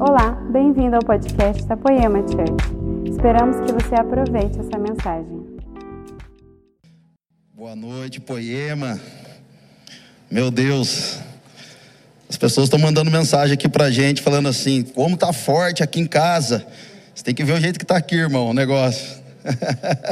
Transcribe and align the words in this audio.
Olá, 0.00 0.30
bem-vindo 0.52 0.94
ao 0.94 1.02
podcast 1.02 1.64
da 1.64 1.76
Poema 1.76 2.20
Church. 2.20 3.10
Esperamos 3.10 3.56
que 3.66 3.72
você 3.72 3.96
aproveite 3.96 4.56
essa 4.60 4.78
mensagem. 4.78 5.58
Boa 7.52 7.74
noite, 7.74 8.20
Poema. 8.20 9.00
Meu 10.30 10.52
Deus, 10.52 11.18
as 12.30 12.36
pessoas 12.36 12.66
estão 12.66 12.78
mandando 12.78 13.10
mensagem 13.10 13.54
aqui 13.54 13.68
pra 13.68 13.90
gente, 13.90 14.22
falando 14.22 14.48
assim: 14.48 14.84
como 14.84 15.16
tá 15.16 15.32
forte 15.32 15.82
aqui 15.82 15.98
em 15.98 16.06
casa. 16.06 16.64
Você 17.12 17.24
tem 17.24 17.34
que 17.34 17.42
ver 17.42 17.54
o 17.54 17.60
jeito 17.60 17.76
que 17.76 17.84
tá 17.84 17.96
aqui, 17.96 18.14
irmão, 18.14 18.50
o 18.50 18.54
negócio. 18.54 19.18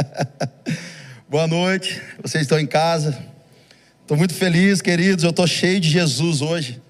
Boa 1.31 1.47
noite, 1.47 2.03
vocês 2.21 2.43
estão 2.43 2.59
em 2.59 2.67
casa. 2.67 3.17
Estou 4.03 4.17
muito 4.17 4.35
feliz, 4.35 4.83
queridos. 4.83 5.23
Eu 5.23 5.31
estou 5.31 5.47
cheio 5.47 5.79
de 5.79 5.89
Jesus 5.89 6.43
hoje. 6.43 6.83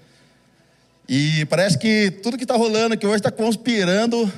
E 1.09 1.45
parece 1.45 1.77
que 1.77 2.11
tudo 2.21 2.37
que 2.37 2.43
está 2.43 2.57
rolando 2.57 2.93
aqui 2.93 3.07
hoje 3.07 3.17
está 3.17 3.31
conspirando 3.31 4.31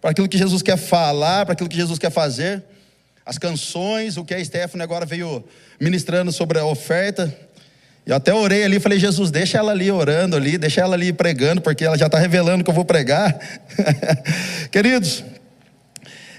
para 0.00 0.10
aquilo 0.10 0.28
que 0.28 0.36
Jesus 0.36 0.60
quer 0.60 0.76
falar, 0.76 1.46
para 1.46 1.52
aquilo 1.52 1.68
que 1.68 1.76
Jesus 1.76 2.00
quer 2.00 2.10
fazer. 2.10 2.64
As 3.24 3.38
canções, 3.38 4.16
o 4.16 4.24
que 4.24 4.34
a 4.34 4.44
Stephanie 4.44 4.82
agora 4.82 5.06
veio 5.06 5.44
ministrando 5.78 6.32
sobre 6.32 6.58
a 6.58 6.64
oferta. 6.64 7.32
Eu 8.04 8.16
até 8.16 8.34
orei 8.34 8.64
ali, 8.64 8.80
falei, 8.80 8.98
Jesus, 8.98 9.30
deixa 9.30 9.58
ela 9.58 9.70
ali 9.70 9.88
orando 9.88 10.36
ali, 10.36 10.58
deixa 10.58 10.80
ela 10.80 10.96
ali 10.96 11.12
pregando, 11.12 11.60
porque 11.60 11.84
ela 11.84 11.96
já 11.96 12.06
está 12.06 12.18
revelando 12.18 12.64
que 12.64 12.70
eu 12.70 12.74
vou 12.74 12.84
pregar. 12.84 13.38
Queridos, 14.72 15.22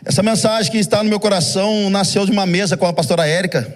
essa 0.04 0.22
mensagem 0.22 0.70
que 0.70 0.80
está 0.80 1.02
no 1.02 1.10
meu 1.10 1.20
coração 1.20 1.90
nasceu 1.90 2.26
de 2.26 2.32
uma 2.32 2.46
mesa 2.46 2.76
com 2.76 2.88
a 2.88 2.92
pastora 2.92 3.26
Érica. 3.26 3.74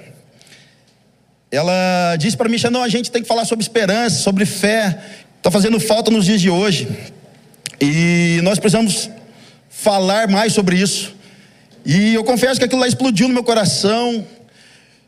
Ela 1.50 2.18
disse 2.18 2.36
para 2.36 2.50
mim, 2.50 2.58
não, 2.70 2.84
a 2.84 2.90
gente 2.90 3.10
tem 3.10 3.22
que 3.22 3.28
falar 3.28 3.46
sobre 3.46 3.64
esperança, 3.64 4.18
sobre 4.18 4.46
fé. 4.46 5.00
Está 5.46 5.52
fazendo 5.52 5.80
falta 5.80 6.10
nos 6.10 6.26
dias 6.26 6.42
de 6.42 6.50
hoje. 6.50 6.88
E 7.80 8.40
nós 8.42 8.58
precisamos 8.58 9.12
falar 9.70 10.28
mais 10.28 10.54
sobre 10.54 10.76
isso. 10.76 11.14
E 11.86 12.16
eu 12.16 12.24
confesso 12.24 12.60
que 12.60 12.66
aquilo 12.66 12.82
lá 12.82 12.88
explodiu 12.88 13.28
no 13.28 13.34
meu 13.36 13.44
coração. 13.44 14.26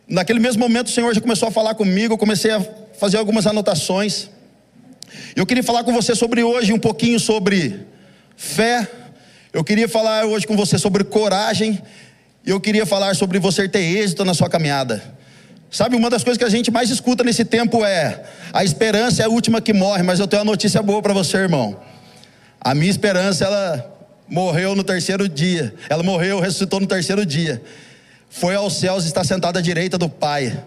Naquele 0.08 0.40
mesmo 0.40 0.60
momento 0.60 0.90
o 0.90 0.92
Senhor 0.92 1.12
já 1.12 1.20
começou 1.20 1.48
a 1.48 1.52
falar 1.52 1.74
comigo, 1.74 2.14
eu 2.14 2.20
comecei 2.20 2.52
a 2.52 2.64
fazer 3.00 3.18
algumas 3.18 3.48
anotações. 3.48 4.30
Eu 5.36 5.44
queria 5.44 5.64
falar 5.64 5.84
com 5.84 5.92
você 5.92 6.14
sobre 6.14 6.44
hoje 6.44 6.72
um 6.72 6.78
pouquinho 6.78 7.20
sobre 7.20 7.88
fé. 8.36 8.88
Eu 9.52 9.64
queria 9.64 9.90
falar 9.90 10.28
hoje 10.28 10.46
com 10.46 10.56
você 10.56 10.78
sobre 10.78 11.04
coragem. 11.04 11.82
Eu 12.46 12.62
queria 12.62 12.86
falar 12.86 13.16
sobre 13.16 13.40
você 13.40 13.68
ter 13.68 13.82
êxito 13.82 14.24
na 14.24 14.36
sua 14.36 14.48
caminhada. 14.48 15.17
Sabe, 15.70 15.96
uma 15.96 16.10
das 16.10 16.24
coisas 16.24 16.38
que 16.38 16.46
a 16.46 16.50
gente 16.50 16.72
mais 16.72 16.90
escuta 16.90 17.24
nesse 17.24 17.44
tempo 17.44 17.84
é: 17.84 18.24
a 18.54 18.64
esperança 18.64 19.22
é 19.22 19.26
a 19.26 19.30
última 19.30 19.62
que 19.62 19.74
morre, 19.74 20.04
mas 20.04 20.20
eu 20.20 20.28
tenho 20.28 20.44
uma 20.44 20.52
notícia 20.52 20.82
boa 20.82 21.02
para 21.02 21.14
você, 21.14 21.38
irmão. 21.38 21.78
A 22.60 22.74
minha 22.74 22.90
esperança, 22.90 23.46
ela 23.46 23.98
morreu 24.28 24.76
no 24.76 24.84
terceiro 24.84 25.28
dia. 25.28 25.74
Ela 25.90 26.04
morreu, 26.04 26.40
ressuscitou 26.40 26.80
no 26.80 26.88
terceiro 26.88 27.26
dia. 27.26 27.62
Foi 28.30 28.56
aos 28.56 28.78
céus 28.78 29.06
e 29.06 29.08
está 29.08 29.24
sentada 29.24 29.60
à 29.60 29.62
direita 29.62 29.98
do 29.98 30.10
Pai. 30.10 30.58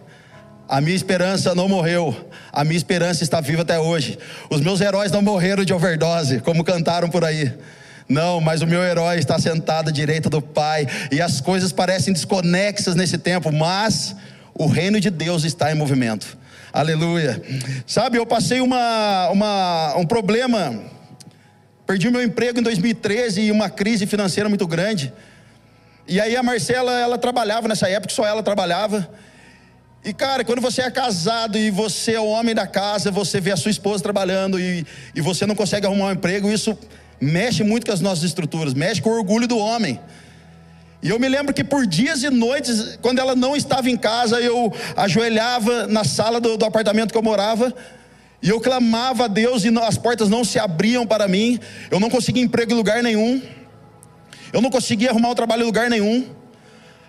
A 0.68 0.80
minha 0.80 0.94
esperança 0.94 1.54
não 1.54 1.68
morreu. 1.68 2.14
A 2.52 2.62
minha 2.64 2.76
esperança 2.76 3.24
está 3.24 3.40
viva 3.40 3.62
até 3.62 3.78
hoje. 3.78 4.18
Os 4.48 4.60
meus 4.60 4.80
heróis 4.80 5.10
não 5.10 5.20
morreram 5.20 5.64
de 5.64 5.74
overdose, 5.74 6.40
como 6.40 6.62
cantaram 6.62 7.08
por 7.08 7.24
aí. 7.24 7.52
Não, 8.08 8.40
mas 8.40 8.62
o 8.62 8.66
meu 8.66 8.82
herói 8.82 9.18
está 9.18 9.38
sentado 9.38 9.88
à 9.88 9.92
direita 9.92 10.30
do 10.30 10.40
Pai. 10.40 10.86
E 11.10 11.20
as 11.20 11.40
coisas 11.40 11.72
parecem 11.72 12.12
desconexas 12.12 12.94
nesse 12.94 13.18
tempo, 13.18 13.52
mas 13.52 14.14
o 14.54 14.66
reino 14.66 15.00
de 15.00 15.10
Deus 15.10 15.44
está 15.44 15.72
em 15.72 15.74
movimento. 15.74 16.38
Aleluia. 16.72 17.42
Sabe, 17.86 18.18
eu 18.18 18.26
passei 18.26 18.60
uma, 18.60 19.28
uma, 19.30 19.96
um 19.96 20.06
problema. 20.06 20.80
Perdi 21.86 22.10
meu 22.10 22.22
emprego 22.22 22.60
em 22.60 22.62
2013 22.62 23.40
e 23.40 23.50
uma 23.50 23.68
crise 23.68 24.06
financeira 24.06 24.48
muito 24.48 24.66
grande. 24.66 25.12
E 26.06 26.20
aí 26.20 26.36
a 26.36 26.42
Marcela, 26.42 26.92
ela 26.92 27.18
trabalhava 27.18 27.68
nessa 27.68 27.88
época, 27.88 28.12
só 28.12 28.26
ela 28.26 28.42
trabalhava. 28.42 29.08
E 30.04 30.14
cara, 30.14 30.44
quando 30.44 30.60
você 30.60 30.82
é 30.82 30.90
casado 30.90 31.58
e 31.58 31.70
você 31.70 32.12
é 32.12 32.20
o 32.20 32.26
homem 32.26 32.54
da 32.54 32.66
casa, 32.66 33.10
você 33.10 33.40
vê 33.40 33.52
a 33.52 33.56
sua 33.56 33.70
esposa 33.70 34.02
trabalhando 34.02 34.58
e, 34.58 34.86
e 35.14 35.20
você 35.20 35.44
não 35.46 35.54
consegue 35.54 35.86
arrumar 35.86 36.06
um 36.06 36.12
emprego, 36.12 36.50
isso 36.50 36.78
mexe 37.20 37.62
muito 37.62 37.86
com 37.86 37.92
as 37.92 38.00
nossas 38.00 38.24
estruturas, 38.24 38.72
mexe 38.72 39.02
com 39.02 39.10
o 39.10 39.12
orgulho 39.12 39.46
do 39.46 39.58
homem. 39.58 40.00
E 41.02 41.08
eu 41.08 41.18
me 41.18 41.28
lembro 41.28 41.54
que 41.54 41.64
por 41.64 41.86
dias 41.86 42.22
e 42.22 42.28
noites, 42.28 42.98
quando 43.00 43.18
ela 43.18 43.34
não 43.34 43.56
estava 43.56 43.88
em 43.88 43.96
casa, 43.96 44.38
eu 44.40 44.72
ajoelhava 44.96 45.86
na 45.86 46.04
sala 46.04 46.40
do, 46.40 46.58
do 46.58 46.64
apartamento 46.64 47.10
que 47.10 47.16
eu 47.16 47.22
morava. 47.22 47.74
E 48.42 48.48
eu 48.48 48.60
clamava 48.60 49.24
a 49.24 49.28
Deus 49.28 49.64
e 49.64 49.68
as 49.78 49.96
portas 49.96 50.28
não 50.28 50.44
se 50.44 50.58
abriam 50.58 51.06
para 51.06 51.26
mim. 51.26 51.58
Eu 51.90 52.00
não 52.00 52.10
conseguia 52.10 52.42
emprego 52.42 52.72
em 52.72 52.76
lugar 52.76 53.02
nenhum. 53.02 53.40
Eu 54.52 54.60
não 54.60 54.70
conseguia 54.70 55.10
arrumar 55.10 55.30
um 55.30 55.34
trabalho 55.34 55.62
em 55.62 55.66
lugar 55.66 55.88
nenhum. 55.88 56.26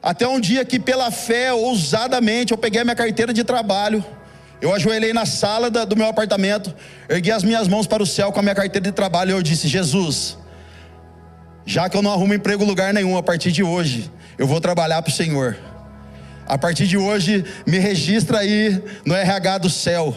Até 0.02 0.28
um 0.28 0.40
dia 0.40 0.64
que, 0.66 0.80
pela 0.80 1.12
fé, 1.12 1.54
ousadamente, 1.54 2.52
eu 2.52 2.58
peguei 2.58 2.82
a 2.82 2.84
minha 2.84 2.96
carteira 2.96 3.34
de 3.34 3.44
trabalho. 3.44 4.04
Eu 4.62 4.74
ajoelhei 4.74 5.12
na 5.12 5.26
sala 5.26 5.70
da, 5.70 5.86
do 5.86 5.96
meu 5.96 6.08
apartamento, 6.08 6.74
ergui 7.10 7.32
as 7.32 7.44
minhas 7.44 7.68
mãos 7.68 7.88
para 7.88 8.04
o 8.04 8.06
céu 8.06 8.32
com 8.32 8.40
a 8.40 8.44
minha 8.44 8.54
carteira 8.54 8.82
de 8.82 8.92
trabalho 8.92 9.32
e 9.32 9.34
eu 9.34 9.42
disse: 9.42 9.68
Jesus, 9.68 10.38
já 11.66 11.90
que 11.90 11.96
eu 11.96 12.02
não 12.02 12.12
arrumo 12.12 12.34
emprego 12.34 12.64
em 12.64 12.68
lugar 12.68 12.94
nenhum, 12.94 13.18
a 13.18 13.24
partir 13.24 13.52
de 13.52 13.64
hoje, 13.64 14.12
eu 14.38 14.48
vou 14.48 14.60
trabalhar 14.60 15.02
para 15.02 15.12
o 15.12 15.14
Senhor. 15.14 15.58
A 16.48 16.58
partir 16.58 16.88
de 16.88 16.98
hoje, 16.98 17.46
me 17.66 17.78
registra 17.78 18.40
aí 18.40 18.84
no 19.06 19.16
RH 19.16 19.60
do 19.60 19.70
céu. 19.70 20.16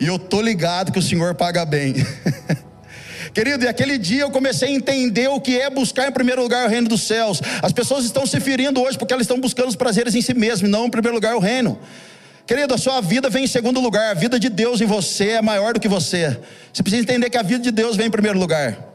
E 0.00 0.06
eu 0.06 0.18
tô 0.18 0.40
ligado 0.40 0.90
que 0.90 0.98
o 0.98 1.02
Senhor 1.02 1.34
paga 1.34 1.64
bem. 1.64 1.94
Querido, 3.32 3.64
e 3.64 3.68
aquele 3.68 3.96
dia 3.96 4.22
eu 4.22 4.30
comecei 4.30 4.68
a 4.68 4.72
entender 4.72 5.28
o 5.28 5.40
que 5.40 5.60
é 5.60 5.70
buscar 5.70 6.08
em 6.08 6.12
primeiro 6.12 6.42
lugar 6.42 6.66
o 6.66 6.68
reino 6.68 6.88
dos 6.88 7.02
céus. 7.02 7.40
As 7.62 7.72
pessoas 7.72 8.04
estão 8.04 8.26
se 8.26 8.40
ferindo 8.40 8.82
hoje 8.82 8.98
porque 8.98 9.12
elas 9.12 9.24
estão 9.24 9.38
buscando 9.38 9.68
os 9.68 9.76
prazeres 9.76 10.14
em 10.14 10.22
si 10.22 10.34
mesmas, 10.34 10.68
não 10.70 10.86
em 10.86 10.90
primeiro 10.90 11.14
lugar 11.14 11.36
o 11.36 11.38
reino. 11.38 11.78
Querido, 12.46 12.74
a 12.74 12.78
sua 12.78 13.00
vida 13.00 13.30
vem 13.30 13.44
em 13.44 13.46
segundo 13.46 13.78
lugar, 13.78 14.10
a 14.10 14.14
vida 14.14 14.40
de 14.40 14.48
Deus 14.48 14.80
em 14.80 14.86
você 14.86 15.28
é 15.28 15.42
maior 15.42 15.74
do 15.74 15.78
que 15.78 15.86
você. 15.86 16.36
Você 16.72 16.82
precisa 16.82 17.02
entender 17.02 17.30
que 17.30 17.38
a 17.38 17.42
vida 17.42 17.62
de 17.62 17.70
Deus 17.70 17.94
vem 17.94 18.06
em 18.06 18.10
primeiro 18.10 18.40
lugar. 18.40 18.89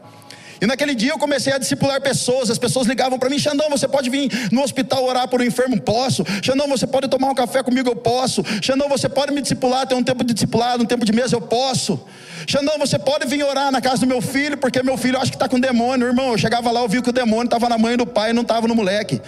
E 0.60 0.66
naquele 0.66 0.94
dia 0.94 1.12
eu 1.12 1.18
comecei 1.18 1.52
a 1.52 1.58
discipular 1.58 2.00
pessoas. 2.00 2.50
As 2.50 2.58
pessoas 2.58 2.86
ligavam 2.86 3.18
para 3.18 3.28
mim: 3.28 3.38
Xandão, 3.38 3.68
você 3.68 3.86
pode 3.86 4.08
vir 4.10 4.30
no 4.50 4.62
hospital 4.62 5.04
orar 5.04 5.28
por 5.28 5.40
um 5.40 5.44
enfermo? 5.44 5.80
Posso. 5.80 6.24
Xandão, 6.42 6.68
você 6.68 6.86
pode 6.86 7.08
tomar 7.08 7.30
um 7.30 7.34
café 7.34 7.62
comigo? 7.62 7.88
Eu 7.88 7.96
posso. 7.96 8.42
Xandão, 8.62 8.88
você 8.88 9.08
pode 9.08 9.32
me 9.32 9.40
discipular? 9.40 9.86
Tem 9.86 9.96
um 9.96 10.02
tempo 10.02 10.24
de 10.24 10.32
discipulado, 10.32 10.82
um 10.82 10.86
tempo 10.86 11.04
de 11.04 11.12
mesa? 11.12 11.36
Eu 11.36 11.40
posso. 11.40 12.00
Xandão, 12.46 12.78
você 12.78 12.98
pode 12.98 13.26
vir 13.26 13.42
orar 13.44 13.70
na 13.70 13.80
casa 13.80 14.00
do 14.00 14.06
meu 14.06 14.20
filho? 14.20 14.56
Porque 14.56 14.82
meu 14.82 14.96
filho 14.96 15.18
acho 15.18 15.30
que 15.30 15.36
está 15.36 15.48
com 15.48 15.58
demônio. 15.58 16.06
Irmão, 16.06 16.32
eu 16.32 16.38
chegava 16.38 16.70
lá, 16.70 16.80
eu 16.80 16.88
vi 16.88 17.02
que 17.02 17.10
o 17.10 17.12
demônio 17.12 17.44
estava 17.44 17.68
na 17.68 17.78
mãe 17.78 17.96
do 17.96 18.06
pai, 18.06 18.32
não 18.32 18.42
estava 18.42 18.68
no 18.68 18.74
moleque. 18.74 19.20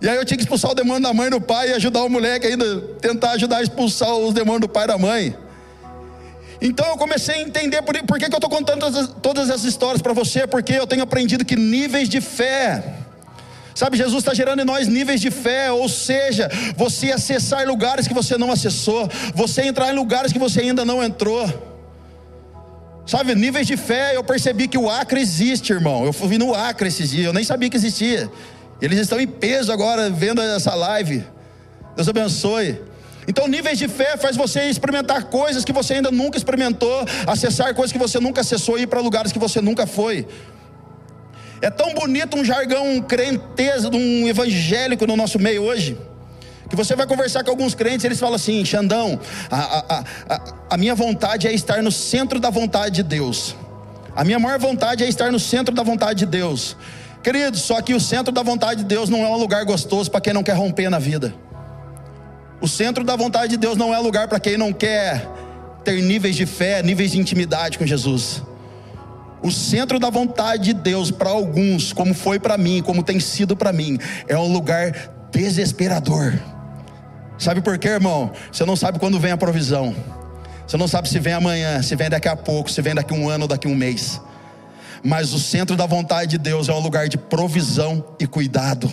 E 0.00 0.08
aí 0.08 0.16
eu 0.16 0.24
tinha 0.24 0.36
que 0.36 0.44
expulsar 0.44 0.70
o 0.70 0.74
demônio 0.74 1.02
da 1.02 1.12
mãe 1.12 1.26
e 1.26 1.30
do 1.30 1.40
pai 1.40 1.70
e 1.70 1.72
ajudar 1.74 2.04
o 2.04 2.08
moleque 2.08 2.46
ainda, 2.46 2.80
tentar 3.00 3.32
ajudar 3.32 3.58
a 3.58 3.62
expulsar 3.62 4.14
os 4.14 4.32
demônios 4.32 4.60
do 4.60 4.68
pai 4.68 4.84
e 4.84 4.86
da 4.86 4.96
mãe. 4.96 5.34
Então 6.60 6.86
eu 6.86 6.96
comecei 6.96 7.36
a 7.36 7.42
entender 7.42 7.82
por, 7.82 7.96
por 8.04 8.18
que, 8.18 8.26
que 8.26 8.34
eu 8.34 8.38
estou 8.38 8.50
contando 8.50 8.80
todas, 8.80 9.08
todas 9.22 9.50
essas 9.50 9.64
histórias 9.64 10.02
para 10.02 10.12
você, 10.12 10.46
porque 10.46 10.72
eu 10.72 10.86
tenho 10.86 11.02
aprendido 11.02 11.44
que 11.44 11.54
níveis 11.54 12.08
de 12.08 12.20
fé, 12.20 12.82
sabe, 13.74 13.96
Jesus 13.96 14.18
está 14.18 14.34
gerando 14.34 14.60
em 14.60 14.64
nós 14.64 14.88
níveis 14.88 15.20
de 15.20 15.30
fé, 15.30 15.70
ou 15.70 15.88
seja, 15.88 16.50
você 16.76 17.12
acessar 17.12 17.66
lugares 17.66 18.08
que 18.08 18.14
você 18.14 18.36
não 18.36 18.50
acessou, 18.50 19.08
você 19.34 19.62
entrar 19.62 19.90
em 19.90 19.94
lugares 19.94 20.32
que 20.32 20.38
você 20.38 20.60
ainda 20.60 20.84
não 20.84 21.02
entrou. 21.02 21.46
Sabe, 23.06 23.34
níveis 23.34 23.66
de 23.66 23.76
fé, 23.76 24.16
eu 24.16 24.24
percebi 24.24 24.68
que 24.68 24.76
o 24.76 24.90
Acre 24.90 25.20
existe, 25.20 25.72
irmão. 25.72 26.04
Eu 26.04 26.12
fui 26.12 26.36
no 26.36 26.54
Acre 26.54 26.88
esses 26.88 27.08
dias, 27.08 27.24
eu 27.24 27.32
nem 27.32 27.44
sabia 27.44 27.70
que 27.70 27.76
existia. 27.76 28.30
Eles 28.82 28.98
estão 28.98 29.18
em 29.20 29.26
peso 29.26 29.72
agora 29.72 30.10
vendo 30.10 30.42
essa 30.42 30.74
live. 30.74 31.24
Deus 31.96 32.08
abençoe. 32.08 32.87
Então, 33.28 33.46
níveis 33.46 33.78
de 33.78 33.86
fé 33.86 34.16
faz 34.16 34.36
você 34.36 34.62
experimentar 34.70 35.24
coisas 35.24 35.62
que 35.62 35.72
você 35.72 35.94
ainda 35.94 36.10
nunca 36.10 36.38
experimentou, 36.38 37.04
acessar 37.26 37.74
coisas 37.74 37.92
que 37.92 37.98
você 37.98 38.18
nunca 38.18 38.40
acessou 38.40 38.78
e 38.78 38.82
ir 38.82 38.86
para 38.86 39.00
lugares 39.00 39.30
que 39.30 39.38
você 39.38 39.60
nunca 39.60 39.86
foi. 39.86 40.26
É 41.60 41.68
tão 41.68 41.92
bonito 41.92 42.38
um 42.38 42.44
jargão 42.44 43.02
crenteza, 43.02 43.90
um 43.92 44.26
evangélico 44.26 45.06
no 45.06 45.14
nosso 45.14 45.38
meio 45.38 45.62
hoje. 45.62 45.98
Que 46.70 46.76
você 46.76 46.96
vai 46.96 47.06
conversar 47.06 47.44
com 47.44 47.50
alguns 47.50 47.74
crentes, 47.74 48.04
eles 48.04 48.18
falam 48.18 48.34
assim: 48.34 48.64
Xandão, 48.64 49.20
a, 49.50 49.56
a, 49.56 50.04
a, 50.28 50.40
a 50.70 50.76
minha 50.78 50.94
vontade 50.94 51.46
é 51.46 51.52
estar 51.52 51.82
no 51.82 51.92
centro 51.92 52.40
da 52.40 52.48
vontade 52.48 52.96
de 52.96 53.02
Deus. 53.02 53.54
A 54.16 54.24
minha 54.24 54.38
maior 54.38 54.58
vontade 54.58 55.04
é 55.04 55.08
estar 55.08 55.30
no 55.30 55.38
centro 55.38 55.74
da 55.74 55.82
vontade 55.82 56.20
de 56.20 56.26
Deus. 56.26 56.76
Querido, 57.22 57.58
só 57.58 57.82
que 57.82 57.92
o 57.92 58.00
centro 58.00 58.32
da 58.32 58.42
vontade 58.42 58.82
de 58.82 58.86
Deus 58.86 59.10
não 59.10 59.22
é 59.22 59.28
um 59.28 59.36
lugar 59.36 59.64
gostoso 59.66 60.10
para 60.10 60.20
quem 60.20 60.32
não 60.32 60.42
quer 60.42 60.54
romper 60.54 60.88
na 60.88 60.98
vida. 60.98 61.34
O 62.60 62.66
centro 62.66 63.04
da 63.04 63.14
vontade 63.14 63.50
de 63.50 63.56
Deus 63.56 63.76
não 63.76 63.94
é 63.94 63.98
lugar 63.98 64.26
para 64.26 64.40
quem 64.40 64.56
não 64.56 64.72
quer 64.72 65.26
ter 65.84 66.02
níveis 66.02 66.34
de 66.34 66.44
fé, 66.44 66.82
níveis 66.82 67.12
de 67.12 67.18
intimidade 67.18 67.78
com 67.78 67.86
Jesus. 67.86 68.42
O 69.42 69.52
centro 69.52 70.00
da 70.00 70.10
vontade 70.10 70.64
de 70.64 70.72
Deus 70.72 71.10
para 71.10 71.30
alguns, 71.30 71.92
como 71.92 72.12
foi 72.12 72.40
para 72.40 72.58
mim, 72.58 72.82
como 72.82 73.02
tem 73.02 73.20
sido 73.20 73.56
para 73.56 73.72
mim, 73.72 73.96
é 74.26 74.36
um 74.36 74.52
lugar 74.52 74.92
desesperador. 75.30 76.34
Sabe 77.38 77.60
por 77.60 77.78
quê, 77.78 77.88
irmão? 77.88 78.32
Você 78.50 78.64
não 78.64 78.74
sabe 78.74 78.98
quando 78.98 79.20
vem 79.20 79.30
a 79.30 79.36
provisão. 79.36 79.94
Você 80.66 80.76
não 80.76 80.88
sabe 80.88 81.08
se 81.08 81.20
vem 81.20 81.32
amanhã, 81.32 81.80
se 81.82 81.94
vem 81.94 82.10
daqui 82.10 82.26
a 82.26 82.34
pouco, 82.34 82.70
se 82.70 82.82
vem 82.82 82.94
daqui 82.94 83.14
um 83.14 83.28
ano 83.28 83.46
daqui 83.46 83.68
um 83.68 83.76
mês. 83.76 84.20
Mas 85.02 85.32
o 85.32 85.38
centro 85.38 85.76
da 85.76 85.86
vontade 85.86 86.32
de 86.32 86.38
Deus 86.38 86.68
é 86.68 86.72
um 86.72 86.80
lugar 86.80 87.08
de 87.08 87.16
provisão 87.16 88.04
e 88.18 88.26
cuidado. 88.26 88.92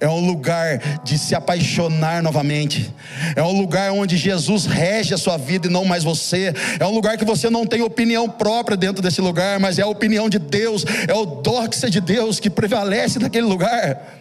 É 0.00 0.08
um 0.08 0.26
lugar 0.26 1.00
de 1.04 1.18
se 1.18 1.34
apaixonar 1.34 2.22
novamente. 2.22 2.92
É 3.36 3.42
um 3.42 3.58
lugar 3.58 3.92
onde 3.92 4.16
Jesus 4.16 4.66
rege 4.66 5.14
a 5.14 5.18
sua 5.18 5.36
vida 5.36 5.68
e 5.68 5.70
não 5.70 5.84
mais 5.84 6.04
você. 6.04 6.52
É 6.78 6.86
um 6.86 6.90
lugar 6.92 7.16
que 7.16 7.24
você 7.24 7.48
não 7.48 7.66
tem 7.66 7.82
opinião 7.82 8.28
própria 8.28 8.76
dentro 8.76 9.02
desse 9.02 9.20
lugar, 9.20 9.58
mas 9.58 9.78
é 9.78 9.82
a 9.82 9.86
opinião 9.86 10.28
de 10.28 10.38
Deus, 10.38 10.84
é 11.08 11.14
o 11.14 11.24
doxa 11.24 11.88
de 11.88 12.00
Deus 12.00 12.40
que 12.40 12.50
prevalece 12.50 13.18
naquele 13.18 13.46
lugar. 13.46 14.20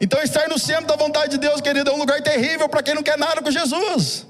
Então, 0.00 0.20
estar 0.22 0.48
no 0.48 0.58
centro 0.58 0.86
da 0.86 0.96
vontade 0.96 1.32
de 1.32 1.38
Deus, 1.38 1.60
querido, 1.60 1.90
é 1.90 1.92
um 1.94 1.98
lugar 1.98 2.20
terrível 2.20 2.68
para 2.68 2.82
quem 2.82 2.94
não 2.94 3.02
quer 3.02 3.16
nada 3.16 3.40
com 3.40 3.50
Jesus. 3.50 4.26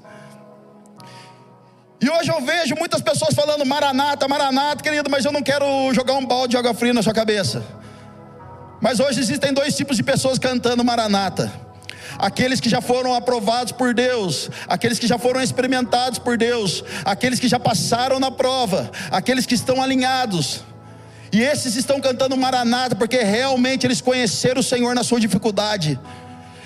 E 2.01 2.09
hoje 2.09 2.29
eu 2.29 2.41
vejo 2.41 2.75
muitas 2.75 3.01
pessoas 3.01 3.33
falando 3.33 3.65
maranata, 3.65 4.27
maranata, 4.27 4.83
querido, 4.83 5.09
mas 5.09 5.23
eu 5.23 5.31
não 5.31 5.41
quero 5.41 5.65
jogar 5.93 6.13
um 6.13 6.25
balde 6.25 6.51
de 6.51 6.57
água 6.57 6.73
fria 6.73 6.93
na 6.93 7.01
sua 7.01 7.13
cabeça. 7.13 7.63
Mas 8.81 8.99
hoje 8.99 9.19
existem 9.19 9.53
dois 9.53 9.75
tipos 9.75 9.95
de 9.95 10.03
pessoas 10.03 10.37
cantando 10.37 10.83
maranata. 10.83 11.51
Aqueles 12.17 12.59
que 12.59 12.69
já 12.69 12.81
foram 12.81 13.13
aprovados 13.13 13.71
por 13.71 13.93
Deus, 13.93 14.49
aqueles 14.67 14.99
que 14.99 15.07
já 15.07 15.17
foram 15.17 15.41
experimentados 15.41 16.19
por 16.19 16.37
Deus, 16.37 16.83
aqueles 17.03 17.39
que 17.39 17.47
já 17.47 17.59
passaram 17.59 18.19
na 18.19 18.29
prova, 18.29 18.91
aqueles 19.09 19.45
que 19.45 19.55
estão 19.55 19.81
alinhados. 19.81 20.63
E 21.31 21.41
esses 21.41 21.75
estão 21.75 21.99
cantando 21.99 22.37
maranata 22.37 22.95
porque 22.95 23.17
realmente 23.17 23.85
eles 23.85 24.01
conheceram 24.01 24.61
o 24.61 24.63
Senhor 24.63 24.93
na 24.93 25.03
sua 25.03 25.19
dificuldade. 25.19 25.99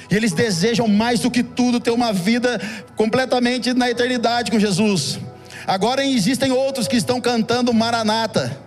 E 0.09 0.15
eles 0.15 0.31
desejam 0.31 0.87
mais 0.87 1.19
do 1.19 1.29
que 1.29 1.43
tudo 1.43 1.79
ter 1.79 1.91
uma 1.91 2.11
vida 2.11 2.59
completamente 2.95 3.73
na 3.73 3.89
eternidade 3.89 4.51
com 4.51 4.59
Jesus. 4.59 5.19
Agora 5.67 6.03
existem 6.03 6.51
outros 6.51 6.87
que 6.87 6.95
estão 6.95 7.21
cantando 7.21 7.73
Maranata, 7.73 8.57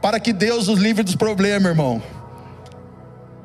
para 0.00 0.20
que 0.20 0.32
Deus 0.32 0.68
os 0.68 0.78
livre 0.78 1.02
dos 1.02 1.16
problemas, 1.16 1.70
irmão. 1.70 2.02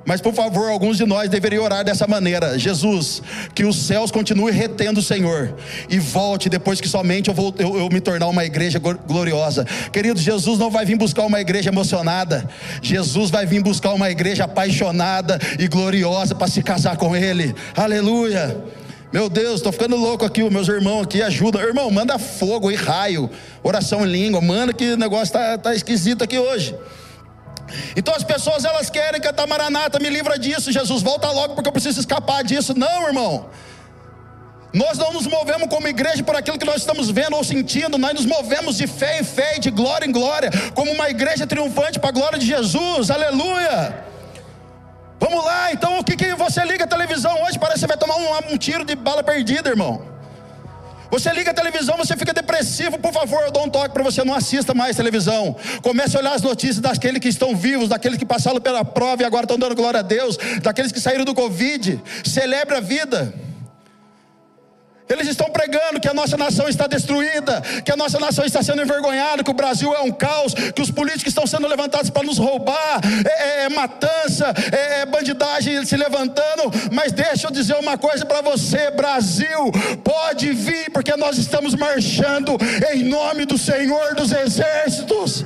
Mas 0.06 0.20
por 0.20 0.34
favor, 0.34 0.70
alguns 0.70 0.98
de 0.98 1.06
nós 1.06 1.30
deveriam 1.30 1.64
orar 1.64 1.84
dessa 1.84 2.06
maneira: 2.08 2.58
Jesus, 2.60 3.22
que 3.56 3.64
os 3.64 3.76
céus 3.76 4.12
continuem 4.12 4.54
retendo 4.54 5.00
o 5.00 5.04
Senhor 5.04 5.56
e 5.90 6.00
volte 6.00 6.50
depois 6.50 6.82
que 6.82 6.88
somente 6.88 7.30
eu, 7.30 7.34
vou, 7.34 7.54
eu, 7.58 7.78
eu 7.78 7.90
me 7.90 8.02
tornar 8.02 8.28
uma 8.28 8.44
igreja 8.44 8.80
gloriosa. 8.80 9.66
Querido, 9.92 10.20
Jesus 10.20 10.60
não 10.60 10.70
vai 10.70 10.86
vir 10.86 10.98
buscar 10.98 11.24
uma 11.24 11.40
igreja 11.40 11.70
emocionada, 11.70 12.48
Jesus 12.82 13.30
vai 13.30 13.46
vir 13.46 13.62
buscar 13.62 13.94
uma 13.94 14.10
igreja 14.10 14.44
apaixonada 14.44 15.40
e 15.58 15.68
gloriosa 15.68 16.36
para 16.36 16.48
se 16.48 16.62
casar 16.62 16.98
com 16.98 17.16
Ele. 17.16 17.56
Aleluia. 17.76 18.58
Meu 19.14 19.30
Deus, 19.30 19.58
estou 19.58 19.72
ficando 19.72 19.96
louco 19.96 20.26
aqui, 20.26 20.42
meus 20.50 20.68
irmãos 20.68 21.04
aqui 21.04 21.22
ajudam. 21.22 21.62
Irmão, 21.62 21.90
manda 21.92 22.18
fogo 22.18 22.72
e 22.72 22.76
raio, 22.76 23.30
oração 23.62 24.04
em 24.06 24.10
língua, 24.10 24.42
manda 24.42 24.74
que 24.74 24.94
o 24.94 24.98
negócio 24.98 25.26
está 25.26 25.56
tá 25.56 25.76
esquisito 25.76 26.24
aqui 26.24 26.40
hoje. 26.40 26.76
Então 27.96 28.14
as 28.14 28.24
pessoas 28.24 28.66
elas 28.66 28.90
querem 28.90 29.22
cantar 29.22 29.48
Maranata, 29.48 30.00
me 30.00 30.10
livra 30.10 30.38
disso, 30.38 30.72
Jesus, 30.72 31.02
volta 31.02 31.30
logo 31.32 31.56
porque 31.56 31.68
eu 31.68 31.74
preciso 31.74 32.00
escapar 32.00 32.44
disso. 32.44 32.78
Não, 32.78 33.08
irmão. 33.08 33.50
Nós 34.74 34.98
não 34.98 35.14
nos 35.14 35.28
movemos 35.28 35.68
como 35.70 35.88
igreja 35.88 36.24
por 36.24 36.36
aquilo 36.36 36.58
que 36.58 36.66
nós 36.66 36.78
estamos 36.78 37.10
vendo 37.12 37.36
ou 37.36 37.44
sentindo, 37.44 37.96
nós 37.98 38.14
nos 38.14 38.26
movemos 38.26 38.78
de 38.78 38.88
fé 38.88 39.20
em 39.20 39.24
fé, 39.24 39.60
de 39.60 39.70
glória 39.70 40.06
em 40.08 40.12
glória, 40.12 40.50
como 40.74 40.92
uma 40.92 41.12
igreja 41.12 41.46
triunfante 41.46 42.00
para 42.00 42.10
a 42.10 42.14
glória 42.14 42.40
de 42.40 42.48
Jesus, 42.48 43.12
aleluia. 43.12 44.04
Vamos 45.20 45.46
lá, 45.46 45.72
então 45.72 46.00
o 46.00 46.04
que, 46.04 46.16
que 46.16 46.34
você 46.34 46.66
liga 46.66 46.86
a 46.86 46.88
televisão 46.88 47.44
hoje? 47.44 47.60
Parece 47.60 47.76
que 47.76 47.80
você 47.82 47.88
vai 47.88 47.98
tomar 47.98 48.16
um, 48.16 48.54
um 48.54 48.58
tiro 48.58 48.84
de 48.84 48.96
bala 48.96 49.24
perdida, 49.24 49.70
irmão. 49.70 50.13
Você 51.14 51.32
liga 51.32 51.52
a 51.52 51.54
televisão, 51.54 51.96
você 51.96 52.18
fica 52.18 52.34
depressivo, 52.34 52.98
por 52.98 53.14
favor, 53.14 53.44
eu 53.44 53.52
dou 53.52 53.66
um 53.66 53.70
toque 53.70 53.94
para 53.94 54.02
você, 54.02 54.24
não 54.24 54.34
assista 54.34 54.74
mais 54.74 54.98
televisão. 54.98 55.56
Comece 55.84 56.18
a 56.18 56.20
olhar 56.20 56.34
as 56.34 56.42
notícias 56.42 56.80
daqueles 56.80 57.20
que 57.20 57.28
estão 57.28 57.56
vivos, 57.56 57.88
daqueles 57.88 58.18
que 58.18 58.26
passaram 58.26 58.60
pela 58.60 58.84
prova 58.84 59.22
e 59.22 59.26
agora 59.26 59.44
estão 59.44 59.60
dando 59.60 59.76
glória 59.76 60.00
a 60.00 60.02
Deus, 60.02 60.40
daqueles 60.64 60.92
que 60.92 61.00
saíram 61.00 61.24
do 61.24 61.36
Covid. 61.36 62.02
Celebre 62.26 62.78
a 62.78 62.80
vida. 62.80 63.32
Eles 65.14 65.28
estão 65.28 65.50
pregando 65.50 66.00
que 66.00 66.08
a 66.08 66.14
nossa 66.14 66.36
nação 66.36 66.68
está 66.68 66.88
destruída, 66.88 67.62
que 67.86 67.92
a 67.92 67.96
nossa 67.96 68.20
nação 68.20 68.44
está 68.44 68.64
sendo 68.64 68.82
envergonhada, 68.82 69.44
que 69.44 69.52
o 69.52 69.54
Brasil 69.54 69.94
é 69.94 70.02
um 70.02 70.12
caos, 70.12 70.54
que 70.54 70.82
os 70.82 70.90
políticos 70.90 71.28
estão 71.28 71.46
sendo 71.46 71.68
levantados 71.68 72.10
para 72.10 72.24
nos 72.24 72.40
roubar, 72.40 73.00
é, 73.26 73.44
é, 73.44 73.64
é 73.66 73.70
matança, 73.70 74.52
é, 74.72 75.02
é 75.02 75.06
bandidagem 75.06 75.86
se 75.86 75.96
levantando. 75.96 76.64
Mas 76.92 77.12
deixa 77.12 77.48
eu 77.48 77.52
dizer 77.52 77.76
uma 77.76 77.96
coisa 77.96 78.26
para 78.26 78.42
você: 78.42 78.90
Brasil, 78.90 79.72
pode 80.04 80.52
vir, 80.52 80.90
porque 80.92 81.16
nós 81.16 81.38
estamos 81.38 81.76
marchando 81.76 82.58
em 82.92 83.04
nome 83.04 83.46
do 83.46 83.58
Senhor 83.58 84.16
dos 84.16 84.32
Exércitos. 84.32 85.46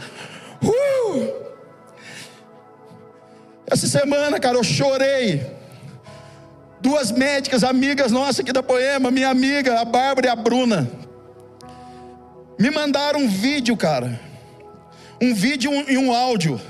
Uh! 0.63 1.47
Essa 3.69 3.85
semana, 3.85 4.39
cara, 4.39 4.55
eu 4.55 4.63
chorei 4.63 5.56
Duas 6.79 7.11
médicas, 7.11 7.63
amigas 7.63 8.11
nossas 8.11 8.41
aqui 8.41 8.53
da 8.53 8.61
Poema, 8.61 9.09
minha 9.09 9.29
amiga, 9.29 9.79
a 9.79 9.85
Bárbara 9.85 10.27
e 10.27 10.29
a 10.29 10.35
Bruna, 10.35 10.87
me 12.59 12.69
mandaram 12.69 13.21
um 13.21 13.27
vídeo, 13.27 13.75
cara. 13.75 14.19
Um 15.21 15.33
vídeo 15.33 15.71
e 15.89 15.97
um 15.97 16.13
áudio. 16.13 16.61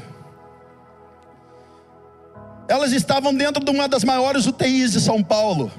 Elas 2.69 2.91
estavam 2.91 3.33
dentro 3.33 3.63
de 3.63 3.71
uma 3.71 3.87
das 3.87 4.03
maiores 4.03 4.45
UTIs 4.45 4.93
de 4.93 5.01
São 5.01 5.21
Paulo. 5.21 5.71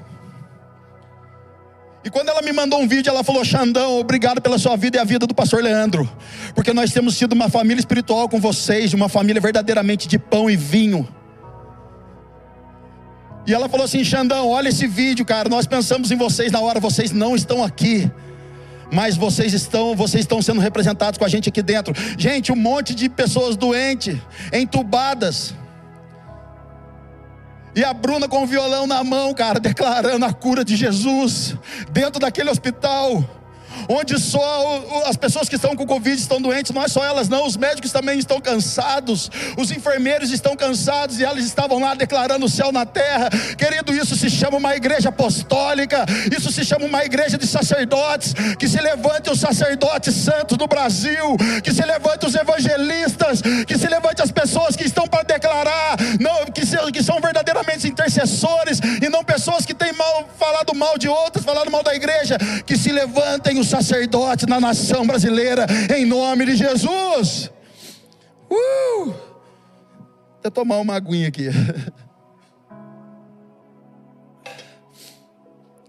E 2.03 2.09
quando 2.09 2.29
ela 2.29 2.41
me 2.41 2.51
mandou 2.51 2.79
um 2.79 2.87
vídeo, 2.87 3.09
ela 3.09 3.23
falou: 3.23 3.43
Xandão, 3.43 3.99
obrigado 3.99 4.41
pela 4.41 4.57
sua 4.57 4.77
vida 4.77 4.97
e 4.97 4.99
a 4.99 5.03
vida 5.03 5.27
do 5.27 5.35
pastor 5.35 5.61
Leandro, 5.61 6.09
porque 6.55 6.73
nós 6.73 6.91
temos 6.91 7.15
sido 7.15 7.33
uma 7.33 7.49
família 7.49 7.79
espiritual 7.79 8.29
com 8.29 8.39
vocês, 8.39 8.93
uma 8.93 9.09
família 9.09 9.41
verdadeiramente 9.41 10.07
de 10.07 10.17
pão 10.17 10.49
e 10.49 10.55
vinho. 10.55 11.07
E 13.45 13.53
ela 13.53 13.69
falou 13.69 13.85
assim: 13.85 14.03
Xandão, 14.03 14.47
olha 14.47 14.69
esse 14.69 14.87
vídeo, 14.87 15.25
cara. 15.25 15.49
Nós 15.49 15.65
pensamos 15.65 16.11
em 16.11 16.15
vocês 16.15 16.51
na 16.51 16.59
hora, 16.59 16.79
vocês 16.79 17.11
não 17.11 17.35
estão 17.35 17.63
aqui. 17.63 18.09
Mas 18.91 19.15
vocês 19.15 19.53
estão, 19.53 19.95
vocês 19.95 20.23
estão 20.23 20.41
sendo 20.41 20.59
representados 20.59 21.17
com 21.17 21.25
a 21.25 21.29
gente 21.29 21.49
aqui 21.49 21.61
dentro. 21.61 21.93
Gente, 22.17 22.51
um 22.51 22.55
monte 22.55 22.95
de 22.95 23.07
pessoas 23.07 23.55
doentes, 23.55 24.17
entubadas. 24.51 25.53
E 27.75 27.83
a 27.83 27.93
Bruna 27.93 28.27
com 28.27 28.43
o 28.43 28.47
violão 28.47 28.87
na 28.87 29.03
mão, 29.03 29.33
cara, 29.33 29.59
declarando 29.61 30.25
a 30.25 30.33
cura 30.33 30.65
de 30.65 30.75
Jesus 30.75 31.55
dentro 31.91 32.19
daquele 32.19 32.49
hospital 32.49 33.38
onde 33.87 34.19
só 34.19 35.03
as 35.05 35.15
pessoas 35.15 35.47
que 35.47 35.55
estão 35.55 35.75
com 35.75 35.85
Covid 35.85 36.19
estão 36.19 36.41
doentes, 36.41 36.71
não 36.71 36.83
é 36.83 36.87
só 36.87 37.03
elas, 37.03 37.29
não, 37.29 37.45
os 37.45 37.57
médicos 37.57 37.91
também 37.91 38.19
estão 38.19 38.39
cansados, 38.41 39.29
os 39.57 39.71
enfermeiros 39.71 40.31
estão 40.31 40.55
cansados 40.55 41.19
e 41.19 41.23
elas 41.23 41.43
estavam 41.45 41.79
lá 41.79 41.95
declarando 41.95 42.45
o 42.45 42.49
céu 42.49 42.71
na 42.71 42.85
terra. 42.85 43.29
Querido, 43.57 43.93
isso 43.93 44.15
se 44.15 44.29
chama 44.29 44.57
uma 44.57 44.75
igreja 44.75 45.09
apostólica, 45.09 46.05
isso 46.35 46.51
se 46.51 46.63
chama 46.63 46.85
uma 46.85 47.03
igreja 47.03 47.37
de 47.37 47.47
sacerdotes, 47.47 48.33
que 48.57 48.67
se 48.67 48.79
levante 48.79 49.29
os 49.29 49.39
sacerdotes 49.39 50.13
santos 50.15 50.57
do 50.57 50.67
Brasil, 50.67 51.37
que 51.63 51.73
se 51.73 51.83
levante 51.83 52.25
os 52.25 52.35
evangelistas, 52.35 53.41
que 53.65 53.77
se 53.77 53.87
levante 53.87 54.21
as 54.21 54.31
pessoas 54.31 54.75
que 54.75 54.83
estão 54.83 55.07
para 55.07 55.23
declarar, 55.23 55.97
não, 56.19 56.45
que, 56.45 56.65
se, 56.65 56.77
que 56.91 57.03
são 57.03 57.19
verdadeiramente 57.19 57.87
intercessores 57.87 58.79
e 59.01 59.09
não 59.09 59.23
pessoas 59.23 59.65
que 59.65 59.73
têm 59.73 59.93
mal, 59.93 60.29
falado 60.37 60.73
mal 60.75 60.97
de 60.97 61.07
outras, 61.07 61.45
falado 61.45 61.71
mal 61.71 61.83
da 61.83 61.95
igreja, 61.95 62.37
que 62.65 62.77
se 62.77 62.91
levantem 62.91 63.59
os 63.59 63.68
sacerdotes 63.69 64.45
na 64.47 64.59
nação 64.59 65.05
brasileira, 65.05 65.65
em 65.95 66.05
nome 66.05 66.45
de 66.45 66.55
Jesus. 66.55 67.51
Uh! 68.49 69.13
Vou 70.41 70.51
tomar 70.51 70.77
uma 70.77 70.95
aguinha 70.95 71.27
aqui. 71.27 71.47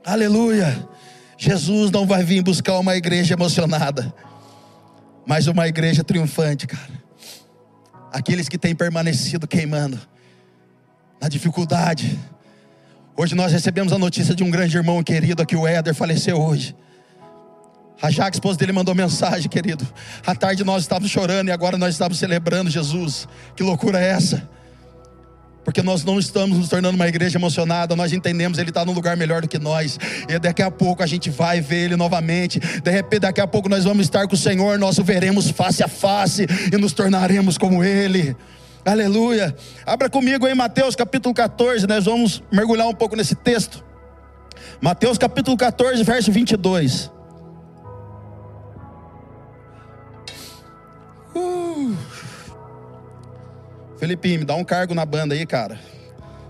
Aleluia. 0.04 0.88
Jesus 1.38 1.90
não 1.90 2.06
vai 2.06 2.22
vir 2.22 2.42
buscar 2.42 2.78
uma 2.78 2.94
igreja 2.96 3.32
emocionada, 3.32 4.12
mas 5.26 5.46
uma 5.46 5.66
igreja 5.66 6.04
triunfante, 6.04 6.66
cara. 6.66 7.00
Aqueles 8.12 8.48
que 8.48 8.58
têm 8.58 8.74
permanecido 8.74 9.46
queimando 9.46 9.98
na 11.20 11.28
dificuldade. 11.28 12.18
Hoje 13.16 13.34
nós 13.34 13.52
recebemos 13.52 13.92
a 13.92 13.98
notícia 13.98 14.34
de 14.34 14.42
um 14.42 14.50
grande 14.50 14.76
irmão 14.76 15.02
querido 15.02 15.42
aqui, 15.42 15.54
o 15.54 15.66
Éder, 15.66 15.94
faleceu 15.94 16.40
hoje. 16.40 16.74
A 18.02 18.10
Jaque, 18.10 18.36
esposa 18.36 18.58
dele, 18.58 18.72
mandou 18.72 18.94
mensagem, 18.94 19.48
querido. 19.48 19.86
À 20.26 20.34
tarde 20.34 20.64
nós 20.64 20.82
estávamos 20.82 21.10
chorando 21.10 21.48
e 21.48 21.50
agora 21.50 21.76
nós 21.76 21.94
estávamos 21.94 22.18
celebrando 22.18 22.70
Jesus. 22.70 23.28
Que 23.54 23.62
loucura 23.62 24.00
é 24.00 24.08
essa? 24.08 24.48
Porque 25.62 25.82
nós 25.82 26.02
não 26.02 26.18
estamos 26.18 26.56
nos 26.56 26.68
tornando 26.70 26.96
uma 26.96 27.06
igreja 27.06 27.36
emocionada, 27.36 27.94
nós 27.94 28.14
entendemos 28.14 28.58
Ele 28.58 28.70
está 28.70 28.84
num 28.84 28.92
lugar 28.92 29.16
melhor 29.18 29.42
do 29.42 29.48
que 29.48 29.58
nós. 29.58 29.98
E 30.26 30.38
daqui 30.38 30.62
a 30.62 30.70
pouco 30.70 31.02
a 31.02 31.06
gente 31.06 31.28
vai 31.28 31.60
ver 31.60 31.84
Ele 31.84 31.96
novamente. 31.96 32.58
De 32.58 32.90
repente, 32.90 33.20
daqui 33.20 33.40
a 33.40 33.46
pouco 33.46 33.68
nós 33.68 33.84
vamos 33.84 34.06
estar 34.06 34.26
com 34.26 34.34
o 34.34 34.38
Senhor, 34.38 34.78
nós 34.78 34.96
o 34.96 35.04
veremos 35.04 35.50
face 35.50 35.82
a 35.82 35.88
face 35.88 36.46
e 36.72 36.76
nos 36.78 36.94
tornaremos 36.94 37.58
como 37.58 37.84
Ele. 37.84 38.34
Aleluia. 38.82 39.54
Abra 39.84 40.08
comigo 40.08 40.48
em 40.48 40.54
Mateus 40.54 40.96
capítulo 40.96 41.34
14, 41.34 41.86
nós 41.86 42.06
vamos 42.06 42.42
mergulhar 42.50 42.86
um 42.86 42.94
pouco 42.94 43.14
nesse 43.14 43.34
texto. 43.34 43.84
Mateus 44.80 45.18
capítulo 45.18 45.54
14, 45.54 46.02
verso 46.02 46.32
22. 46.32 47.19
Felipinho, 54.00 54.38
me 54.38 54.44
dá 54.46 54.54
um 54.54 54.64
cargo 54.64 54.94
na 54.94 55.04
banda 55.04 55.34
aí, 55.34 55.44
cara. 55.44 55.78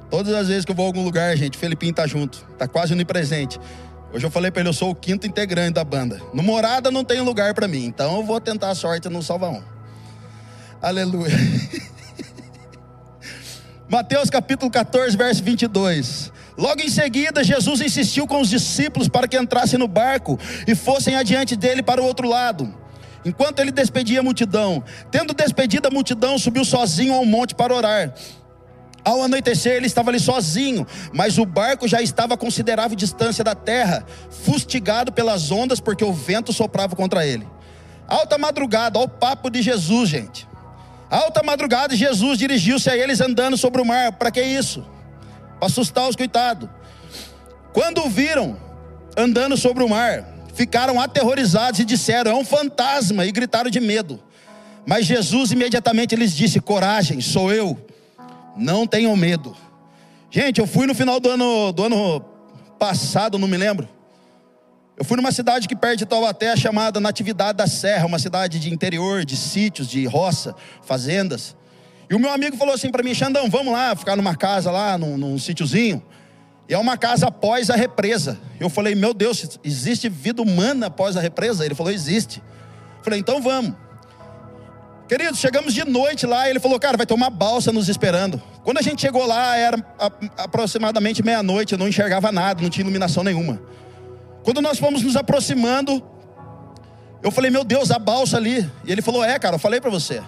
Todas 0.08 0.32
as 0.32 0.46
vezes 0.46 0.64
que 0.64 0.70
eu 0.70 0.74
vou 0.74 0.84
a 0.84 0.88
algum 0.88 1.02
lugar, 1.02 1.36
gente, 1.36 1.58
Felipinho 1.58 1.92
tá 1.92 2.06
junto. 2.06 2.46
Tá 2.56 2.68
quase 2.68 2.92
onipresente. 2.92 3.58
Hoje 4.12 4.24
eu 4.24 4.30
falei 4.30 4.52
para 4.52 4.60
ele, 4.60 4.68
eu 4.68 4.72
sou 4.72 4.90
o 4.90 4.94
quinto 4.94 5.26
integrante 5.26 5.72
da 5.72 5.82
banda. 5.82 6.22
No 6.32 6.44
Morada 6.44 6.92
não 6.92 7.02
tem 7.02 7.20
lugar 7.20 7.52
para 7.52 7.66
mim, 7.66 7.86
então 7.86 8.18
eu 8.18 8.24
vou 8.24 8.40
tentar 8.40 8.70
a 8.70 8.74
sorte 8.76 9.08
no 9.08 9.20
Salvaão. 9.20 9.64
Aleluia. 10.80 11.36
Mateus 13.90 14.30
capítulo 14.30 14.70
14, 14.70 15.16
verso 15.16 15.42
22. 15.42 16.32
Logo 16.56 16.80
em 16.80 16.88
seguida, 16.88 17.42
Jesus 17.42 17.80
insistiu 17.80 18.28
com 18.28 18.40
os 18.40 18.48
discípulos 18.48 19.08
para 19.08 19.26
que 19.26 19.36
entrassem 19.36 19.76
no 19.76 19.88
barco 19.88 20.38
e 20.68 20.76
fossem 20.76 21.16
adiante 21.16 21.56
dele 21.56 21.82
para 21.82 22.00
o 22.00 22.04
outro 22.04 22.28
lado. 22.28 22.72
Enquanto 23.24 23.60
ele 23.60 23.70
despedia 23.70 24.20
a 24.20 24.22
multidão, 24.22 24.82
tendo 25.10 25.34
despedido 25.34 25.88
a 25.88 25.90
multidão, 25.90 26.38
subiu 26.38 26.64
sozinho 26.64 27.14
ao 27.14 27.24
monte 27.24 27.54
para 27.54 27.74
orar. 27.74 28.14
Ao 29.04 29.22
anoitecer, 29.22 29.74
ele 29.74 29.86
estava 29.86 30.10
ali 30.10 30.20
sozinho, 30.20 30.86
mas 31.12 31.38
o 31.38 31.46
barco 31.46 31.88
já 31.88 32.02
estava 32.02 32.34
a 32.34 32.36
considerável 32.36 32.96
distância 32.96 33.42
da 33.42 33.54
terra, 33.54 34.04
fustigado 34.30 35.10
pelas 35.12 35.50
ondas, 35.50 35.80
porque 35.80 36.04
o 36.04 36.12
vento 36.12 36.52
soprava 36.52 36.94
contra 36.94 37.26
ele. 37.26 37.46
Alta 38.06 38.36
madrugada, 38.36 38.98
ao 38.98 39.08
papo 39.08 39.48
de 39.50 39.62
Jesus, 39.62 40.08
gente. 40.08 40.48
Alta 41.10 41.42
madrugada, 41.42 41.96
Jesus 41.96 42.38
dirigiu-se 42.38 42.90
a 42.90 42.96
eles 42.96 43.20
andando 43.20 43.56
sobre 43.56 43.80
o 43.80 43.84
mar. 43.84 44.12
Para 44.12 44.30
que 44.30 44.42
isso? 44.42 44.86
Para 45.58 45.66
assustar 45.66 46.08
os 46.08 46.16
coitados. 46.16 46.68
Quando 47.72 48.04
o 48.04 48.10
viram 48.10 48.56
andando 49.16 49.56
sobre 49.56 49.82
o 49.82 49.88
mar, 49.88 50.24
ficaram 50.54 51.00
aterrorizados 51.00 51.80
e 51.80 51.84
disseram: 51.84 52.30
É 52.30 52.34
um 52.34 52.44
fantasma, 52.44 53.26
e 53.26 53.32
gritaram 53.32 53.70
de 53.70 53.80
medo. 53.80 54.22
Mas 54.86 55.06
Jesus 55.06 55.52
imediatamente 55.52 56.16
lhes 56.16 56.34
disse: 56.34 56.60
Coragem, 56.60 57.20
sou 57.20 57.52
eu 57.52 57.76
não 58.56 58.86
tenham 58.86 59.14
medo. 59.16 59.56
Gente, 60.30 60.60
eu 60.60 60.66
fui 60.66 60.86
no 60.86 60.94
final 60.94 61.18
do 61.18 61.30
ano, 61.30 61.72
do 61.72 61.84
ano 61.84 62.20
passado, 62.78 63.38
não 63.38 63.48
me 63.48 63.56
lembro. 63.56 63.88
Eu 64.96 65.04
fui 65.04 65.16
numa 65.16 65.32
cidade 65.32 65.66
que 65.66 65.74
perto 65.74 65.98
de 65.98 66.06
Taubaté, 66.06 66.54
chamada 66.56 67.00
Natividade 67.00 67.56
da 67.56 67.66
Serra, 67.66 68.06
uma 68.06 68.18
cidade 68.18 68.60
de 68.60 68.72
interior, 68.72 69.24
de 69.24 69.36
sítios, 69.36 69.88
de 69.88 70.04
roça, 70.04 70.54
fazendas. 70.82 71.56
E 72.08 72.14
o 72.14 72.18
meu 72.18 72.30
amigo 72.30 72.56
falou 72.56 72.74
assim 72.74 72.90
para 72.90 73.02
mim, 73.02 73.14
Xandão, 73.14 73.48
vamos 73.48 73.72
lá, 73.72 73.96
ficar 73.96 74.14
numa 74.14 74.36
casa 74.36 74.70
lá, 74.70 74.98
num, 74.98 75.16
num 75.16 75.38
sítiozinho. 75.38 76.02
E 76.70 76.74
é 76.74 76.78
uma 76.78 76.96
casa 76.96 77.26
após 77.26 77.68
a 77.68 77.74
represa. 77.74 78.38
Eu 78.60 78.70
falei, 78.70 78.94
meu 78.94 79.12
Deus, 79.12 79.58
existe 79.64 80.08
vida 80.08 80.40
humana 80.40 80.86
após 80.86 81.16
a 81.16 81.20
represa? 81.20 81.64
Ele 81.64 81.74
falou, 81.74 81.92
existe. 81.92 82.40
Eu 82.98 83.02
falei, 83.02 83.18
então 83.18 83.42
vamos. 83.42 83.74
Queridos, 85.08 85.40
chegamos 85.40 85.74
de 85.74 85.84
noite 85.84 86.26
lá 86.26 86.48
ele 86.48 86.60
falou, 86.60 86.78
cara, 86.78 86.96
vai 86.96 87.04
ter 87.04 87.12
uma 87.12 87.28
balsa 87.28 87.72
nos 87.72 87.88
esperando. 87.88 88.40
Quando 88.62 88.78
a 88.78 88.82
gente 88.82 89.00
chegou 89.00 89.26
lá, 89.26 89.56
era 89.56 89.84
aproximadamente 90.38 91.24
meia-noite, 91.24 91.72
eu 91.72 91.78
não 91.78 91.88
enxergava 91.88 92.30
nada, 92.30 92.62
não 92.62 92.70
tinha 92.70 92.84
iluminação 92.84 93.24
nenhuma. 93.24 93.60
Quando 94.44 94.62
nós 94.62 94.78
fomos 94.78 95.02
nos 95.02 95.16
aproximando, 95.16 96.00
eu 97.20 97.32
falei, 97.32 97.50
meu 97.50 97.64
Deus, 97.64 97.90
a 97.90 97.98
balsa 97.98 98.36
ali. 98.36 98.70
E 98.84 98.92
ele 98.92 99.02
falou, 99.02 99.24
é, 99.24 99.36
cara, 99.40 99.56
eu 99.56 99.58
falei 99.58 99.80
para 99.80 99.90
você. 99.90 100.22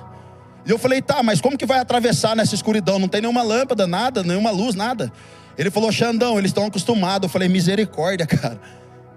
E 0.66 0.70
eu 0.72 0.78
falei, 0.78 1.00
tá, 1.00 1.22
mas 1.22 1.40
como 1.40 1.56
que 1.56 1.66
vai 1.66 1.78
atravessar 1.78 2.34
nessa 2.34 2.56
escuridão? 2.56 2.98
Não 2.98 3.06
tem 3.06 3.20
nenhuma 3.20 3.44
lâmpada, 3.44 3.86
nada, 3.86 4.24
nenhuma 4.24 4.50
luz, 4.50 4.74
nada. 4.74 5.12
Ele 5.56 5.70
falou, 5.70 5.92
Xandão, 5.92 6.38
eles 6.38 6.50
estão 6.50 6.66
acostumados. 6.66 7.26
Eu 7.26 7.32
falei, 7.32 7.48
misericórdia, 7.48 8.26
cara. 8.26 8.60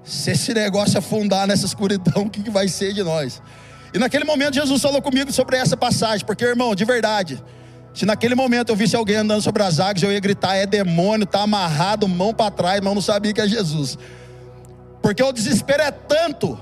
Se 0.03 0.31
esse 0.31 0.53
negócio 0.53 0.99
afundar 0.99 1.47
nessa 1.47 1.65
escuridão, 1.65 2.23
o 2.23 2.29
que, 2.29 2.43
que 2.43 2.49
vai 2.49 2.67
ser 2.67 2.93
de 2.93 3.03
nós? 3.03 3.41
E 3.93 3.97
naquele 3.97 4.23
momento 4.23 4.55
Jesus 4.55 4.81
falou 4.81 5.01
comigo 5.01 5.31
sobre 5.31 5.57
essa 5.57 5.75
passagem, 5.75 6.25
porque 6.25 6.43
irmão, 6.43 6.75
de 6.75 6.85
verdade, 6.85 7.41
se 7.93 8.05
naquele 8.05 8.35
momento 8.35 8.69
eu 8.69 8.75
visse 8.75 8.95
alguém 8.95 9.15
andando 9.15 9.41
sobre 9.41 9.63
as 9.63 9.79
águas, 9.79 10.03
eu 10.03 10.11
ia 10.11 10.19
gritar: 10.19 10.55
é 10.55 10.65
demônio, 10.65 11.25
tá 11.25 11.41
amarrado, 11.41 12.07
mão 12.07 12.33
para 12.33 12.51
trás, 12.51 12.81
mas 12.81 12.87
eu 12.87 12.95
não 12.95 13.01
sabia 13.01 13.33
que 13.33 13.39
é 13.39 13.47
Jesus. 13.47 13.97
Porque 15.01 15.23
o 15.23 15.31
desespero 15.31 15.81
é 15.81 15.91
tanto. 15.91 16.59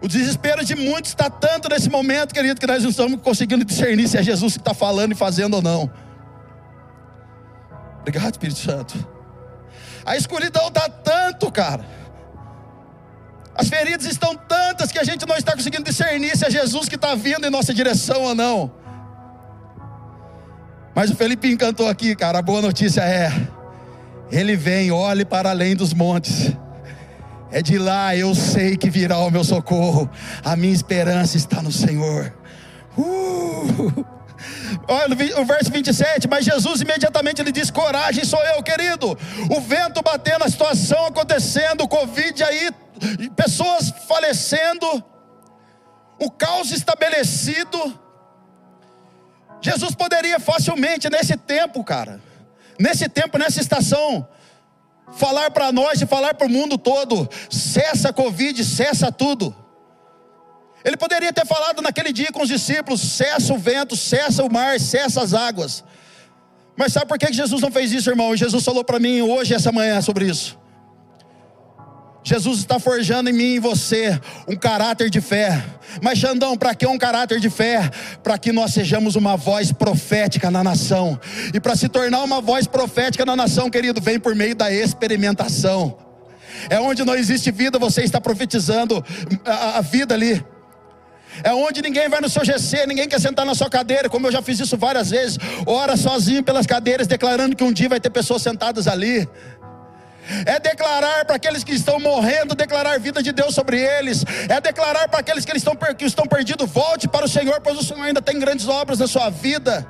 O 0.00 0.08
desespero 0.08 0.64
de 0.64 0.74
muitos 0.74 1.10
está 1.10 1.28
tanto 1.28 1.68
nesse 1.68 1.90
momento, 1.90 2.32
querido, 2.32 2.60
que 2.60 2.66
nós 2.66 2.82
não 2.82 2.90
estamos 2.90 3.20
conseguindo 3.20 3.64
discernir 3.64 4.08
se 4.08 4.16
é 4.16 4.22
Jesus 4.22 4.54
que 4.54 4.60
está 4.60 4.72
falando 4.72 5.12
e 5.12 5.14
fazendo 5.14 5.54
ou 5.54 5.62
não. 5.62 5.90
Obrigado, 8.06 8.34
Espírito 8.34 8.60
Santo. 8.60 9.08
A 10.04 10.16
escuridão 10.16 10.68
está 10.68 10.88
tanto, 10.88 11.50
cara. 11.50 11.84
As 13.52 13.68
feridas 13.68 14.06
estão 14.06 14.36
tantas 14.36 14.92
que 14.92 14.98
a 15.00 15.02
gente 15.02 15.26
não 15.26 15.36
está 15.36 15.56
conseguindo 15.56 15.82
discernir 15.82 16.36
se 16.36 16.46
é 16.46 16.50
Jesus 16.50 16.88
que 16.88 16.94
está 16.94 17.16
vindo 17.16 17.44
em 17.44 17.50
nossa 17.50 17.74
direção 17.74 18.22
ou 18.22 18.32
não. 18.32 18.70
Mas 20.94 21.10
o 21.10 21.16
Felipe 21.16 21.50
encantou 21.50 21.88
aqui, 21.88 22.14
cara. 22.14 22.38
A 22.38 22.42
boa 22.42 22.62
notícia 22.62 23.00
é: 23.00 23.32
Ele 24.30 24.54
vem, 24.54 24.92
olhe 24.92 25.24
para 25.24 25.50
além 25.50 25.74
dos 25.74 25.92
montes. 25.92 26.52
É 27.50 27.60
de 27.60 27.76
lá 27.76 28.14
eu 28.14 28.36
sei 28.36 28.76
que 28.76 28.88
virá 28.88 29.18
o 29.18 29.32
meu 29.32 29.42
socorro. 29.42 30.08
A 30.44 30.54
minha 30.54 30.72
esperança 30.72 31.36
está 31.36 31.60
no 31.60 31.72
Senhor. 31.72 32.32
Uh! 32.96 34.15
Olha 34.88 35.40
o 35.40 35.44
verso 35.44 35.70
27, 35.70 36.28
mas 36.28 36.44
Jesus 36.44 36.80
imediatamente 36.80 37.42
lhe 37.42 37.52
diz: 37.52 37.70
Coragem, 37.70 38.24
sou 38.24 38.42
eu, 38.44 38.62
querido. 38.62 39.18
O 39.50 39.60
vento 39.60 40.02
batendo, 40.02 40.44
a 40.44 40.48
situação 40.48 41.06
acontecendo, 41.06 41.82
o 41.82 41.88
Covid 41.88 42.42
aí 42.44 42.70
pessoas 43.34 43.92
falecendo, 44.08 45.04
o 46.18 46.30
caos 46.30 46.70
estabelecido. 46.70 48.00
Jesus 49.60 49.94
poderia 49.94 50.38
facilmente, 50.38 51.10
nesse 51.10 51.36
tempo, 51.36 51.82
cara, 51.82 52.20
nesse 52.78 53.08
tempo, 53.08 53.38
nessa 53.38 53.60
estação, 53.60 54.28
falar 55.12 55.50
para 55.50 55.72
nós 55.72 56.00
e 56.00 56.06
falar 56.06 56.34
para 56.34 56.46
o 56.46 56.50
mundo 56.50 56.78
todo: 56.78 57.28
cessa 57.50 58.10
a 58.10 58.12
Covid, 58.12 58.64
cessa 58.64 59.10
tudo. 59.10 59.65
Ele 60.86 60.96
poderia 60.96 61.32
ter 61.32 61.44
falado 61.44 61.82
naquele 61.82 62.12
dia 62.12 62.30
com 62.30 62.42
os 62.42 62.48
discípulos: 62.48 63.00
cessa 63.00 63.52
o 63.52 63.58
vento, 63.58 63.96
cessa 63.96 64.44
o 64.44 64.52
mar, 64.52 64.78
cessa 64.78 65.20
as 65.20 65.34
águas. 65.34 65.82
Mas 66.76 66.92
sabe 66.92 67.06
por 67.06 67.18
que 67.18 67.32
Jesus 67.32 67.60
não 67.60 67.72
fez 67.72 67.90
isso, 67.90 68.08
irmão? 68.08 68.36
Jesus 68.36 68.64
falou 68.64 68.84
para 68.84 69.00
mim 69.00 69.20
hoje, 69.20 69.52
essa 69.52 69.72
manhã, 69.72 70.00
sobre 70.00 70.26
isso. 70.26 70.56
Jesus 72.22 72.58
está 72.58 72.78
forjando 72.78 73.30
em 73.30 73.32
mim 73.32 73.54
e 73.54 73.58
você 73.58 74.20
um 74.48 74.54
caráter 74.54 75.10
de 75.10 75.20
fé. 75.20 75.64
Mas 76.02 76.18
Xandão, 76.18 76.56
para 76.56 76.74
que 76.74 76.86
um 76.86 76.98
caráter 76.98 77.40
de 77.40 77.50
fé? 77.50 77.90
Para 78.22 78.38
que 78.38 78.52
nós 78.52 78.72
sejamos 78.72 79.16
uma 79.16 79.36
voz 79.36 79.72
profética 79.72 80.50
na 80.50 80.62
nação. 80.62 81.18
E 81.52 81.58
para 81.58 81.74
se 81.74 81.88
tornar 81.88 82.22
uma 82.22 82.40
voz 82.40 82.66
profética 82.66 83.24
na 83.24 83.34
nação, 83.34 83.70
querido, 83.70 84.00
vem 84.00 84.20
por 84.20 84.36
meio 84.36 84.54
da 84.54 84.70
experimentação. 84.72 85.96
É 86.68 86.78
onde 86.78 87.04
não 87.04 87.14
existe 87.14 87.50
vida, 87.50 87.78
você 87.78 88.02
está 88.02 88.20
profetizando 88.20 89.04
a, 89.44 89.78
a 89.78 89.80
vida 89.80 90.14
ali. 90.14 90.44
É 91.42 91.52
onde 91.52 91.82
ninguém 91.82 92.08
vai 92.08 92.20
no 92.20 92.28
seu 92.28 92.44
GC, 92.44 92.86
ninguém 92.86 93.08
quer 93.08 93.20
sentar 93.20 93.44
na 93.44 93.54
sua 93.54 93.68
cadeira, 93.68 94.08
como 94.08 94.26
eu 94.26 94.32
já 94.32 94.42
fiz 94.42 94.58
isso 94.60 94.76
várias 94.76 95.10
vezes. 95.10 95.38
Ora 95.66 95.96
sozinho 95.96 96.42
pelas 96.42 96.66
cadeiras, 96.66 97.06
declarando 97.06 97.56
que 97.56 97.64
um 97.64 97.72
dia 97.72 97.88
vai 97.88 98.00
ter 98.00 98.10
pessoas 98.10 98.42
sentadas 98.42 98.86
ali 98.86 99.28
é 100.44 100.58
declarar 100.58 101.24
para 101.24 101.36
aqueles 101.36 101.62
que 101.62 101.72
estão 101.72 102.00
morrendo, 102.00 102.54
declarar 102.54 102.98
vida 102.98 103.22
de 103.22 103.32
Deus 103.32 103.54
sobre 103.54 103.80
eles, 103.80 104.24
é 104.48 104.60
declarar 104.60 105.08
para 105.08 105.20
aqueles 105.20 105.44
que 105.44 105.56
estão, 105.56 105.76
que 105.96 106.04
estão 106.04 106.26
perdidos, 106.26 106.68
volte 106.70 107.06
para 107.06 107.24
o 107.24 107.28
Senhor, 107.28 107.60
pois 107.60 107.78
o 107.78 107.84
Senhor 107.84 108.02
ainda 108.02 108.20
tem 108.20 108.38
grandes 108.38 108.68
obras 108.68 108.98
na 108.98 109.06
sua 109.06 109.30
vida. 109.30 109.86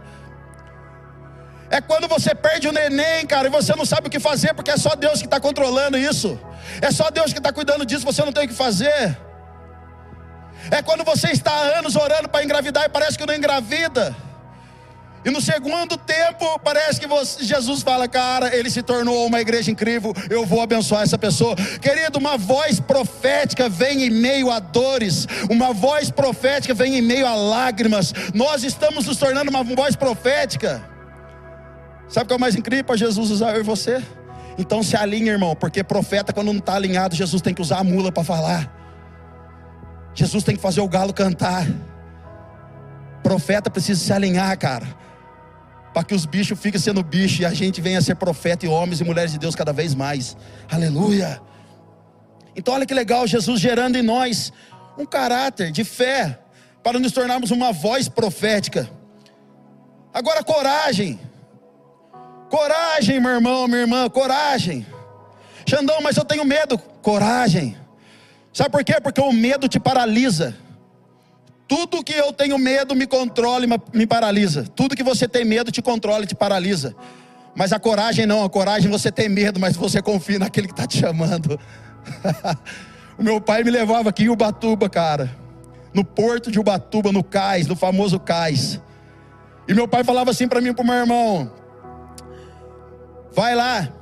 É 1.70 1.80
quando 1.80 2.06
você 2.06 2.34
perde 2.34 2.68
o 2.68 2.72
neném, 2.72 3.26
cara, 3.26 3.48
e 3.48 3.50
você 3.50 3.74
não 3.74 3.84
sabe 3.84 4.06
o 4.06 4.10
que 4.10 4.20
fazer, 4.20 4.54
porque 4.54 4.70
é 4.70 4.76
só 4.76 4.94
Deus 4.94 5.20
que 5.20 5.26
está 5.26 5.40
controlando 5.40 5.98
isso, 5.98 6.38
é 6.80 6.90
só 6.90 7.10
Deus 7.10 7.32
que 7.32 7.38
está 7.38 7.52
cuidando 7.52 7.84
disso, 7.84 8.04
você 8.04 8.24
não 8.24 8.32
tem 8.32 8.44
o 8.44 8.48
que 8.48 8.54
fazer. 8.54 9.18
É 10.70 10.82
quando 10.82 11.04
você 11.04 11.28
está 11.28 11.50
há 11.52 11.78
anos 11.78 11.96
orando 11.96 12.28
para 12.28 12.44
engravidar 12.44 12.84
e 12.84 12.88
parece 12.88 13.18
que 13.18 13.26
não 13.26 13.34
engravida. 13.34 14.16
E 15.26 15.30
no 15.30 15.40
segundo 15.40 15.96
tempo, 15.96 16.56
parece 16.60 17.00
que 17.00 17.06
você, 17.08 17.42
Jesus 17.42 17.82
fala, 17.82 18.06
cara, 18.06 18.54
ele 18.54 18.70
se 18.70 18.80
tornou 18.80 19.26
uma 19.26 19.40
igreja 19.40 19.72
incrível, 19.72 20.14
eu 20.30 20.46
vou 20.46 20.60
abençoar 20.60 21.02
essa 21.02 21.18
pessoa. 21.18 21.56
Querido, 21.56 22.16
uma 22.16 22.38
voz 22.38 22.78
profética 22.78 23.68
vem 23.68 24.04
em 24.04 24.10
meio 24.10 24.52
a 24.52 24.60
dores, 24.60 25.26
uma 25.50 25.72
voz 25.72 26.12
profética 26.12 26.72
vem 26.72 26.98
em 26.98 27.02
meio 27.02 27.26
a 27.26 27.34
lágrimas. 27.34 28.14
Nós 28.32 28.62
estamos 28.62 29.06
nos 29.06 29.16
tornando 29.16 29.50
uma 29.50 29.64
voz 29.64 29.96
profética. 29.96 30.88
Sabe 32.08 32.26
o 32.26 32.28
que 32.28 32.32
é 32.32 32.36
o 32.36 32.40
mais 32.40 32.54
incrível 32.54 32.84
para 32.84 32.96
Jesus 32.96 33.28
usar 33.28 33.56
eu 33.56 33.62
e 33.62 33.64
você? 33.64 34.00
Então 34.56 34.80
se 34.80 34.96
alinha, 34.96 35.32
irmão, 35.32 35.56
porque 35.56 35.82
profeta, 35.82 36.32
quando 36.32 36.52
não 36.52 36.58
está 36.58 36.76
alinhado, 36.76 37.16
Jesus 37.16 37.42
tem 37.42 37.52
que 37.52 37.60
usar 37.60 37.78
a 37.78 37.84
mula 37.84 38.12
para 38.12 38.22
falar. 38.22 38.75
Jesus 40.16 40.42
tem 40.42 40.56
que 40.56 40.62
fazer 40.62 40.80
o 40.80 40.88
galo 40.88 41.14
cantar. 41.14 41.64
Profeta 43.22 43.70
precisa 43.70 44.04
se 44.04 44.12
alinhar, 44.12 44.58
cara 44.58 45.06
para 45.96 46.04
que 46.04 46.14
os 46.14 46.26
bichos 46.26 46.60
fiquem 46.60 46.78
sendo 46.78 47.02
bicho 47.02 47.40
e 47.40 47.46
a 47.46 47.54
gente 47.54 47.80
venha 47.80 48.00
a 48.00 48.02
ser 48.02 48.16
profeta 48.16 48.66
e 48.66 48.68
homens 48.68 49.00
e 49.00 49.04
mulheres 49.04 49.32
de 49.32 49.38
Deus 49.38 49.54
cada 49.54 49.72
vez 49.72 49.94
mais. 49.94 50.36
Aleluia. 50.70 51.40
Então, 52.54 52.74
olha 52.74 52.84
que 52.84 52.92
legal, 52.92 53.26
Jesus 53.26 53.58
gerando 53.58 53.96
em 53.96 54.02
nós 54.02 54.52
um 54.98 55.06
caráter 55.06 55.72
de 55.72 55.84
fé 55.84 56.38
para 56.82 56.98
nos 56.98 57.12
tornarmos 57.12 57.50
uma 57.50 57.72
voz 57.72 58.10
profética. 58.10 58.86
Agora, 60.12 60.44
coragem. 60.44 61.18
Coragem, 62.50 63.18
meu 63.18 63.30
irmão, 63.30 63.66
minha 63.66 63.80
irmã, 63.80 64.06
coragem. 64.10 64.86
Xandão, 65.66 66.02
mas 66.02 66.18
eu 66.18 66.26
tenho 66.26 66.44
medo. 66.44 66.76
Coragem. 67.00 67.74
Sabe 68.56 68.70
por 68.70 68.82
quê? 68.82 68.94
Porque 69.02 69.20
o 69.20 69.30
medo 69.34 69.68
te 69.68 69.78
paralisa. 69.78 70.56
Tudo 71.68 72.02
que 72.02 72.14
eu 72.14 72.32
tenho 72.32 72.56
medo 72.56 72.96
me 72.96 73.06
controla 73.06 73.66
e 73.66 73.68
me 73.92 74.06
paralisa. 74.06 74.64
Tudo 74.74 74.96
que 74.96 75.02
você 75.02 75.28
tem 75.28 75.44
medo 75.44 75.70
te 75.70 75.82
controla 75.82 76.24
e 76.24 76.26
te 76.26 76.34
paralisa. 76.34 76.96
Mas 77.54 77.70
a 77.74 77.78
coragem 77.78 78.24
não, 78.24 78.42
a 78.42 78.48
coragem 78.48 78.90
você 78.90 79.12
tem 79.12 79.28
medo, 79.28 79.60
mas 79.60 79.76
você 79.76 80.00
confia 80.00 80.38
naquele 80.38 80.68
que 80.68 80.72
está 80.72 80.86
te 80.86 80.98
chamando. 80.98 81.60
o 83.18 83.22
meu 83.22 83.42
pai 83.42 83.62
me 83.62 83.70
levava 83.70 84.08
aqui 84.08 84.24
em 84.24 84.30
Ubatuba, 84.30 84.88
cara. 84.88 85.30
No 85.92 86.02
porto 86.02 86.50
de 86.50 86.58
Ubatuba, 86.58 87.12
no 87.12 87.22
cais, 87.22 87.66
no 87.66 87.76
famoso 87.76 88.18
cais. 88.18 88.80
E 89.68 89.74
meu 89.74 89.86
pai 89.86 90.02
falava 90.02 90.30
assim 90.30 90.48
para 90.48 90.62
mim 90.62 90.70
e 90.70 90.74
para 90.74 90.82
o 90.82 90.86
meu 90.86 90.96
irmão: 90.96 91.52
Vai 93.34 93.54
lá, 93.54 93.92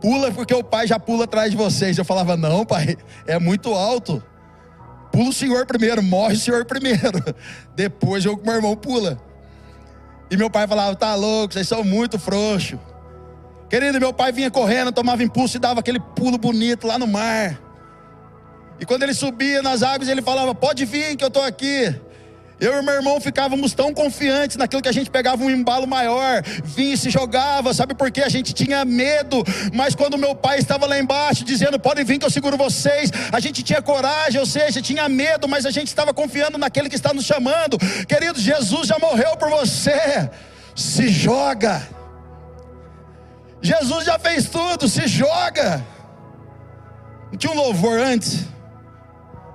pula 0.00 0.32
porque 0.32 0.54
o 0.54 0.64
pai 0.64 0.86
já 0.86 0.98
pula 0.98 1.24
atrás 1.24 1.50
de 1.50 1.56
vocês. 1.56 1.98
Eu 1.98 2.04
falava: 2.04 2.36
Não, 2.36 2.64
pai, 2.64 2.96
é 3.26 3.38
muito 3.38 3.74
alto. 3.74 4.22
Pula 5.12 5.30
o 5.30 5.32
senhor 5.32 5.66
primeiro, 5.66 6.02
morre 6.02 6.34
o 6.34 6.38
senhor 6.38 6.64
primeiro. 6.64 7.22
Depois 7.74 8.24
eu 8.24 8.36
com 8.36 8.44
meu 8.44 8.54
irmão 8.54 8.76
pula. 8.76 9.20
E 10.30 10.36
meu 10.36 10.50
pai 10.50 10.66
falava: 10.66 10.94
Tá 10.96 11.14
louco, 11.14 11.54
vocês 11.54 11.68
são 11.68 11.84
muito 11.84 12.18
frouxos. 12.18 12.78
Querido, 13.68 14.00
meu 14.00 14.12
pai 14.12 14.32
vinha 14.32 14.50
correndo, 14.50 14.90
tomava 14.90 15.22
impulso 15.22 15.56
e 15.56 15.60
dava 15.60 15.80
aquele 15.80 16.00
pulo 16.00 16.36
bonito 16.36 16.86
lá 16.86 16.98
no 16.98 17.06
mar. 17.06 17.60
E 18.80 18.84
quando 18.84 19.02
ele 19.02 19.14
subia 19.14 19.62
nas 19.62 19.82
águas, 19.82 20.08
ele 20.08 20.22
falava: 20.22 20.54
Pode 20.54 20.84
vir 20.84 21.16
que 21.16 21.22
eu 21.22 21.28
estou 21.28 21.42
aqui. 21.42 21.94
Eu 22.60 22.78
e 22.78 22.82
meu 22.82 22.94
irmão 22.94 23.18
ficávamos 23.18 23.72
tão 23.72 23.94
confiantes 23.94 24.58
naquilo 24.58 24.82
que 24.82 24.88
a 24.88 24.92
gente 24.92 25.08
pegava 25.10 25.42
um 25.42 25.48
embalo 25.48 25.86
maior, 25.86 26.42
vinha 26.62 26.92
e 26.92 26.96
se 26.96 27.08
jogava, 27.08 27.72
sabe 27.72 27.94
por 27.94 28.10
quê? 28.10 28.20
A 28.20 28.28
gente 28.28 28.52
tinha 28.52 28.84
medo, 28.84 29.42
mas 29.72 29.94
quando 29.94 30.18
meu 30.18 30.34
pai 30.34 30.58
estava 30.58 30.84
lá 30.84 30.98
embaixo 30.98 31.42
dizendo: 31.42 31.80
podem 31.80 32.04
vir 32.04 32.18
que 32.18 32.26
eu 32.26 32.30
seguro 32.30 32.58
vocês, 32.58 33.10
a 33.32 33.40
gente 33.40 33.62
tinha 33.62 33.80
coragem, 33.80 34.38
ou 34.38 34.44
seja, 34.44 34.82
tinha 34.82 35.08
medo, 35.08 35.48
mas 35.48 35.64
a 35.64 35.70
gente 35.70 35.86
estava 35.86 36.12
confiando 36.12 36.58
naquele 36.58 36.90
que 36.90 36.96
está 36.96 37.14
nos 37.14 37.24
chamando. 37.24 37.78
Querido, 38.06 38.38
Jesus 38.38 38.86
já 38.86 38.98
morreu 38.98 39.38
por 39.38 39.48
você, 39.48 40.28
se 40.76 41.08
joga. 41.08 41.88
Jesus 43.62 44.04
já 44.04 44.18
fez 44.18 44.50
tudo, 44.50 44.86
se 44.86 45.06
joga. 45.06 45.82
Não 47.32 47.38
tinha 47.38 47.52
um 47.52 47.56
louvor 47.56 47.98
antes 47.98 48.44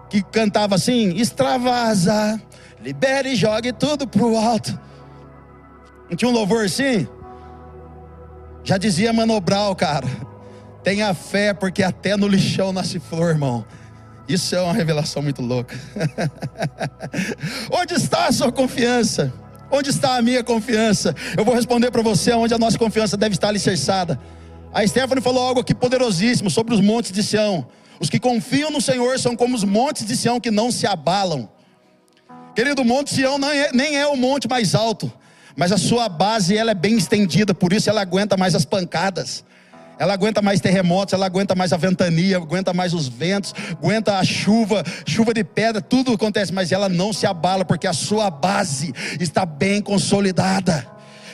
que 0.10 0.24
cantava 0.24 0.74
assim: 0.74 1.10
extravasa 1.16 2.42
libere 2.86 3.30
e 3.30 3.36
jogue 3.36 3.74
tudo 3.74 4.08
para 4.08 4.24
o 4.24 4.38
alto. 4.38 4.80
Não 6.08 6.15
tinha 6.15 6.30
um 6.30 6.34
louvor 6.34 6.65
assim? 6.65 7.08
Já 8.63 8.77
dizia 8.77 9.12
Manobral, 9.12 9.75
cara. 9.75 10.08
Tenha 10.84 11.12
fé, 11.15 11.51
porque 11.51 11.82
até 11.82 12.15
no 12.15 12.27
lixão 12.27 12.72
nasce 12.72 13.00
flor, 13.00 13.32
irmão. 13.32 13.65
Isso 14.27 14.56
é 14.56 14.62
uma 14.62 14.74
revelação 14.74 15.24
muito 15.24 15.42
louca. 15.42 15.75
onde 17.74 17.96
está 17.96 18.27
a 18.27 18.32
sua 18.32 18.51
confiança? 18.51 19.34
Onde 19.72 19.89
está 19.89 20.18
a 20.18 20.22
minha 20.22 20.44
confiança? 20.44 21.15
Eu 21.36 21.44
vou 21.44 21.56
responder 21.56 21.89
para 21.89 22.04
você 22.04 22.34
onde 22.34 22.54
a 22.54 22.60
nossa 22.60 22.77
confiança 22.77 23.18
deve 23.18 23.34
estar 23.34 23.48
alicerçada. 23.48 24.20
A 24.72 24.86
Stephanie 24.86 25.24
falou 25.24 25.44
algo 25.44 25.62
aqui 25.62 25.74
poderosíssimo 25.74 26.51
sobre 26.51 26.75
os 26.75 26.82
montes 26.82 27.12
de 27.12 27.24
Sião. 27.24 27.65
Os 28.00 28.12
que 28.12 28.20
confiam 28.20 28.70
no 28.70 28.80
Senhor 28.80 29.18
são 29.18 29.36
como 29.36 29.56
os 29.56 29.63
montes 29.63 30.06
de 30.06 30.15
Sião 30.15 30.39
que 30.39 30.51
não 30.51 30.72
se 30.72 30.86
abalam. 30.86 31.50
Querido, 32.56 32.84
o 32.84 32.86
Monte 32.86 33.14
Sião 33.14 33.38
é, 33.50 33.70
nem 33.74 33.98
é 33.98 34.08
o 34.08 34.16
monte 34.16 34.48
mais 34.48 34.74
alto, 34.74 35.12
mas 35.58 35.74
a 35.74 35.78
sua 35.78 36.08
base 36.08 36.56
ela 36.56 36.72
é 36.72 36.74
bem 36.74 36.96
estendida, 36.96 37.53
por 37.53 37.74
isso 37.74 37.90
ela 37.90 38.01
aguenta 38.01 38.38
mais 38.38 38.56
as 38.56 38.64
pancadas. 38.64 39.44
Ela 40.00 40.14
aguenta 40.14 40.42
mais 40.42 40.60
terremotos, 40.60 41.14
ela 41.14 41.25
aguenta 41.25 41.53
mais 41.53 41.72
a 41.72 41.77
ventania, 41.77 42.38
aguenta 42.38 42.74
mais 42.74 42.94
os 42.94 43.08
ventos, 43.08 43.53
aguenta 43.72 44.18
a 44.18 44.24
chuva, 44.24 44.84
chuva 45.06 45.34
de 45.34 45.44
pedra, 45.44 45.82
tudo 45.82 46.14
acontece, 46.14 46.53
mas 46.53 46.72
ela 46.72 46.90
não 46.90 47.14
se 47.14 47.25
abala 47.25 47.64
porque 47.64 47.88
a 47.88 47.94
sua 47.94 48.29
base 48.29 48.94
está 49.20 49.46
bem 49.46 49.82
consolidada. 49.82 50.86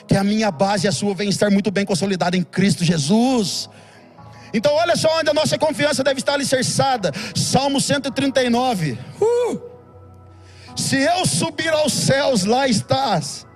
Que 0.06 0.16
a 0.16 0.24
minha 0.24 0.50
base 0.50 0.86
e 0.86 0.88
a 0.88 0.92
sua 0.92 1.14
vem 1.14 1.28
estar 1.28 1.50
muito 1.50 1.70
bem 1.70 1.84
consolidada 1.84 2.36
em 2.36 2.42
Cristo 2.42 2.84
Jesus. 2.84 3.68
Então, 4.54 4.72
olha 4.74 4.96
só 4.96 5.18
onde 5.18 5.30
a 5.30 5.34
nossa 5.34 5.56
confiança 5.56 6.04
deve 6.04 6.20
estar 6.20 6.34
alicerçada. 6.34 7.12
Salmo 7.34 7.80
139. 7.80 8.98
Uh! 9.20 9.71
Se 10.76 10.96
eu 10.96 11.26
subir 11.26 11.70
aos 11.70 11.92
céus, 11.92 12.44
lá 12.44 12.66
estás. 12.68 13.46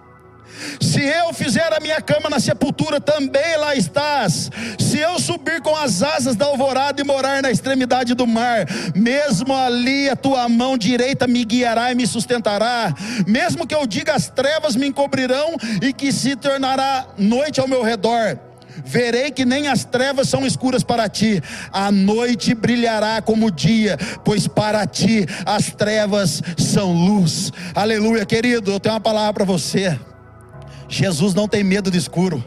Se 0.81 1.02
eu 1.02 1.33
fizer 1.35 1.72
a 1.72 1.81
minha 1.81 2.00
cama 2.00 2.31
na 2.31 2.40
sepultura, 2.40 3.00
também 3.00 3.57
lá 3.59 3.74
estás. 3.74 4.50
Se 4.79 4.98
eu 4.98 5.18
subir 5.18 5.61
com 5.61 5.74
as 5.76 6.02
asas 6.02 6.35
da 6.37 6.46
alvorada 6.46 7.00
e 7.00 7.05
morar 7.05 7.42
na 7.42 7.50
extremidade 7.50 8.14
do 8.14 8.26
mar, 8.26 8.66
mesmo 8.94 9.55
ali 9.55 10.09
a 10.09 10.16
tua 10.16 10.48
mão 10.48 10.79
direita 10.79 11.26
me 11.26 11.44
guiará 11.44 11.92
e 11.92 11.94
me 11.94 12.07
sustentará. 12.07 12.94
Mesmo 13.26 13.66
que 13.66 13.74
eu 13.74 13.87
diga 13.87 14.14
as 14.14 14.29
trevas 14.29 14.76
me 14.76 14.87
encobrirão 14.87 15.57
e 15.83 15.92
que 15.92 16.12
se 16.12 16.37
tornará 16.37 17.07
noite 17.18 17.61
ao 17.61 17.68
meu 17.68 17.83
redor 17.83 18.38
verei 18.85 19.31
que 19.31 19.45
nem 19.45 19.69
as 19.69 19.85
trevas 19.85 20.29
são 20.29 20.47
escuras 20.47 20.83
para 20.83 21.09
ti, 21.09 21.43
a 21.73 21.91
noite 21.91 22.55
brilhará 22.55 23.21
como 23.23 23.47
o 23.47 23.51
dia, 23.51 23.97
pois 24.25 24.47
para 24.47 24.87
ti 24.87 25.27
as 25.45 25.71
trevas 25.71 26.43
são 26.57 26.93
luz. 26.93 27.53
Aleluia, 27.75 28.25
querido, 28.25 28.73
eu 28.73 28.81
tenho 28.81 28.95
uma 28.95 29.01
palavra 29.01 29.33
para 29.33 29.45
você. 29.45 29.99
Jesus 30.89 31.35
não 31.35 31.49
tem 31.49 31.65
medo 31.65 31.91
do 31.91 31.97
escuro. 31.97 32.45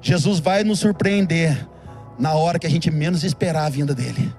Jesus 0.00 0.38
vai 0.38 0.62
nos 0.62 0.80
surpreender 0.80 1.66
na 2.18 2.34
hora 2.34 2.58
que 2.58 2.66
a 2.66 2.70
gente 2.70 2.90
menos 2.90 3.24
esperar 3.24 3.66
a 3.66 3.68
vinda 3.68 3.94
dele. 3.94 4.32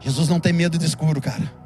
Jesus 0.00 0.28
não 0.28 0.38
tem 0.38 0.52
medo 0.52 0.78
do 0.78 0.84
escuro, 0.84 1.20
cara. 1.20 1.63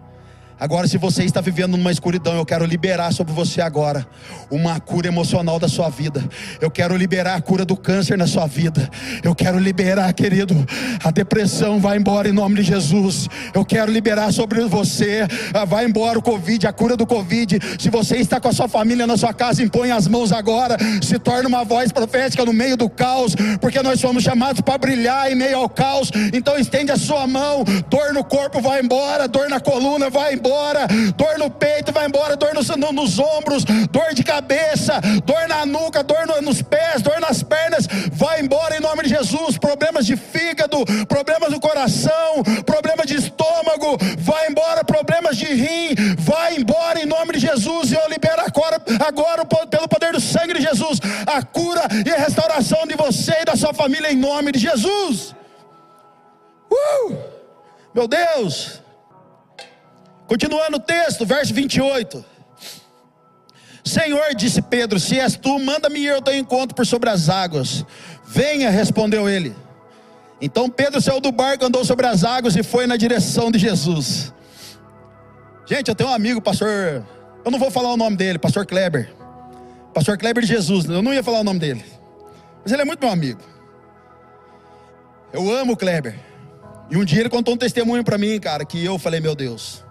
Agora, 0.60 0.88
se 0.88 0.98
você 0.98 1.22
está 1.22 1.40
vivendo 1.40 1.76
numa 1.76 1.92
escuridão, 1.92 2.34
eu 2.34 2.44
quero 2.44 2.64
liberar 2.64 3.12
sobre 3.12 3.32
você 3.32 3.60
agora 3.60 4.04
uma 4.50 4.80
cura 4.80 5.06
emocional 5.06 5.56
da 5.60 5.68
sua 5.68 5.88
vida. 5.88 6.28
Eu 6.60 6.68
quero 6.68 6.96
liberar 6.96 7.36
a 7.36 7.40
cura 7.40 7.64
do 7.64 7.76
câncer 7.76 8.18
na 8.18 8.26
sua 8.26 8.44
vida. 8.48 8.90
Eu 9.22 9.36
quero 9.36 9.56
liberar, 9.56 10.12
querido, 10.12 10.66
a 11.04 11.12
depressão 11.12 11.78
vai 11.78 11.96
embora 11.96 12.28
em 12.28 12.32
nome 12.32 12.56
de 12.56 12.64
Jesus. 12.64 13.28
Eu 13.54 13.64
quero 13.64 13.92
liberar 13.92 14.32
sobre 14.32 14.60
você, 14.64 15.28
ah, 15.54 15.64
vai 15.64 15.84
embora 15.84 16.18
o 16.18 16.22
Covid, 16.22 16.66
a 16.66 16.72
cura 16.72 16.96
do 16.96 17.06
Covid. 17.06 17.60
Se 17.78 17.88
você 17.88 18.16
está 18.16 18.40
com 18.40 18.48
a 18.48 18.52
sua 18.52 18.66
família 18.66 19.06
na 19.06 19.16
sua 19.16 19.32
casa, 19.32 19.62
impõe 19.62 19.92
as 19.92 20.08
mãos 20.08 20.32
agora. 20.32 20.76
Se 21.00 21.20
torne 21.20 21.46
uma 21.46 21.62
voz 21.62 21.92
profética 21.92 22.44
no 22.44 22.52
meio 22.52 22.76
do 22.76 22.90
caos, 22.90 23.36
porque 23.60 23.80
nós 23.80 24.00
somos 24.00 24.24
chamados 24.24 24.60
para 24.60 24.76
brilhar 24.76 25.30
em 25.30 25.36
meio 25.36 25.58
ao 25.58 25.68
caos. 25.68 26.10
Então 26.32 26.58
estende 26.58 26.90
a 26.90 26.96
sua 26.96 27.28
mão. 27.28 27.62
Dor 27.88 28.12
no 28.12 28.24
corpo 28.24 28.60
vai 28.60 28.80
embora, 28.82 29.28
dor 29.28 29.48
na 29.48 29.60
coluna 29.60 30.10
vai 30.10 30.34
embora 30.34 30.47
embora, 30.48 30.86
dor 31.14 31.38
no 31.38 31.50
peito 31.50 31.92
vai 31.92 32.06
embora, 32.06 32.34
dor 32.36 32.54
nos, 32.54 32.68
no, 32.68 32.92
nos 32.92 33.18
ombros, 33.18 33.64
dor 33.90 34.14
de 34.14 34.24
cabeça, 34.24 35.00
dor 35.24 35.46
na 35.46 35.66
nuca, 35.66 36.02
dor 36.02 36.26
no, 36.26 36.40
nos 36.40 36.62
pés, 36.62 37.02
dor 37.02 37.20
nas 37.20 37.42
pernas, 37.42 37.86
vai 38.12 38.40
embora 38.40 38.76
em 38.76 38.80
nome 38.80 39.02
de 39.02 39.10
Jesus. 39.10 39.58
Problemas 39.58 40.06
de 40.06 40.16
fígado, 40.16 40.84
problemas 41.06 41.52
do 41.52 41.60
coração, 41.60 42.42
problemas 42.64 43.06
de 43.06 43.16
estômago, 43.16 43.98
vai 44.18 44.48
embora, 44.48 44.82
problemas 44.82 45.36
de 45.36 45.46
rim, 45.46 45.94
vai 46.18 46.56
embora 46.56 47.00
em 47.00 47.06
nome 47.06 47.34
de 47.34 47.40
Jesus. 47.40 47.92
E 47.92 47.94
eu 47.94 48.08
libero 48.08 48.40
agora, 48.40 48.80
agora 49.06 49.44
pelo 49.44 49.88
poder 49.88 50.12
do 50.12 50.20
sangue 50.20 50.54
de 50.54 50.62
Jesus, 50.62 50.98
a 51.26 51.42
cura 51.42 51.82
e 52.06 52.10
a 52.10 52.16
restauração 52.16 52.86
de 52.86 52.94
você 52.94 53.42
e 53.42 53.44
da 53.44 53.56
sua 53.56 53.74
família 53.74 54.10
em 54.10 54.16
nome 54.16 54.52
de 54.52 54.58
Jesus. 54.58 55.34
Uh! 56.70 57.16
Meu 57.94 58.06
Deus! 58.06 58.87
Continuando 60.28 60.76
o 60.76 60.80
texto, 60.80 61.24
verso 61.24 61.54
28. 61.54 62.22
Senhor, 63.82 64.34
disse 64.34 64.60
Pedro, 64.60 65.00
se 65.00 65.18
és 65.18 65.34
tu, 65.38 65.58
manda-me 65.58 66.00
ir 66.00 66.12
ao 66.12 66.20
teu 66.20 66.36
encontro 66.36 66.76
por 66.76 66.84
sobre 66.84 67.08
as 67.08 67.30
águas. 67.30 67.84
Venha, 68.26 68.68
respondeu 68.68 69.26
ele. 69.26 69.56
Então 70.38 70.68
Pedro 70.68 71.00
saiu 71.00 71.18
do 71.18 71.32
barco, 71.32 71.64
andou 71.64 71.82
sobre 71.82 72.06
as 72.06 72.24
águas 72.24 72.54
e 72.56 72.62
foi 72.62 72.86
na 72.86 72.98
direção 72.98 73.50
de 73.50 73.58
Jesus. 73.58 74.30
Gente, 75.64 75.88
eu 75.88 75.94
tenho 75.94 76.10
um 76.10 76.12
amigo, 76.12 76.42
pastor. 76.42 77.02
Eu 77.42 77.50
não 77.50 77.58
vou 77.58 77.70
falar 77.70 77.90
o 77.90 77.96
nome 77.96 78.14
dele, 78.14 78.38
pastor 78.38 78.66
Kleber. 78.66 79.10
Pastor 79.94 80.18
Kleber 80.18 80.44
de 80.44 80.48
Jesus, 80.48 80.84
eu 80.84 81.00
não 81.00 81.14
ia 81.14 81.22
falar 81.22 81.40
o 81.40 81.44
nome 81.44 81.58
dele. 81.58 81.84
Mas 82.62 82.70
ele 82.70 82.82
é 82.82 82.84
muito 82.84 83.00
meu 83.00 83.10
amigo. 83.10 83.40
Eu 85.32 85.50
amo 85.50 85.72
o 85.72 85.76
Kleber. 85.76 86.18
E 86.90 86.98
um 86.98 87.04
dia 87.04 87.20
ele 87.20 87.30
contou 87.30 87.54
um 87.54 87.56
testemunho 87.56 88.04
para 88.04 88.18
mim, 88.18 88.38
cara, 88.38 88.62
que 88.66 88.84
eu 88.84 88.98
falei, 88.98 89.20
meu 89.20 89.34
Deus. 89.34 89.87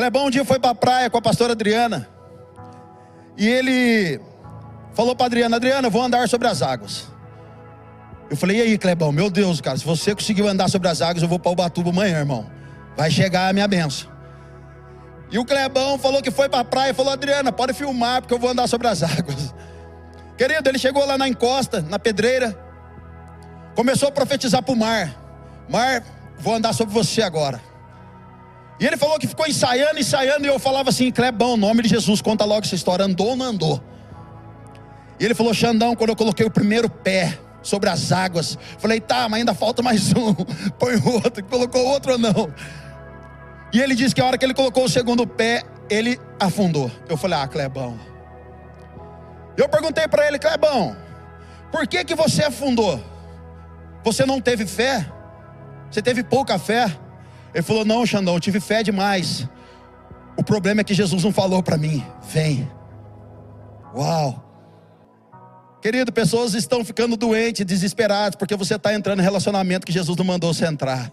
Clebão 0.00 0.28
um 0.28 0.30
dia 0.30 0.46
foi 0.46 0.58
para 0.58 0.70
a 0.70 0.74
praia 0.74 1.10
com 1.10 1.18
a 1.18 1.20
pastora 1.20 1.52
Adriana. 1.52 2.08
E 3.36 3.46
ele 3.46 4.18
falou 4.94 5.14
para 5.14 5.26
Adriana: 5.26 5.56
Adriana, 5.56 5.88
eu 5.88 5.90
vou 5.90 6.02
andar 6.02 6.26
sobre 6.26 6.48
as 6.48 6.62
águas. 6.62 7.06
Eu 8.30 8.34
falei: 8.34 8.60
E 8.60 8.62
aí, 8.62 8.78
Clebão, 8.78 9.12
meu 9.12 9.28
Deus, 9.28 9.60
cara, 9.60 9.76
se 9.76 9.84
você 9.84 10.14
conseguiu 10.14 10.48
andar 10.48 10.70
sobre 10.70 10.88
as 10.88 11.02
águas, 11.02 11.22
eu 11.22 11.28
vou 11.28 11.38
para 11.38 11.52
o 11.52 11.54
Batuba 11.54 11.90
amanhã, 11.90 12.20
irmão. 12.20 12.50
Vai 12.96 13.10
chegar 13.10 13.50
a 13.50 13.52
minha 13.52 13.68
benção. 13.68 14.10
E 15.30 15.38
o 15.38 15.44
Clebão 15.44 15.98
falou 15.98 16.22
que 16.22 16.30
foi 16.30 16.48
para 16.48 16.60
a 16.60 16.64
praia 16.64 16.92
e 16.92 16.94
falou: 16.94 17.12
Adriana, 17.12 17.52
pode 17.52 17.74
filmar, 17.74 18.22
porque 18.22 18.32
eu 18.32 18.38
vou 18.38 18.48
andar 18.48 18.68
sobre 18.68 18.88
as 18.88 19.02
águas. 19.04 19.54
Querido, 20.38 20.66
ele 20.66 20.78
chegou 20.78 21.04
lá 21.04 21.18
na 21.18 21.28
encosta, 21.28 21.82
na 21.82 21.98
pedreira, 21.98 22.58
começou 23.74 24.08
a 24.08 24.12
profetizar 24.12 24.62
para 24.62 24.72
o 24.72 24.76
mar: 24.78 25.14
Mar, 25.68 26.02
vou 26.38 26.54
andar 26.54 26.72
sobre 26.72 26.94
você 26.94 27.20
agora. 27.20 27.68
E 28.80 28.86
ele 28.86 28.96
falou 28.96 29.18
que 29.18 29.26
ficou 29.26 29.46
ensaiando, 29.46 30.00
ensaiando, 30.00 30.46
e 30.46 30.48
eu 30.48 30.58
falava 30.58 30.88
assim: 30.88 31.10
Clebão, 31.10 31.54
nome 31.54 31.82
de 31.82 31.90
Jesus, 31.90 32.22
conta 32.22 32.46
logo 32.46 32.64
essa 32.64 32.74
história, 32.74 33.04
andou 33.04 33.28
ou 33.28 33.36
não 33.36 33.46
andou? 33.46 33.82
E 35.20 35.24
ele 35.24 35.34
falou: 35.34 35.52
Xandão, 35.52 35.94
quando 35.94 36.10
eu 36.10 36.16
coloquei 36.16 36.46
o 36.46 36.50
primeiro 36.50 36.88
pé 36.88 37.38
sobre 37.62 37.90
as 37.90 38.10
águas, 38.10 38.56
falei: 38.78 38.98
tá, 38.98 39.28
mas 39.28 39.40
ainda 39.40 39.52
falta 39.52 39.82
mais 39.82 40.14
um, 40.14 40.32
põe 40.80 40.94
outro, 40.94 41.44
colocou 41.44 41.86
outro 41.88 42.12
ou 42.12 42.18
não? 42.18 42.54
E 43.70 43.80
ele 43.80 43.94
disse 43.94 44.14
que 44.14 44.20
a 44.22 44.24
hora 44.24 44.38
que 44.38 44.44
ele 44.46 44.54
colocou 44.54 44.84
o 44.84 44.88
segundo 44.88 45.26
pé, 45.26 45.62
ele 45.90 46.18
afundou. 46.40 46.90
Eu 47.06 47.18
falei: 47.18 47.38
ah, 47.38 47.46
Clebão. 47.46 48.00
Eu 49.58 49.68
perguntei 49.68 50.08
para 50.08 50.26
ele: 50.26 50.38
Clebão, 50.38 50.96
por 51.70 51.86
que 51.86 52.02
que 52.02 52.14
você 52.14 52.44
afundou? 52.44 52.98
Você 54.02 54.24
não 54.24 54.40
teve 54.40 54.64
fé? 54.64 55.06
Você 55.90 56.00
teve 56.00 56.24
pouca 56.24 56.58
fé? 56.58 56.90
Ele 57.54 57.62
falou: 57.62 57.84
Não, 57.84 58.06
Xandão, 58.06 58.34
eu 58.34 58.40
tive 58.40 58.60
fé 58.60 58.82
demais. 58.82 59.48
O 60.36 60.44
problema 60.44 60.80
é 60.80 60.84
que 60.84 60.94
Jesus 60.94 61.22
não 61.24 61.32
falou 61.32 61.62
para 61.62 61.76
mim: 61.76 62.04
Vem. 62.32 62.70
Uau. 63.94 64.46
Querido, 65.82 66.12
pessoas 66.12 66.54
estão 66.54 66.84
ficando 66.84 67.16
doentes, 67.16 67.64
desesperadas, 67.64 68.36
porque 68.36 68.54
você 68.54 68.74
está 68.74 68.94
entrando 68.94 69.20
em 69.20 69.22
relacionamento 69.22 69.86
que 69.86 69.92
Jesus 69.92 70.16
não 70.16 70.24
mandou 70.24 70.52
você 70.52 70.66
entrar. 70.66 71.10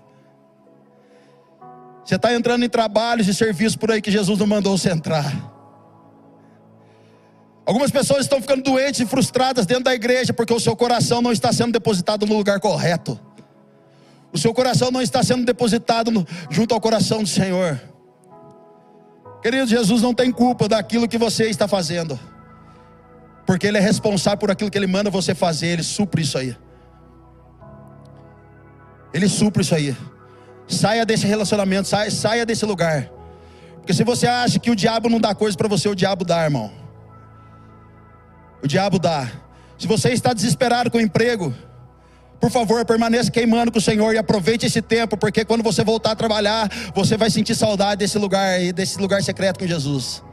Você 2.04 2.16
está 2.16 2.34
entrando 2.34 2.64
em 2.64 2.70
trabalhos 2.70 3.28
e 3.28 3.34
serviços 3.34 3.76
por 3.76 3.92
aí 3.92 4.02
que 4.02 4.12
Jesus 4.12 4.40
não 4.40 4.48
mandou 4.48 4.78
você 4.78 4.92
entrar. 4.92 5.34
Algumas 7.66 7.92
pessoas 7.92 8.22
estão 8.22 8.42
ficando 8.42 8.64
doentes 8.64 9.02
e 9.02 9.06
frustradas 9.06 9.66
dentro 9.66 9.86
da 9.86 9.94
igreja 9.94 10.32
porque 10.32 10.54
o 10.54 10.60
seu 10.60 10.74
coração 10.74 11.22
não 11.22 11.34
está 11.34 11.52
sendo 11.52 11.74
depositado 11.74 12.26
no 12.26 12.38
lugar 12.38 12.62
correto. 12.62 13.20
O 14.38 14.40
seu 14.40 14.54
coração 14.54 14.92
não 14.92 15.02
está 15.02 15.24
sendo 15.24 15.44
depositado 15.44 16.24
junto 16.48 16.76
ao 16.76 16.80
coração 16.80 17.24
do 17.24 17.28
Senhor. 17.28 17.82
Querido, 19.42 19.66
Jesus 19.66 20.04
não 20.04 20.14
tem 20.14 20.32
culpa 20.32 20.68
daquilo 20.68 21.08
que 21.08 21.18
você 21.18 21.50
está 21.50 21.68
fazendo, 21.68 22.20
porque 23.48 23.66
Ele 23.66 23.80
é 23.80 23.82
responsável 23.82 24.38
por 24.38 24.52
aquilo 24.52 24.70
que 24.70 24.78
Ele 24.78 24.86
manda 24.86 25.10
você 25.10 25.34
fazer, 25.34 25.70
Ele 25.70 25.82
supre 25.82 26.22
isso 26.22 26.38
aí. 26.38 26.56
Ele 29.12 29.28
supre 29.28 29.64
isso 29.64 29.74
aí. 29.74 29.98
Saia 30.68 31.04
desse 31.04 31.26
relacionamento, 31.26 31.88
saia, 31.88 32.12
saia 32.12 32.46
desse 32.46 32.64
lugar. 32.64 33.10
Porque 33.78 33.92
se 33.92 34.04
você 34.04 34.28
acha 34.28 34.60
que 34.60 34.70
o 34.70 34.76
diabo 34.76 35.10
não 35.10 35.20
dá 35.20 35.34
coisa 35.34 35.58
para 35.58 35.68
você, 35.68 35.90
o 35.90 35.96
diabo 35.96 36.24
dá, 36.24 36.44
irmão. 36.44 36.72
O 38.62 38.68
diabo 38.68 39.00
dá. 39.00 39.32
Se 39.80 39.88
você 39.88 40.10
está 40.10 40.32
desesperado 40.32 40.92
com 40.92 41.00
o 41.00 41.02
emprego, 41.02 41.56
por 42.40 42.52
favor, 42.52 42.86
permaneça 42.86 43.32
queimando 43.32 43.72
com 43.72 43.80
o 43.80 43.82
Senhor 43.82 44.14
e 44.14 44.18
aproveite 44.18 44.66
esse 44.66 44.82
tempo, 44.82 45.18
porque 45.18 45.44
quando 45.44 45.64
você 45.64 45.84
voltar 45.84 46.12
a 46.12 46.16
trabalhar, 46.16 46.70
você 46.94 47.18
vai 47.18 47.30
sentir 47.30 47.56
saudade 47.56 48.00
desse 48.00 48.18
lugar 48.18 48.62
e 48.62 48.72
desse 48.72 49.00
lugar 49.00 49.24
secreto 49.24 49.60
com 49.60 49.68
Jesus. 49.68 50.24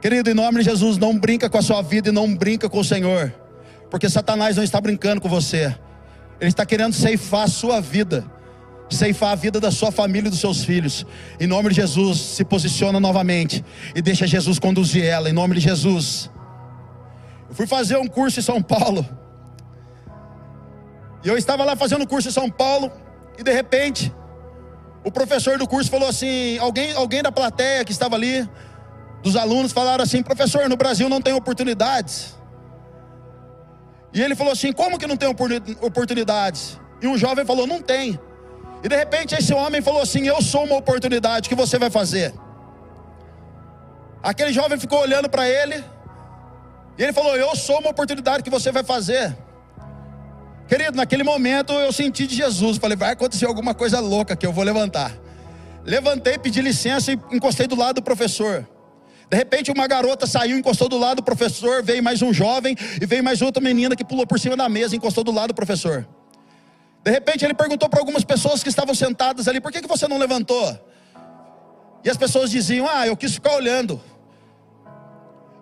Querido, 0.00 0.30
em 0.30 0.34
nome 0.34 0.60
de 0.60 0.64
Jesus, 0.64 0.96
não 0.96 1.18
brinca 1.18 1.50
com 1.50 1.58
a 1.58 1.62
sua 1.62 1.82
vida 1.82 2.08
e 2.08 2.12
não 2.12 2.34
brinca 2.34 2.68
com 2.68 2.78
o 2.78 2.84
Senhor, 2.84 3.34
porque 3.90 4.08
Satanás 4.08 4.56
não 4.56 4.62
está 4.62 4.80
brincando 4.80 5.20
com 5.20 5.28
você, 5.28 5.74
ele 6.40 6.48
está 6.50 6.64
querendo 6.64 6.94
ceifar 6.94 7.42
a 7.42 7.48
sua 7.48 7.80
vida, 7.80 8.24
ceifar 8.88 9.32
a 9.32 9.34
vida 9.34 9.60
da 9.60 9.70
sua 9.70 9.90
família 9.90 10.28
e 10.28 10.30
dos 10.30 10.40
seus 10.40 10.64
filhos. 10.64 11.04
Em 11.38 11.46
nome 11.46 11.68
de 11.70 11.76
Jesus, 11.76 12.18
se 12.18 12.44
posiciona 12.44 12.98
novamente 12.98 13.64
e 13.94 14.00
deixa 14.00 14.26
Jesus 14.26 14.58
conduzir 14.58 15.04
ela, 15.04 15.28
em 15.28 15.32
nome 15.32 15.56
de 15.56 15.60
Jesus. 15.60 16.30
Eu 17.48 17.54
fui 17.54 17.66
fazer 17.66 17.96
um 17.98 18.06
curso 18.06 18.38
em 18.38 18.42
São 18.42 18.62
Paulo. 18.62 19.06
E 21.22 21.28
eu 21.28 21.36
estava 21.36 21.64
lá 21.64 21.76
fazendo 21.76 22.06
curso 22.06 22.28
em 22.28 22.32
São 22.32 22.50
Paulo, 22.50 22.90
e 23.38 23.42
de 23.42 23.52
repente, 23.52 24.14
o 25.04 25.10
professor 25.10 25.58
do 25.58 25.66
curso 25.66 25.90
falou 25.90 26.08
assim: 26.08 26.58
alguém, 26.58 26.94
alguém 26.94 27.22
da 27.22 27.30
plateia 27.30 27.84
que 27.84 27.92
estava 27.92 28.16
ali, 28.16 28.48
dos 29.22 29.36
alunos, 29.36 29.72
falaram 29.72 30.02
assim: 30.02 30.22
professor, 30.22 30.68
no 30.68 30.76
Brasil 30.76 31.08
não 31.08 31.20
tem 31.20 31.34
oportunidades. 31.34 32.36
E 34.12 34.20
ele 34.22 34.34
falou 34.34 34.52
assim: 34.52 34.72
como 34.72 34.98
que 34.98 35.06
não 35.06 35.16
tem 35.16 35.28
oportunidades? 35.80 36.78
E 37.02 37.06
um 37.06 37.16
jovem 37.16 37.44
falou: 37.44 37.66
não 37.66 37.80
tem. 37.82 38.18
E 38.82 38.88
de 38.88 38.96
repente 38.96 39.34
esse 39.34 39.52
homem 39.52 39.82
falou 39.82 40.00
assim: 40.00 40.26
eu 40.26 40.40
sou 40.40 40.64
uma 40.64 40.76
oportunidade, 40.76 41.46
o 41.46 41.50
que 41.50 41.54
você 41.54 41.78
vai 41.78 41.90
fazer? 41.90 42.34
Aquele 44.22 44.52
jovem 44.52 44.78
ficou 44.78 45.00
olhando 45.00 45.28
para 45.28 45.48
ele, 45.48 45.84
e 46.96 47.02
ele 47.02 47.12
falou: 47.12 47.36
eu 47.36 47.54
sou 47.54 47.78
uma 47.78 47.90
oportunidade 47.90 48.42
que 48.42 48.50
você 48.50 48.72
vai 48.72 48.82
fazer. 48.82 49.36
Querido, 50.70 50.96
naquele 50.96 51.24
momento 51.24 51.72
eu 51.72 51.92
senti 51.92 52.28
de 52.28 52.36
Jesus. 52.36 52.78
Falei, 52.78 52.96
vai 52.96 53.10
acontecer 53.10 53.44
alguma 53.44 53.74
coisa 53.74 53.98
louca 53.98 54.36
que 54.36 54.46
eu 54.46 54.52
vou 54.52 54.62
levantar. 54.62 55.12
Levantei, 55.84 56.38
pedi 56.38 56.62
licença 56.62 57.10
e 57.10 57.18
encostei 57.32 57.66
do 57.66 57.74
lado 57.74 57.96
do 57.96 58.02
professor. 58.02 58.64
De 59.28 59.36
repente, 59.36 59.72
uma 59.72 59.88
garota 59.88 60.28
saiu, 60.28 60.56
encostou 60.56 60.88
do 60.88 60.96
lado 60.96 61.16
do 61.16 61.22
professor. 61.24 61.82
Veio 61.82 62.00
mais 62.04 62.22
um 62.22 62.32
jovem 62.32 62.76
e 63.02 63.04
veio 63.04 63.24
mais 63.24 63.42
outra 63.42 63.60
menina 63.60 63.96
que 63.96 64.04
pulou 64.04 64.24
por 64.24 64.38
cima 64.38 64.56
da 64.56 64.68
mesa, 64.68 64.94
encostou 64.94 65.24
do 65.24 65.32
lado 65.32 65.48
do 65.48 65.54
professor. 65.54 66.06
De 67.02 67.10
repente, 67.10 67.44
ele 67.44 67.54
perguntou 67.54 67.88
para 67.88 67.98
algumas 67.98 68.22
pessoas 68.22 68.62
que 68.62 68.68
estavam 68.68 68.94
sentadas 68.94 69.48
ali: 69.48 69.60
por 69.60 69.72
que, 69.72 69.82
que 69.82 69.88
você 69.88 70.06
não 70.06 70.18
levantou? 70.18 70.78
E 72.04 72.08
as 72.08 72.16
pessoas 72.16 72.48
diziam: 72.48 72.88
ah, 72.88 73.08
eu 73.08 73.16
quis 73.16 73.32
ficar 73.32 73.56
olhando. 73.56 74.00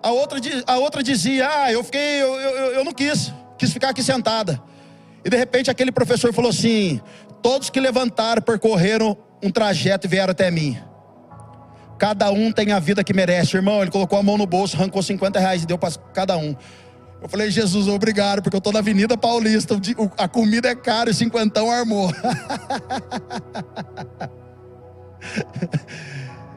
A 0.02 0.10
outra, 0.10 0.38
a 0.66 0.76
outra 0.76 1.02
dizia: 1.02 1.48
ah, 1.50 1.72
eu 1.72 1.82
fiquei, 1.82 2.20
eu, 2.20 2.34
eu, 2.34 2.72
eu 2.72 2.84
não 2.84 2.92
quis, 2.92 3.32
quis 3.56 3.72
ficar 3.72 3.88
aqui 3.88 4.02
sentada. 4.02 4.62
E 5.28 5.30
de 5.30 5.36
repente 5.36 5.70
aquele 5.70 5.92
professor 5.92 6.32
falou 6.32 6.48
assim: 6.48 7.02
Todos 7.42 7.68
que 7.68 7.78
levantaram 7.78 8.40
percorreram 8.40 9.14
um 9.42 9.50
trajeto 9.50 10.06
e 10.06 10.08
vieram 10.08 10.30
até 10.30 10.50
mim. 10.50 10.78
Cada 11.98 12.30
um 12.30 12.50
tem 12.50 12.72
a 12.72 12.78
vida 12.78 13.04
que 13.04 13.12
merece, 13.12 13.54
irmão. 13.54 13.82
Ele 13.82 13.90
colocou 13.90 14.18
a 14.18 14.22
mão 14.22 14.38
no 14.38 14.46
bolso, 14.46 14.74
arrancou 14.74 15.02
50 15.02 15.38
reais 15.38 15.64
e 15.64 15.66
deu 15.66 15.76
para 15.76 15.92
cada 16.14 16.38
um. 16.38 16.56
Eu 17.20 17.28
falei, 17.28 17.50
Jesus, 17.50 17.88
obrigado, 17.88 18.40
porque 18.40 18.56
eu 18.56 18.58
estou 18.58 18.72
na 18.72 18.78
Avenida 18.78 19.18
Paulista, 19.18 19.78
a 20.16 20.26
comida 20.26 20.70
é 20.70 20.74
cara 20.74 21.10
e 21.10 21.14
cinquentão 21.14 21.70
armou. 21.70 22.10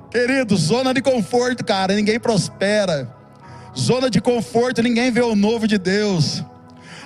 Querido, 0.10 0.56
zona 0.56 0.94
de 0.94 1.02
conforto, 1.02 1.66
cara, 1.66 1.94
ninguém 1.94 2.22
prospera. 2.22 3.14
Zona 3.78 4.10
de 4.10 4.22
conforto, 4.22 4.82
ninguém 4.82 5.12
vê 5.12 5.22
o 5.22 5.36
novo 5.36 5.68
de 5.68 5.78
Deus. 5.78 6.42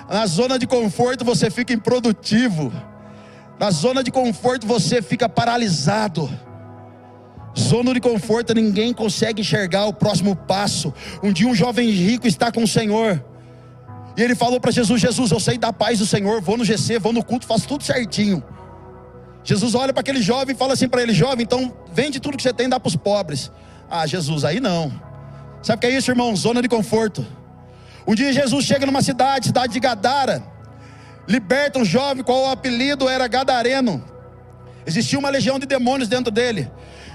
Na 0.08 0.26
zona 0.26 0.58
de 0.58 0.66
conforto 0.66 1.24
você 1.24 1.50
fica 1.50 1.72
improdutivo. 1.72 2.72
Na 3.58 3.70
zona 3.70 4.02
de 4.04 4.10
conforto 4.10 4.66
você 4.66 5.02
fica 5.02 5.28
paralisado. 5.28 6.30
Zona 7.58 7.94
de 7.94 8.00
conforto 8.00 8.54
ninguém 8.54 8.92
consegue 8.92 9.40
enxergar 9.40 9.86
o 9.86 9.92
próximo 9.92 10.36
passo. 10.36 10.92
Um 11.22 11.32
dia 11.32 11.48
um 11.48 11.54
jovem 11.54 11.90
rico 11.90 12.26
está 12.26 12.52
com 12.52 12.62
o 12.62 12.68
Senhor. 12.68 13.24
E 14.16 14.22
ele 14.22 14.34
falou 14.34 14.60
para 14.60 14.70
Jesus: 14.70 15.00
Jesus, 15.00 15.30
eu 15.30 15.40
sei 15.40 15.58
da 15.58 15.72
paz 15.72 15.98
do 15.98 16.06
Senhor, 16.06 16.40
vou 16.40 16.56
no 16.56 16.64
GC, 16.64 16.98
vou 16.98 17.12
no 17.12 17.24
culto, 17.24 17.46
faço 17.46 17.66
tudo 17.66 17.82
certinho. 17.82 18.42
Jesus 19.42 19.74
olha 19.74 19.92
para 19.92 20.00
aquele 20.00 20.20
jovem 20.20 20.54
e 20.54 20.58
fala 20.58 20.74
assim 20.74 20.88
para 20.88 21.02
ele: 21.02 21.14
Jovem, 21.14 21.44
então 21.44 21.74
vende 21.92 22.20
tudo 22.20 22.36
que 22.36 22.42
você 22.42 22.52
tem 22.52 22.66
e 22.66 22.70
dá 22.70 22.78
para 22.78 22.88
os 22.88 22.96
pobres. 22.96 23.50
Ah, 23.88 24.06
Jesus, 24.06 24.44
aí 24.44 24.60
não. 24.60 24.92
Sabe 25.62 25.78
o 25.78 25.80
que 25.80 25.86
é 25.86 25.96
isso, 25.96 26.10
irmão? 26.10 26.34
Zona 26.36 26.60
de 26.60 26.68
conforto. 26.68 27.24
Um 28.06 28.14
dia 28.14 28.32
Jesus 28.32 28.64
chega 28.64 28.86
numa 28.86 29.02
cidade, 29.02 29.46
cidade 29.46 29.72
de 29.72 29.80
Gadara, 29.80 30.42
liberta 31.26 31.78
um 31.78 31.84
jovem 31.84 32.22
qual 32.22 32.44
o 32.44 32.50
apelido 32.50 33.08
era 33.08 33.26
Gadareno. 33.26 34.02
Existia 34.86 35.18
uma 35.18 35.28
legião 35.28 35.58
de 35.58 35.66
demônios 35.66 36.08
dentro 36.08 36.30
dele. 36.30 36.70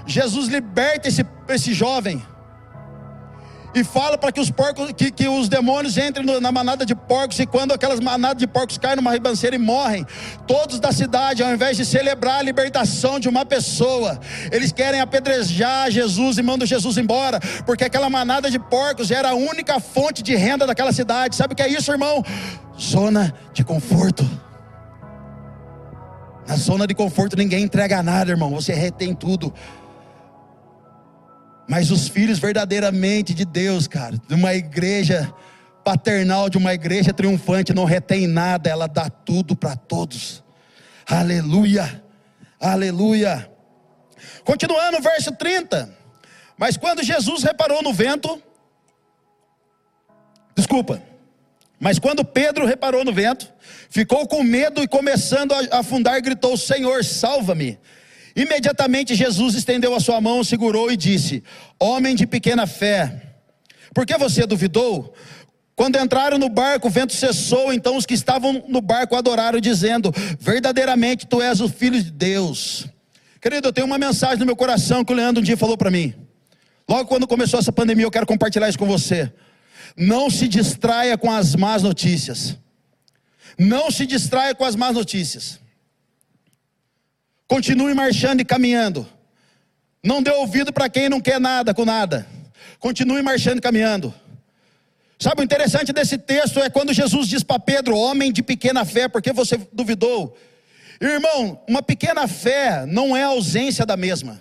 Jesus 0.06 0.48
liberta 0.48 1.08
esse, 1.08 1.24
esse 1.48 1.72
jovem 1.72 2.22
e 3.74 3.82
fala 3.82 4.18
para 4.18 4.30
que 4.30 4.40
os 4.40 4.50
porcos, 4.50 4.92
que, 4.92 5.10
que 5.10 5.28
os 5.28 5.48
demônios 5.48 5.96
entrem 5.96 6.24
na 6.40 6.52
manada 6.52 6.84
de 6.84 6.94
porcos, 6.94 7.38
e 7.38 7.46
quando 7.46 7.72
aquelas 7.72 8.00
manadas 8.00 8.38
de 8.38 8.46
porcos 8.46 8.78
caem 8.78 8.96
numa 8.96 9.12
ribanceira 9.12 9.56
e 9.56 9.58
morrem, 9.58 10.06
todos 10.46 10.78
da 10.78 10.92
cidade, 10.92 11.42
ao 11.42 11.52
invés 11.52 11.76
de 11.76 11.84
celebrar 11.84 12.40
a 12.40 12.42
libertação 12.42 13.18
de 13.18 13.28
uma 13.28 13.44
pessoa, 13.44 14.20
eles 14.50 14.72
querem 14.72 15.00
apedrejar 15.00 15.90
Jesus 15.90 16.38
e 16.38 16.42
mandam 16.42 16.66
Jesus 16.66 16.98
embora, 16.98 17.40
porque 17.64 17.84
aquela 17.84 18.10
manada 18.10 18.50
de 18.50 18.58
porcos 18.58 19.10
era 19.10 19.30
a 19.30 19.34
única 19.34 19.80
fonte 19.80 20.22
de 20.22 20.34
renda 20.36 20.66
daquela 20.66 20.92
cidade. 20.92 21.36
Sabe 21.36 21.54
o 21.54 21.56
que 21.56 21.62
é 21.62 21.68
isso, 21.68 21.90
irmão? 21.90 22.24
Zona 22.78 23.34
de 23.52 23.64
conforto. 23.64 24.28
Na 26.46 26.56
zona 26.56 26.86
de 26.86 26.94
conforto 26.94 27.36
ninguém 27.36 27.62
entrega 27.64 28.02
nada, 28.02 28.30
irmão. 28.30 28.50
Você 28.50 28.72
retém 28.72 29.14
tudo. 29.14 29.52
Mas 31.68 31.90
os 31.90 32.08
filhos 32.08 32.38
verdadeiramente 32.38 33.32
de 33.32 33.44
Deus, 33.44 33.86
cara, 33.86 34.16
de 34.28 34.34
uma 34.34 34.54
igreja 34.54 35.32
paternal, 35.84 36.48
de 36.48 36.58
uma 36.58 36.74
igreja 36.74 37.12
triunfante, 37.12 37.74
não 37.74 37.84
retém 37.84 38.26
nada, 38.26 38.70
ela 38.70 38.86
dá 38.86 39.08
tudo 39.08 39.56
para 39.56 39.76
todos. 39.76 40.42
Aleluia, 41.06 42.02
aleluia. 42.60 43.50
Continuando, 44.44 45.00
verso 45.00 45.32
30. 45.32 45.96
Mas 46.56 46.76
quando 46.76 47.02
Jesus 47.02 47.42
reparou 47.42 47.82
no 47.82 47.92
vento, 47.92 48.40
desculpa, 50.54 51.02
mas 51.80 51.98
quando 51.98 52.24
Pedro 52.24 52.64
reparou 52.64 53.04
no 53.04 53.12
vento, 53.12 53.52
ficou 53.90 54.26
com 54.28 54.42
medo 54.44 54.82
e 54.82 54.86
começando 54.88 55.52
a 55.52 55.80
afundar, 55.80 56.22
gritou: 56.22 56.56
Senhor, 56.56 57.04
salva-me. 57.04 57.78
Imediatamente 58.34 59.14
Jesus 59.14 59.54
estendeu 59.54 59.94
a 59.94 60.00
sua 60.00 60.20
mão, 60.20 60.42
segurou 60.42 60.90
e 60.90 60.96
disse: 60.96 61.42
Homem 61.78 62.14
de 62.14 62.26
pequena 62.26 62.66
fé, 62.66 63.34
por 63.94 64.06
que 64.06 64.16
você 64.16 64.46
duvidou? 64.46 65.14
Quando 65.74 65.98
entraram 65.98 66.38
no 66.38 66.48
barco, 66.48 66.88
o 66.88 66.90
vento 66.90 67.12
cessou, 67.12 67.72
então 67.72 67.96
os 67.96 68.06
que 68.06 68.14
estavam 68.14 68.64
no 68.68 68.80
barco 68.80 69.16
adoraram, 69.16 69.60
dizendo: 69.60 70.12
Verdadeiramente 70.38 71.26
tu 71.26 71.40
és 71.40 71.60
o 71.60 71.68
filho 71.68 72.02
de 72.02 72.10
Deus. 72.10 72.86
Querido, 73.40 73.68
eu 73.68 73.72
tenho 73.72 73.86
uma 73.86 73.98
mensagem 73.98 74.38
no 74.38 74.46
meu 74.46 74.54
coração 74.54 75.04
que 75.04 75.12
o 75.12 75.16
Leandro 75.16 75.40
um 75.40 75.44
dia 75.44 75.56
falou 75.56 75.76
para 75.76 75.90
mim. 75.90 76.14
Logo 76.88 77.08
quando 77.08 77.26
começou 77.26 77.58
essa 77.58 77.72
pandemia, 77.72 78.04
eu 78.04 78.10
quero 78.10 78.26
compartilhar 78.26 78.68
isso 78.68 78.78
com 78.78 78.86
você. 78.86 79.32
Não 79.96 80.30
se 80.30 80.46
distraia 80.46 81.18
com 81.18 81.30
as 81.30 81.54
más 81.56 81.82
notícias. 81.82 82.56
Não 83.58 83.90
se 83.90 84.06
distraia 84.06 84.54
com 84.54 84.64
as 84.64 84.76
más 84.76 84.94
notícias. 84.94 85.61
Continue 87.52 87.92
marchando 87.92 88.40
e 88.40 88.46
caminhando. 88.46 89.06
Não 90.02 90.22
dê 90.22 90.30
ouvido 90.30 90.72
para 90.72 90.88
quem 90.88 91.10
não 91.10 91.20
quer 91.20 91.38
nada 91.38 91.74
com 91.74 91.84
nada. 91.84 92.26
Continue 92.78 93.20
marchando 93.20 93.58
e 93.58 93.60
caminhando. 93.60 94.14
Sabe 95.18 95.42
o 95.42 95.44
interessante 95.44 95.92
desse 95.92 96.16
texto 96.16 96.60
é 96.60 96.70
quando 96.70 96.94
Jesus 96.94 97.28
diz 97.28 97.42
para 97.42 97.58
Pedro, 97.58 97.94
homem 97.94 98.32
de 98.32 98.42
pequena 98.42 98.86
fé, 98.86 99.06
porque 99.06 99.34
você 99.34 99.60
duvidou? 99.70 100.34
Irmão, 100.98 101.62
uma 101.68 101.82
pequena 101.82 102.26
fé 102.26 102.86
não 102.86 103.14
é 103.14 103.24
ausência 103.24 103.84
da 103.84 103.98
mesma. 103.98 104.40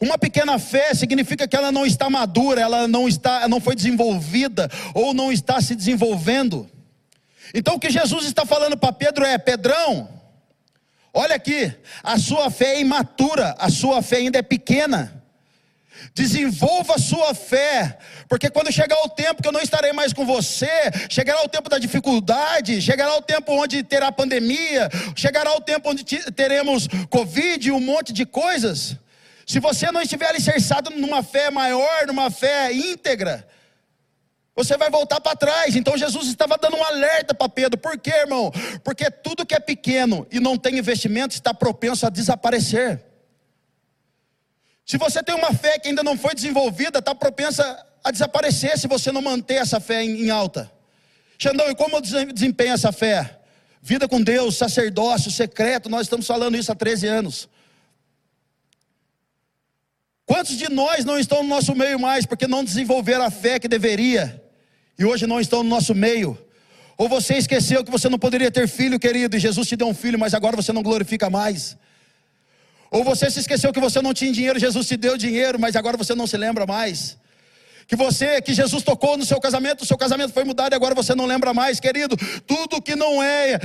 Uma 0.00 0.16
pequena 0.16 0.56
fé 0.56 0.94
significa 0.94 1.48
que 1.48 1.56
ela 1.56 1.72
não 1.72 1.84
está 1.84 2.08
madura, 2.08 2.60
ela 2.60 2.86
não 2.86 3.08
está, 3.08 3.48
não 3.48 3.60
foi 3.60 3.74
desenvolvida 3.74 4.70
ou 4.94 5.12
não 5.12 5.32
está 5.32 5.60
se 5.60 5.74
desenvolvendo. 5.74 6.70
Então 7.52 7.74
o 7.74 7.80
que 7.80 7.90
Jesus 7.90 8.24
está 8.24 8.46
falando 8.46 8.76
para 8.76 8.92
Pedro 8.92 9.24
é: 9.24 9.36
Pedrão, 9.36 10.16
olha 11.18 11.34
aqui, 11.34 11.74
a 12.02 12.16
sua 12.18 12.50
fé 12.50 12.76
é 12.76 12.80
imatura, 12.80 13.54
a 13.58 13.68
sua 13.68 14.00
fé 14.02 14.16
ainda 14.18 14.38
é 14.38 14.42
pequena. 14.42 15.20
Desenvolva 16.14 16.94
a 16.94 16.98
sua 16.98 17.34
fé, 17.34 17.98
porque 18.28 18.48
quando 18.48 18.72
chegar 18.72 18.96
o 19.02 19.08
tempo 19.08 19.42
que 19.42 19.48
eu 19.48 19.52
não 19.52 19.60
estarei 19.60 19.92
mais 19.92 20.12
com 20.12 20.24
você, 20.24 20.70
chegará 21.10 21.42
o 21.42 21.48
tempo 21.48 21.68
da 21.68 21.76
dificuldade, 21.76 22.80
chegará 22.80 23.16
o 23.16 23.22
tempo 23.22 23.52
onde 23.52 23.82
terá 23.82 24.12
pandemia, 24.12 24.88
chegará 25.16 25.52
o 25.56 25.60
tempo 25.60 25.90
onde 25.90 26.04
teremos 26.04 26.86
Covid, 27.10 27.72
um 27.72 27.80
monte 27.80 28.12
de 28.12 28.24
coisas. 28.24 28.96
Se 29.44 29.58
você 29.58 29.90
não 29.90 30.00
estiver 30.00 30.28
alicerçado 30.28 30.90
numa 30.90 31.22
fé 31.22 31.50
maior, 31.50 32.06
numa 32.06 32.30
fé 32.30 32.72
íntegra, 32.72 33.44
você 34.58 34.76
vai 34.76 34.90
voltar 34.90 35.20
para 35.20 35.36
trás. 35.36 35.76
Então 35.76 35.96
Jesus 35.96 36.26
estava 36.26 36.58
dando 36.58 36.76
um 36.76 36.82
alerta 36.82 37.32
para 37.32 37.48
Pedro. 37.48 37.78
Por 37.78 37.96
quê, 37.96 38.10
irmão? 38.10 38.50
Porque 38.82 39.08
tudo 39.08 39.46
que 39.46 39.54
é 39.54 39.60
pequeno 39.60 40.26
e 40.32 40.40
não 40.40 40.58
tem 40.58 40.76
investimento 40.76 41.32
está 41.32 41.54
propenso 41.54 42.04
a 42.04 42.10
desaparecer. 42.10 43.00
Se 44.84 44.98
você 44.98 45.22
tem 45.22 45.36
uma 45.36 45.54
fé 45.54 45.78
que 45.78 45.86
ainda 45.86 46.02
não 46.02 46.18
foi 46.18 46.34
desenvolvida, 46.34 46.98
está 46.98 47.14
propensa 47.14 47.86
a 48.02 48.10
desaparecer 48.10 48.76
se 48.76 48.88
você 48.88 49.12
não 49.12 49.22
manter 49.22 49.54
essa 49.54 49.78
fé 49.78 50.02
em, 50.02 50.28
alta. 50.28 50.68
Xandão, 51.38 51.70
e 51.70 51.74
como 51.76 51.94
eu 51.96 52.00
desempenho 52.00 52.72
essa 52.72 52.90
fé? 52.90 53.38
Vida 53.80 54.08
com 54.08 54.20
Deus, 54.20 54.56
sacerdócio, 54.56 55.30
secreto, 55.30 55.88
nós 55.88 56.02
estamos 56.02 56.26
falando 56.26 56.56
isso 56.56 56.72
há 56.72 56.74
13 56.74 57.06
anos. 57.06 57.48
Quantos 60.26 60.58
de 60.58 60.68
nós 60.68 61.04
não 61.04 61.16
estão 61.16 61.44
no 61.44 61.48
nosso 61.48 61.76
meio 61.76 62.00
mais 62.00 62.26
porque 62.26 62.48
não 62.48 62.64
desenvolveram 62.64 63.24
a 63.24 63.30
fé 63.30 63.60
que 63.60 63.68
deveria 63.68 64.47
e 64.98 65.04
hoje 65.04 65.26
não 65.26 65.40
estão 65.40 65.62
no 65.62 65.68
nosso 65.68 65.94
meio? 65.94 66.36
Ou 66.96 67.08
você 67.08 67.34
esqueceu 67.34 67.84
que 67.84 67.90
você 67.90 68.08
não 68.08 68.18
poderia 68.18 68.50
ter 68.50 68.66
filho, 68.66 68.98
querido, 68.98 69.36
e 69.36 69.40
Jesus 69.40 69.68
te 69.68 69.76
deu 69.76 69.86
um 69.86 69.94
filho, 69.94 70.18
mas 70.18 70.34
agora 70.34 70.56
você 70.56 70.72
não 70.72 70.82
glorifica 70.82 71.30
mais? 71.30 71.76
Ou 72.90 73.04
você 73.04 73.30
se 73.30 73.40
esqueceu 73.40 73.72
que 73.72 73.80
você 73.80 74.02
não 74.02 74.12
tinha 74.12 74.32
dinheiro, 74.32 74.58
Jesus 74.58 74.88
te 74.88 74.96
deu 74.96 75.16
dinheiro, 75.16 75.58
mas 75.60 75.76
agora 75.76 75.96
você 75.96 76.14
não 76.14 76.26
se 76.26 76.36
lembra 76.36 76.66
mais? 76.66 77.16
que 77.88 77.96
você, 77.96 78.42
que 78.42 78.52
Jesus 78.52 78.82
tocou 78.82 79.16
no 79.16 79.24
seu 79.24 79.40
casamento, 79.40 79.80
o 79.80 79.86
seu 79.86 79.96
casamento 79.96 80.34
foi 80.34 80.44
mudado 80.44 80.74
e 80.74 80.76
agora 80.76 80.94
você 80.94 81.14
não 81.14 81.24
lembra 81.24 81.54
mais, 81.54 81.80
querido. 81.80 82.18
Tudo 82.46 82.82
que 82.82 82.94
não 82.94 83.22
é 83.22 83.56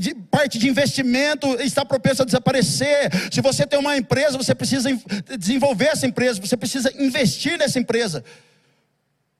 de 0.00 0.14
parte 0.28 0.58
de 0.58 0.68
investimento 0.68 1.46
está 1.60 1.84
propenso 1.84 2.22
a 2.22 2.24
desaparecer. 2.24 3.08
Se 3.32 3.40
você 3.40 3.64
tem 3.64 3.78
uma 3.78 3.96
empresa, 3.96 4.36
você 4.36 4.52
precisa 4.52 4.90
desenvolver 5.38 5.90
essa 5.92 6.08
empresa, 6.08 6.40
você 6.40 6.56
precisa 6.56 6.92
investir 6.98 7.56
nessa 7.56 7.78
empresa. 7.78 8.24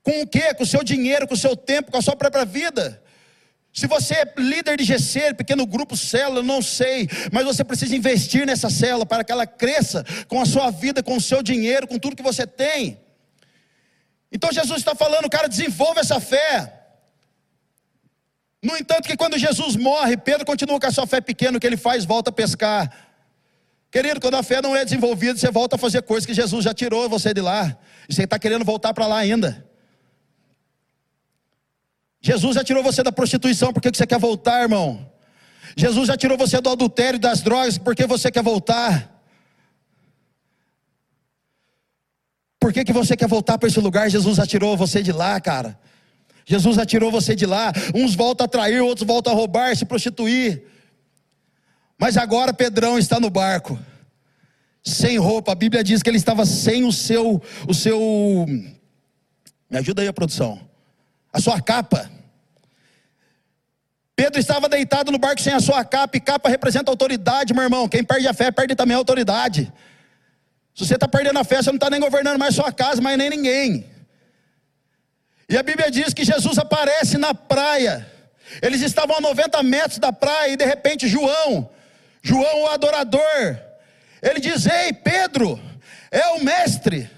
Com 0.03 0.21
o 0.21 0.27
quê? 0.27 0.53
Com 0.53 0.63
o 0.63 0.67
seu 0.67 0.83
dinheiro, 0.83 1.27
com 1.27 1.33
o 1.33 1.37
seu 1.37 1.55
tempo, 1.55 1.91
com 1.91 1.97
a 1.97 2.01
sua 2.01 2.15
própria 2.15 2.45
vida. 2.45 3.01
Se 3.73 3.87
você 3.87 4.13
é 4.13 4.33
líder 4.37 4.77
de 4.77 4.83
GC, 4.83 5.33
pequeno 5.33 5.65
grupo, 5.65 5.97
célula, 5.97 6.43
não 6.43 6.61
sei, 6.61 7.09
mas 7.31 7.43
você 7.43 7.63
precisa 7.63 7.95
investir 7.95 8.45
nessa 8.45 8.69
célula 8.69 9.03
para 9.03 9.23
que 9.23 9.31
ela 9.31 9.47
cresça 9.47 10.05
com 10.27 10.39
a 10.39 10.45
sua 10.45 10.69
vida, 10.69 11.01
com 11.01 11.17
o 11.17 11.21
seu 11.21 11.41
dinheiro, 11.41 11.87
com 11.87 11.97
tudo 11.97 12.15
que 12.15 12.21
você 12.21 12.45
tem. 12.45 12.99
Então 14.31 14.51
Jesus 14.51 14.79
está 14.79 14.93
falando, 14.93 15.27
cara, 15.29 15.47
desenvolva 15.47 16.01
essa 16.01 16.19
fé. 16.19 16.81
No 18.61 18.77
entanto, 18.77 19.07
que 19.07 19.17
quando 19.17 19.37
Jesus 19.37 19.75
morre, 19.75 20.17
Pedro 20.17 20.45
continua 20.45 20.79
com 20.79 20.87
a 20.87 20.91
sua 20.91 21.07
fé 21.07 21.19
pequena, 21.19 21.57
o 21.57 21.59
que 21.59 21.65
ele 21.65 21.77
faz? 21.77 22.05
Volta 22.05 22.29
a 22.29 22.33
pescar. 22.33 22.91
Querido, 23.91 24.19
quando 24.21 24.35
a 24.35 24.43
fé 24.43 24.61
não 24.61 24.75
é 24.75 24.85
desenvolvida, 24.85 25.37
você 25.37 25.51
volta 25.51 25.75
a 25.75 25.79
fazer 25.79 26.01
coisas 26.03 26.25
que 26.25 26.33
Jesus 26.33 26.63
já 26.63 26.73
tirou 26.73 27.09
você 27.09 27.33
de 27.33 27.41
lá. 27.41 27.77
E 28.07 28.13
você 28.13 28.23
está 28.23 28.37
querendo 28.39 28.63
voltar 28.63 28.93
para 28.93 29.07
lá 29.07 29.17
ainda. 29.17 29.62
Jesus 32.25 32.55
já 32.55 32.63
tirou 32.63 32.81
você 32.81 33.03
da 33.03 33.11
prostituição, 33.11 33.73
por 33.73 33.81
que 33.81 33.89
você 33.89 34.07
quer 34.07 34.17
voltar, 34.17 34.61
irmão? 34.61 35.11
Jesus 35.75 36.07
já 36.07 36.15
tirou 36.15 36.37
você 36.37 36.61
do 36.61 36.69
adultério, 36.69 37.19
das 37.19 37.41
drogas, 37.41 37.77
por 37.77 37.93
que 37.93 38.07
você 38.07 38.31
quer 38.31 38.41
voltar? 38.41 39.11
Por 42.61 42.71
que, 42.71 42.85
que 42.85 42.93
você 42.93 43.17
quer 43.17 43.27
voltar 43.27 43.57
para 43.57 43.67
esse 43.67 43.79
lugar? 43.81 44.09
Jesus 44.09 44.39
atirou 44.39 44.77
você 44.77 45.03
de 45.03 45.11
lá, 45.11 45.37
cara. 45.41 45.77
Jesus 46.45 46.77
atirou 46.77 47.11
você 47.11 47.35
de 47.35 47.45
lá. 47.45 47.73
Uns 47.93 48.15
voltam 48.15 48.45
a 48.45 48.47
trair, 48.47 48.79
outros 48.79 49.05
voltam 49.05 49.33
a 49.33 49.35
roubar, 49.35 49.75
se 49.75 49.83
prostituir. 49.83 50.63
Mas 51.99 52.15
agora 52.15 52.53
Pedrão 52.53 52.97
está 52.97 53.19
no 53.19 53.29
barco, 53.29 53.77
sem 54.81 55.17
roupa. 55.17 55.51
A 55.51 55.55
Bíblia 55.55 55.83
diz 55.83 56.01
que 56.01 56.09
ele 56.09 56.17
estava 56.17 56.45
sem 56.45 56.85
o 56.85 56.91
seu, 56.93 57.41
o 57.67 57.73
seu. 57.73 58.45
Me 59.69 59.77
ajuda 59.77 60.01
aí 60.01 60.07
a 60.07 60.13
produção. 60.13 60.72
A 61.33 61.41
sua 61.41 61.59
capa. 61.59 62.09
Pedro 64.15 64.39
estava 64.39 64.69
deitado 64.69 65.11
no 65.11 65.17
barco 65.17 65.41
sem 65.41 65.53
a 65.53 65.59
sua 65.59 65.83
capa, 65.83 66.15
e 66.15 66.19
capa 66.21 66.47
representa 66.47 66.91
autoridade, 66.91 67.53
meu 67.53 67.63
irmão. 67.63 67.89
Quem 67.89 68.03
perde 68.03 68.27
a 68.27 68.33
fé 68.33 68.51
perde 68.51 68.75
também 68.75 68.95
a 68.95 68.99
autoridade. 68.99 69.73
Se 70.75 70.85
você 70.85 70.93
está 70.93 71.07
perdendo 71.07 71.39
a 71.39 71.43
fé, 71.43 71.57
você 71.57 71.71
não 71.71 71.77
está 71.77 71.89
nem 71.89 71.99
governando 71.99 72.37
mais 72.37 72.55
sua 72.55 72.71
casa, 72.71 73.01
mas 73.01 73.17
nem 73.17 73.29
ninguém. 73.29 73.85
E 75.49 75.57
a 75.57 75.63
Bíblia 75.63 75.91
diz 75.91 76.13
que 76.13 76.23
Jesus 76.23 76.57
aparece 76.57 77.17
na 77.17 77.33
praia. 77.33 78.09
Eles 78.61 78.81
estavam 78.81 79.17
a 79.17 79.21
90 79.21 79.61
metros 79.63 79.97
da 79.97 80.13
praia 80.13 80.51
e 80.53 80.57
de 80.57 80.65
repente 80.65 81.07
João, 81.07 81.69
João 82.21 82.63
o 82.63 82.67
adorador, 82.67 83.57
ele 84.21 84.39
diz: 84.39 84.65
Ei, 84.65 84.93
Pedro, 84.93 85.59
é 86.11 86.27
o 86.29 86.43
mestre. 86.43 87.09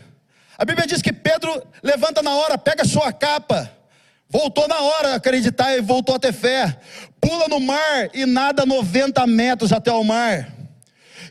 A 0.58 0.65
Bíblia 0.65 0.88
diz 0.88 1.01
que 1.01 1.13
Pedro 1.13 1.65
levanta 1.84 2.21
na 2.21 2.32
hora, 2.32 2.58
pega 2.58 2.86
sua 2.86 3.12
capa, 3.13 3.71
voltou 4.29 4.67
na 4.67 4.79
hora 4.79 5.13
a 5.13 5.15
acreditar 5.15 5.75
e 5.75 5.81
voltou 5.81 6.15
a 6.15 6.19
ter 6.19 6.33
fé, 6.33 6.77
pula 7.21 7.47
no 7.47 7.59
mar 7.59 8.09
e 8.13 8.25
nada 8.25 8.65
90 8.65 9.25
metros 9.27 9.71
até 9.71 9.91
o 9.91 10.03
mar. 10.03 10.55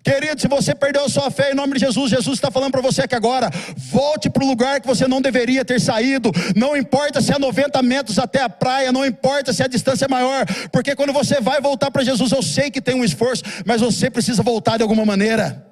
Querido, 0.05 0.39
se 0.39 0.47
você 0.47 0.75
perdeu 0.75 1.07
a 1.07 1.09
sua 1.09 1.31
fé 1.31 1.53
em 1.53 1.55
nome 1.55 1.73
de 1.75 1.81
Jesus, 1.81 2.11
Jesus 2.11 2.37
está 2.37 2.51
falando 2.51 2.73
para 2.73 2.83
você 2.83 3.09
que 3.09 3.15
agora 3.15 3.49
volte 3.75 4.29
para 4.29 4.45
o 4.45 4.47
lugar 4.47 4.79
que 4.79 4.87
você 4.87 5.09
não 5.09 5.19
deveria 5.23 5.65
ter 5.65 5.81
saído. 5.81 6.31
Não 6.55 6.77
importa 6.77 7.23
se 7.23 7.33
é 7.33 7.39
90 7.39 7.81
metros 7.83 8.19
até 8.19 8.43
a 8.43 8.49
praia, 8.51 8.93
não 8.93 9.07
importa 9.07 9.51
se 9.55 9.63
a 9.63 9.67
distância 9.67 10.05
é 10.05 10.09
maior, 10.09 10.45
porque 10.71 10.95
quando 10.95 11.11
você 11.11 11.41
vai 11.41 11.59
voltar 11.59 11.91
para 11.91 12.05
Jesus, 12.05 12.33
eu 12.33 12.43
sei 12.43 12.71
que 12.71 12.83
tem 12.83 12.95
um 12.95 13.03
esforço, 13.03 13.43
mas 13.65 13.81
você 13.81 14.11
precisa 14.11 14.43
voltar 14.43 14.77
de 14.77 14.83
alguma 14.83 15.07
maneira. 15.07 15.67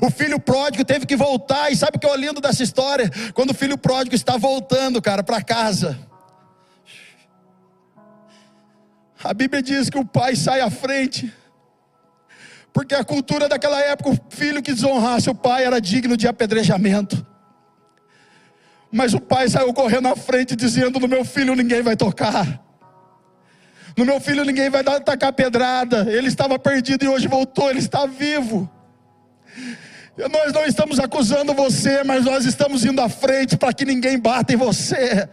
O 0.00 0.08
filho 0.08 0.40
pródigo 0.40 0.82
teve 0.82 1.04
que 1.04 1.14
voltar, 1.14 1.70
e 1.70 1.76
sabe 1.76 1.98
o 1.98 2.00
que 2.00 2.06
é 2.06 2.10
o 2.10 2.16
lindo 2.16 2.40
dessa 2.40 2.62
história? 2.62 3.10
Quando 3.34 3.50
o 3.50 3.54
filho 3.54 3.76
pródigo 3.76 4.14
está 4.14 4.38
voltando, 4.38 5.02
cara, 5.02 5.22
para 5.22 5.42
casa. 5.42 5.98
A 9.24 9.32
Bíblia 9.32 9.62
diz 9.62 9.88
que 9.88 9.98
o 9.98 10.04
pai 10.04 10.36
sai 10.36 10.60
à 10.60 10.68
frente. 10.68 11.32
Porque 12.74 12.94
a 12.94 13.02
cultura 13.02 13.48
daquela 13.48 13.80
época, 13.80 14.10
o 14.10 14.18
filho 14.28 14.62
que 14.62 14.72
desonrasse 14.72 15.30
o 15.30 15.34
pai 15.34 15.64
era 15.64 15.80
digno 15.80 16.16
de 16.16 16.28
apedrejamento. 16.28 17.26
Mas 18.92 19.14
o 19.14 19.20
pai 19.20 19.48
saiu 19.48 19.72
correndo 19.72 20.02
na 20.02 20.16
frente, 20.16 20.54
dizendo: 20.54 21.00
No 21.00 21.08
meu 21.08 21.24
filho 21.24 21.54
ninguém 21.54 21.82
vai 21.82 21.96
tocar. 21.96 22.62
No 23.96 24.04
meu 24.04 24.20
filho 24.20 24.44
ninguém 24.44 24.68
vai 24.68 24.82
dar, 24.82 25.00
tacar 25.00 25.32
pedrada. 25.32 26.06
Ele 26.12 26.28
estava 26.28 26.58
perdido 26.58 27.04
e 27.04 27.08
hoje 27.08 27.26
voltou, 27.26 27.70
ele 27.70 27.78
está 27.78 28.06
vivo. 28.06 28.70
Nós 30.16 30.52
não 30.52 30.64
estamos 30.64 31.00
acusando 31.00 31.54
você, 31.54 32.04
mas 32.04 32.24
nós 32.24 32.44
estamos 32.44 32.84
indo 32.84 33.00
à 33.00 33.08
frente 33.08 33.56
para 33.56 33.72
que 33.72 33.84
ninguém 33.84 34.18
bata 34.18 34.52
em 34.52 34.56
você. 34.56 35.28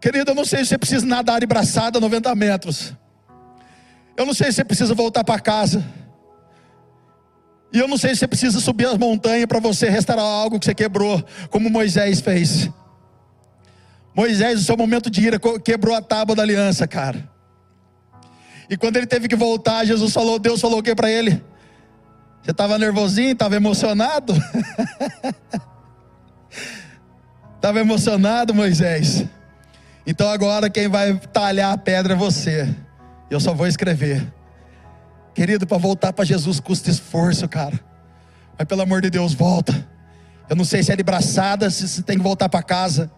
Querido, 0.00 0.30
eu 0.30 0.34
não 0.34 0.44
sei 0.44 0.60
se 0.60 0.70
você 0.70 0.78
precisa 0.78 1.04
nadar 1.04 1.40
de 1.40 1.46
braçada 1.46 1.98
90 1.98 2.34
metros. 2.34 2.94
Eu 4.16 4.24
não 4.26 4.34
sei 4.34 4.46
se 4.46 4.56
você 4.56 4.64
precisa 4.64 4.94
voltar 4.94 5.24
para 5.24 5.40
casa. 5.40 5.84
E 7.72 7.78
eu 7.78 7.86
não 7.88 7.98
sei 7.98 8.10
se 8.10 8.20
você 8.20 8.28
precisa 8.28 8.60
subir 8.60 8.86
as 8.86 8.96
montanhas 8.96 9.46
para 9.46 9.60
você 9.60 9.88
restaurar 9.88 10.24
algo 10.24 10.58
que 10.58 10.64
você 10.64 10.74
quebrou, 10.74 11.22
como 11.50 11.68
Moisés 11.68 12.20
fez. 12.20 12.70
Moisés, 14.14 14.60
no 14.60 14.64
seu 14.64 14.76
momento 14.76 15.10
de 15.10 15.20
ira, 15.20 15.38
quebrou 15.62 15.94
a 15.94 16.02
tábua 16.02 16.34
da 16.34 16.42
aliança, 16.42 16.86
cara. 16.88 17.28
E 18.70 18.76
quando 18.76 18.96
ele 18.96 19.06
teve 19.06 19.28
que 19.28 19.36
voltar, 19.36 19.84
Jesus 19.84 20.12
falou, 20.12 20.38
Deus 20.38 20.60
falou 20.60 20.78
o 20.80 20.82
que 20.82 20.94
para 20.94 21.10
ele? 21.10 21.42
Você 22.42 22.50
estava 22.50 22.78
nervosinho, 22.78 23.32
estava 23.32 23.56
emocionado? 23.56 24.34
Estava 27.56 27.80
emocionado, 27.80 28.54
Moisés? 28.54 29.26
Então 30.10 30.26
agora 30.30 30.70
quem 30.70 30.88
vai 30.88 31.14
talhar 31.18 31.70
a 31.70 31.76
pedra 31.76 32.14
é 32.14 32.16
você. 32.16 32.74
Eu 33.30 33.38
só 33.38 33.52
vou 33.52 33.66
escrever. 33.66 34.26
Querido, 35.34 35.66
para 35.66 35.76
voltar 35.76 36.14
para 36.14 36.24
Jesus 36.24 36.58
custa 36.58 36.88
esforço, 36.88 37.46
cara. 37.46 37.78
Mas 38.56 38.66
pelo 38.66 38.80
amor 38.80 39.02
de 39.02 39.10
Deus, 39.10 39.34
volta. 39.34 39.86
Eu 40.48 40.56
não 40.56 40.64
sei 40.64 40.82
se 40.82 40.90
é 40.90 40.96
de 40.96 41.02
braçada, 41.02 41.68
se 41.68 41.86
você 41.86 42.00
tem 42.00 42.16
que 42.16 42.22
voltar 42.22 42.48
para 42.48 42.62
casa, 42.62 43.10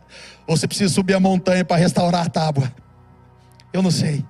ou 0.49 0.57
se 0.57 0.67
precisa 0.67 0.93
subir 0.93 1.15
a 1.15 1.21
montanha 1.21 1.65
para 1.65 1.77
restaurar 1.77 2.27
a 2.27 2.29
tábua. 2.29 2.75
Eu 3.73 3.83
não 3.83 3.91
sei. 3.93 4.25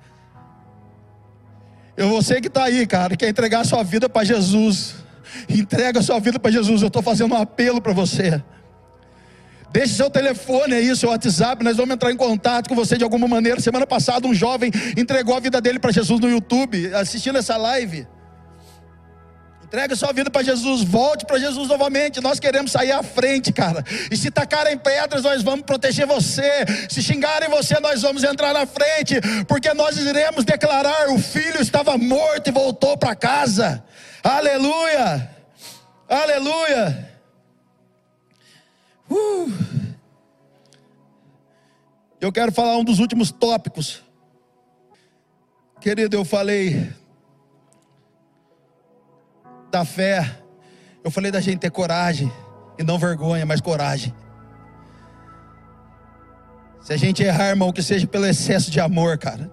Eu 1.96 2.10
você 2.10 2.42
que 2.42 2.48
está 2.48 2.64
aí, 2.64 2.86
cara, 2.86 3.16
quer 3.16 3.30
entregar 3.30 3.60
a 3.60 3.64
sua 3.64 3.82
vida 3.82 4.06
para 4.06 4.22
Jesus. 4.22 4.96
Entrega 5.48 6.00
a 6.00 6.02
sua 6.02 6.20
vida 6.20 6.38
para 6.38 6.50
Jesus. 6.50 6.82
Eu 6.82 6.88
estou 6.88 7.00
fazendo 7.00 7.34
um 7.34 7.38
apelo 7.38 7.80
para 7.80 7.94
você. 7.94 8.42
Deixe 9.72 9.94
seu 9.94 10.10
telefone 10.10 10.74
aí, 10.74 10.96
seu 10.96 11.10
WhatsApp, 11.10 11.62
nós 11.62 11.76
vamos 11.76 11.94
entrar 11.94 12.10
em 12.10 12.16
contato 12.16 12.68
com 12.68 12.74
você 12.74 12.96
de 12.96 13.04
alguma 13.04 13.28
maneira. 13.28 13.60
Semana 13.60 13.86
passada, 13.86 14.26
um 14.26 14.34
jovem 14.34 14.70
entregou 14.96 15.36
a 15.36 15.40
vida 15.40 15.60
dele 15.60 15.78
para 15.78 15.92
Jesus 15.92 16.18
no 16.18 16.28
YouTube, 16.28 16.92
assistindo 16.94 17.38
essa 17.38 17.56
live. 17.56 18.06
Entrega 19.70 19.94
sua 19.94 20.12
vida 20.12 20.28
para 20.28 20.42
Jesus, 20.42 20.82
volte 20.82 21.24
para 21.24 21.38
Jesus 21.38 21.68
novamente. 21.68 22.20
Nós 22.20 22.40
queremos 22.40 22.72
sair 22.72 22.90
à 22.90 23.04
frente, 23.04 23.52
cara. 23.52 23.84
E 24.10 24.16
se 24.16 24.28
tacarem 24.28 24.76
pedras, 24.76 25.22
nós 25.22 25.44
vamos 25.44 25.64
proteger 25.64 26.08
você. 26.08 26.66
Se 26.88 27.00
xingarem 27.00 27.48
você, 27.48 27.78
nós 27.78 28.02
vamos 28.02 28.24
entrar 28.24 28.52
na 28.52 28.66
frente, 28.66 29.20
porque 29.46 29.72
nós 29.72 29.96
iremos 29.96 30.44
declarar: 30.44 31.10
o 31.10 31.20
filho 31.20 31.62
estava 31.62 31.96
morto 31.96 32.48
e 32.48 32.50
voltou 32.50 32.98
para 32.98 33.14
casa. 33.14 33.84
Aleluia! 34.24 35.30
Aleluia! 36.08 37.09
Uh. 39.10 39.50
Eu 42.20 42.30
quero 42.30 42.52
falar 42.52 42.76
um 42.76 42.84
dos 42.84 42.98
últimos 42.98 43.30
tópicos. 43.30 44.02
Querido, 45.80 46.16
eu 46.16 46.24
falei 46.24 46.92
da 49.70 49.84
fé. 49.84 50.38
Eu 51.02 51.10
falei 51.10 51.30
da 51.30 51.40
gente 51.40 51.60
ter 51.60 51.70
coragem 51.70 52.30
e 52.78 52.82
não 52.82 52.98
vergonha, 52.98 53.46
mas 53.46 53.60
coragem. 53.60 54.14
Se 56.82 56.92
a 56.92 56.96
gente 56.96 57.22
errar, 57.22 57.48
irmão, 57.48 57.72
que 57.72 57.82
seja 57.82 58.06
pelo 58.06 58.26
excesso 58.26 58.70
de 58.70 58.80
amor, 58.80 59.18
cara. 59.18 59.50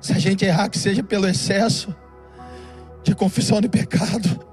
Se 0.00 0.12
a 0.12 0.18
gente 0.18 0.44
errar, 0.44 0.68
que 0.68 0.78
seja 0.78 1.02
pelo 1.02 1.26
excesso 1.26 1.94
de 3.02 3.14
confissão 3.14 3.60
de 3.60 3.68
pecado. 3.68 4.46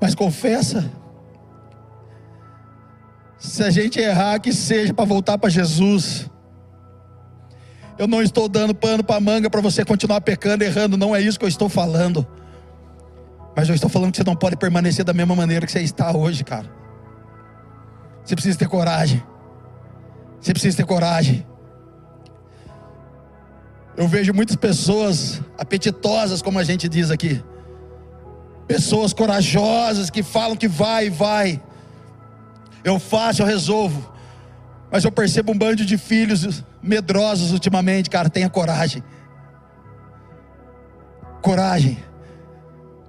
Mas 0.00 0.14
confessa. 0.14 0.90
Se 3.58 3.64
a 3.64 3.70
gente 3.70 3.98
errar, 3.98 4.38
que 4.38 4.52
seja 4.52 4.94
para 4.94 5.04
voltar 5.04 5.36
para 5.36 5.50
Jesus. 5.50 6.30
Eu 7.98 8.06
não 8.06 8.22
estou 8.22 8.48
dando 8.48 8.72
pano 8.72 9.02
para 9.02 9.18
manga 9.18 9.50
para 9.50 9.60
você 9.60 9.84
continuar 9.84 10.20
pecando, 10.20 10.62
errando, 10.62 10.96
não 10.96 11.14
é 11.14 11.20
isso 11.20 11.36
que 11.36 11.44
eu 11.44 11.48
estou 11.48 11.68
falando. 11.68 12.24
Mas 13.56 13.68
eu 13.68 13.74
estou 13.74 13.90
falando 13.90 14.12
que 14.12 14.18
você 14.18 14.22
não 14.22 14.36
pode 14.36 14.54
permanecer 14.54 15.04
da 15.04 15.12
mesma 15.12 15.34
maneira 15.34 15.66
que 15.66 15.72
você 15.72 15.80
está 15.80 16.16
hoje, 16.16 16.44
cara. 16.44 16.70
Você 18.24 18.36
precisa 18.36 18.56
ter 18.56 18.68
coragem. 18.68 19.20
Você 20.40 20.52
precisa 20.52 20.76
ter 20.76 20.86
coragem. 20.86 21.44
Eu 23.96 24.06
vejo 24.06 24.32
muitas 24.32 24.54
pessoas 24.54 25.42
apetitosas, 25.58 26.40
como 26.40 26.60
a 26.60 26.62
gente 26.62 26.88
diz 26.88 27.10
aqui. 27.10 27.42
Pessoas 28.68 29.12
corajosas 29.12 30.10
que 30.10 30.22
falam 30.22 30.56
que 30.56 30.68
vai 30.68 31.06
e 31.06 31.10
vai. 31.10 31.60
Eu 32.84 32.98
faço, 32.98 33.42
eu 33.42 33.46
resolvo. 33.46 34.12
Mas 34.90 35.04
eu 35.04 35.12
percebo 35.12 35.52
um 35.52 35.58
bando 35.58 35.84
de 35.84 35.98
filhos 35.98 36.64
medrosos 36.82 37.52
ultimamente, 37.52 38.08
cara. 38.08 38.30
Tenha 38.30 38.48
coragem. 38.48 39.02
Coragem. 41.42 41.98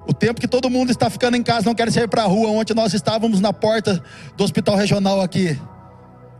O 0.05 0.13
tempo 0.13 0.41
que 0.41 0.47
todo 0.47 0.69
mundo 0.69 0.91
está 0.91 1.09
ficando 1.09 1.37
em 1.37 1.43
casa, 1.43 1.65
não 1.65 1.75
quer 1.75 1.91
sair 1.91 2.07
para 2.07 2.23
a 2.23 2.25
rua. 2.25 2.49
Ontem 2.49 2.73
nós 2.73 2.93
estávamos 2.93 3.39
na 3.39 3.53
porta 3.53 4.03
do 4.35 4.43
hospital 4.43 4.75
regional 4.75 5.21
aqui, 5.21 5.59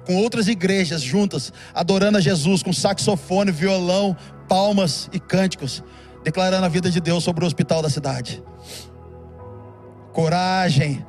com 0.06 0.15
outras 0.15 0.48
igrejas 0.48 1.02
juntas, 1.02 1.54
adorando 1.74 2.18
a 2.18 2.22
Jesus, 2.22 2.63
com 2.63 2.74
saxofone, 2.74 3.52
violão, 3.52 4.18
palmas 4.48 5.08
e 5.13 5.20
cânticos, 5.20 5.84
declarando 6.24 6.65
a 6.65 6.70
vida 6.70 6.89
de 6.89 7.00
Deus 7.00 7.24
sobre 7.24 7.44
o 7.44 7.48
hospital 7.48 7.82
da 7.82 7.89
cidade. 7.89 8.44
Coragem, 10.12 11.06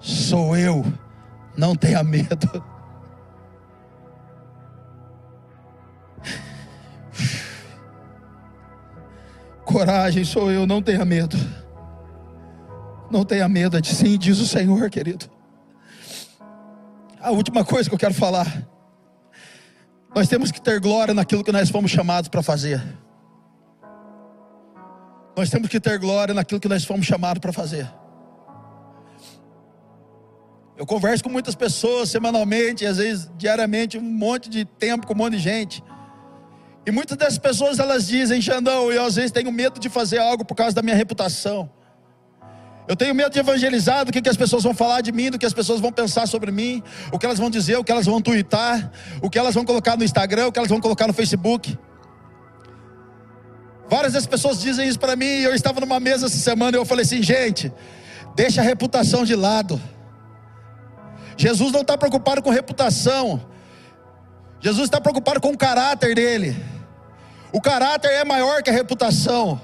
sou 0.00 0.56
eu 0.56 0.84
não 1.56 1.74
tenha 1.76 2.02
medo. 2.02 2.64
Coragem 9.64 10.24
sou 10.24 10.52
eu, 10.52 10.66
não 10.66 10.82
tenha 10.82 11.04
medo. 11.04 11.36
Não 13.10 13.24
tenha 13.24 13.48
medo, 13.48 13.80
de 13.80 13.94
sim, 13.94 14.18
diz 14.18 14.38
o 14.38 14.46
Senhor, 14.46 14.90
querido. 14.90 15.26
A 17.20 17.30
última 17.30 17.64
coisa 17.64 17.88
que 17.88 17.94
eu 17.94 17.98
quero 17.98 18.14
falar. 18.14 18.46
Nós 20.14 20.28
temos 20.28 20.52
que 20.52 20.60
ter 20.60 20.78
glória 20.78 21.14
naquilo 21.14 21.42
que 21.42 21.50
nós 21.50 21.70
fomos 21.70 21.90
chamados 21.90 22.28
para 22.28 22.42
fazer. 22.42 22.82
Nós 25.36 25.50
temos 25.50 25.68
que 25.68 25.80
ter 25.80 25.98
glória 25.98 26.32
naquilo 26.32 26.60
que 26.60 26.68
nós 26.68 26.84
fomos 26.84 27.06
chamados 27.06 27.40
para 27.40 27.52
fazer. 27.52 27.90
Eu 30.76 30.84
converso 30.84 31.22
com 31.22 31.30
muitas 31.30 31.54
pessoas 31.54 32.10
semanalmente, 32.10 32.84
às 32.84 32.96
vezes 32.96 33.30
diariamente, 33.36 33.96
um 33.96 34.02
monte 34.02 34.50
de 34.50 34.64
tempo 34.64 35.06
com 35.06 35.14
um 35.14 35.16
monte 35.16 35.34
de 35.34 35.38
gente. 35.38 35.84
E 36.86 36.90
muitas 36.90 37.16
dessas 37.16 37.38
pessoas 37.38 37.78
elas 37.78 38.06
dizem, 38.06 38.42
Xandão, 38.42 38.90
eu 38.90 39.04
às 39.04 39.14
vezes 39.14 39.30
tenho 39.30 39.50
medo 39.52 39.78
de 39.78 39.88
fazer 39.88 40.18
algo 40.18 40.44
por 40.44 40.54
causa 40.54 40.74
da 40.74 40.82
minha 40.82 40.96
reputação. 40.96 41.70
Eu 42.86 42.94
tenho 42.94 43.14
medo 43.14 43.30
de 43.30 43.38
evangelizar, 43.38 44.04
do 44.04 44.12
que, 44.12 44.20
que 44.20 44.28
as 44.28 44.36
pessoas 44.36 44.62
vão 44.62 44.74
falar 44.74 45.00
de 45.00 45.10
mim, 45.10 45.30
do 45.30 45.38
que 45.38 45.46
as 45.46 45.54
pessoas 45.54 45.80
vão 45.80 45.90
pensar 45.90 46.26
sobre 46.26 46.50
mim, 46.50 46.82
o 47.10 47.18
que 47.18 47.24
elas 47.24 47.38
vão 47.38 47.48
dizer, 47.48 47.76
o 47.76 47.84
que 47.84 47.90
elas 47.90 48.04
vão 48.04 48.20
twittar, 48.20 48.92
o 49.22 49.30
que 49.30 49.38
elas 49.38 49.54
vão 49.54 49.64
colocar 49.64 49.96
no 49.96 50.04
Instagram, 50.04 50.48
o 50.48 50.52
que 50.52 50.58
elas 50.58 50.68
vão 50.68 50.80
colocar 50.80 51.06
no 51.06 51.14
Facebook. 51.14 51.78
Várias 53.88 54.12
das 54.12 54.26
pessoas 54.26 54.60
dizem 54.60 54.86
isso 54.86 54.98
para 54.98 55.16
mim, 55.16 55.24
eu 55.24 55.54
estava 55.54 55.80
numa 55.80 55.98
mesa 55.98 56.26
essa 56.26 56.36
semana 56.36 56.76
e 56.76 56.80
eu 56.80 56.84
falei 56.84 57.04
assim, 57.04 57.22
gente, 57.22 57.72
deixa 58.34 58.60
a 58.60 58.64
reputação 58.64 59.24
de 59.24 59.34
lado. 59.34 59.80
Jesus 61.36 61.72
não 61.72 61.80
está 61.80 61.96
preocupado 61.96 62.42
com 62.42 62.50
reputação. 62.50 63.44
Jesus 64.60 64.84
está 64.84 65.00
preocupado 65.00 65.40
com 65.40 65.50
o 65.50 65.58
caráter 65.58 66.14
dele. 66.14 66.56
O 67.52 67.60
caráter 67.60 68.08
é 68.08 68.24
maior 68.24 68.62
que 68.62 68.70
a 68.70 68.72
reputação. 68.72 69.60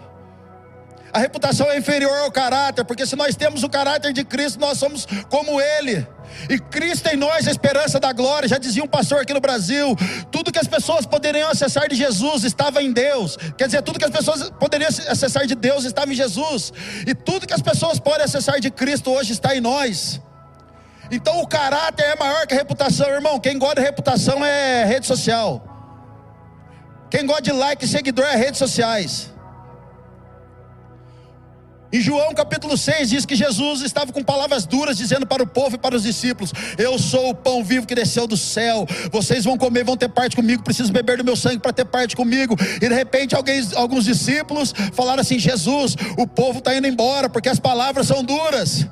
A 1.13 1.19
reputação 1.19 1.69
é 1.71 1.77
inferior 1.77 2.17
ao 2.21 2.31
caráter, 2.31 2.85
porque 2.85 3.05
se 3.05 3.17
nós 3.17 3.35
temos 3.35 3.65
o 3.65 3.69
caráter 3.69 4.13
de 4.13 4.25
Cristo, 4.25 4.61
nós 4.61 4.79
somos 4.79 5.07
como 5.29 5.61
Ele. 5.61 6.07
E 6.49 6.59
Cristo 6.59 7.09
em 7.09 7.17
nós, 7.17 7.49
a 7.49 7.51
esperança 7.51 7.99
da 7.99 8.13
glória. 8.13 8.49
Já 8.49 8.59
dizia 8.59 8.85
um 8.85 8.87
pastor 8.87 9.21
aqui 9.21 9.35
no 9.35 9.41
Brasil: 9.41 9.97
tudo 10.31 10.53
que 10.53 10.59
as 10.59 10.69
pessoas 10.69 11.05
poderiam 11.05 11.51
acessar 11.51 11.89
de 11.89 11.97
Jesus 11.97 12.45
estava 12.45 12.81
em 12.81 12.93
Deus. 12.93 13.37
Quer 13.59 13.67
dizer, 13.67 13.83
tudo 13.83 13.99
que 13.99 14.05
as 14.05 14.11
pessoas 14.11 14.51
poderiam 14.51 14.89
acessar 14.89 15.47
de 15.47 15.57
Deus 15.57 15.85
estava 15.85 16.13
em 16.13 16.15
Jesus. 16.15 16.73
E 17.05 17.13
tudo 17.13 17.47
que 17.47 17.55
as 17.55 17.63
pessoas 17.63 17.99
podem 17.99 18.25
acessar 18.25 18.61
de 18.61 18.71
Cristo 18.71 19.11
hoje 19.11 19.33
está 19.33 19.57
em 19.57 19.61
nós. 19.61 20.21
Então 21.11 21.41
o 21.41 21.47
caráter 21.47 22.05
é 22.05 22.17
maior 22.17 22.47
que 22.47 22.55
a 22.55 22.57
reputação, 22.57 23.09
irmão. 23.09 23.41
Quem 23.41 23.59
gosta 23.59 23.77
de 23.77 23.83
reputação 23.83 24.45
é 24.45 24.85
rede 24.85 25.07
social. 25.07 25.67
Quem 27.11 27.27
gosta 27.27 27.43
de 27.43 27.53
like 27.53 27.85
e 27.85 27.89
seguidor 27.89 28.25
é 28.25 28.37
redes 28.37 28.59
sociais. 28.59 29.33
Em 31.93 32.01
João 32.01 32.33
capítulo 32.33 32.79
6 32.79 33.11
diz 33.11 33.27
que 33.27 33.35
Jesus 33.35 33.81
estava 33.83 34.13
com 34.13 34.23
palavras 34.23 34.65
duras 34.65 34.97
dizendo 34.97 35.27
para 35.27 35.43
o 35.43 35.47
povo 35.47 35.75
e 35.75 35.79
para 35.79 35.97
os 35.97 36.05
discípulos: 36.05 36.53
Eu 36.79 36.97
sou 37.01 37.31
o 37.31 37.35
pão 37.35 37.65
vivo 37.65 37.85
que 37.85 37.97
desceu 37.97 38.29
do 38.29 38.37
céu. 38.37 38.87
Vocês 39.11 39.45
vão 39.45 39.59
comer, 39.59 39.83
vão 39.83 39.97
ter 39.97 40.09
parte 40.09 40.37
comigo, 40.37 40.63
precisam 40.63 40.93
beber 40.93 41.19
do 41.19 41.25
meu 41.25 41.35
sangue 41.35 41.59
para 41.59 41.73
ter 41.73 41.85
parte 41.85 42.15
comigo. 42.15 42.55
E 42.77 42.89
de 42.89 42.95
repente 42.95 43.35
alguém, 43.35 43.61
alguns 43.75 44.05
discípulos 44.05 44.73
falaram 44.93 45.21
assim: 45.21 45.37
Jesus, 45.37 45.97
o 46.17 46.29
povo 46.29 46.61
está 46.61 46.73
indo 46.77 46.87
embora 46.87 47.29
porque 47.29 47.49
as 47.49 47.59
palavras 47.59 48.07
são 48.07 48.23
duras. 48.23 48.87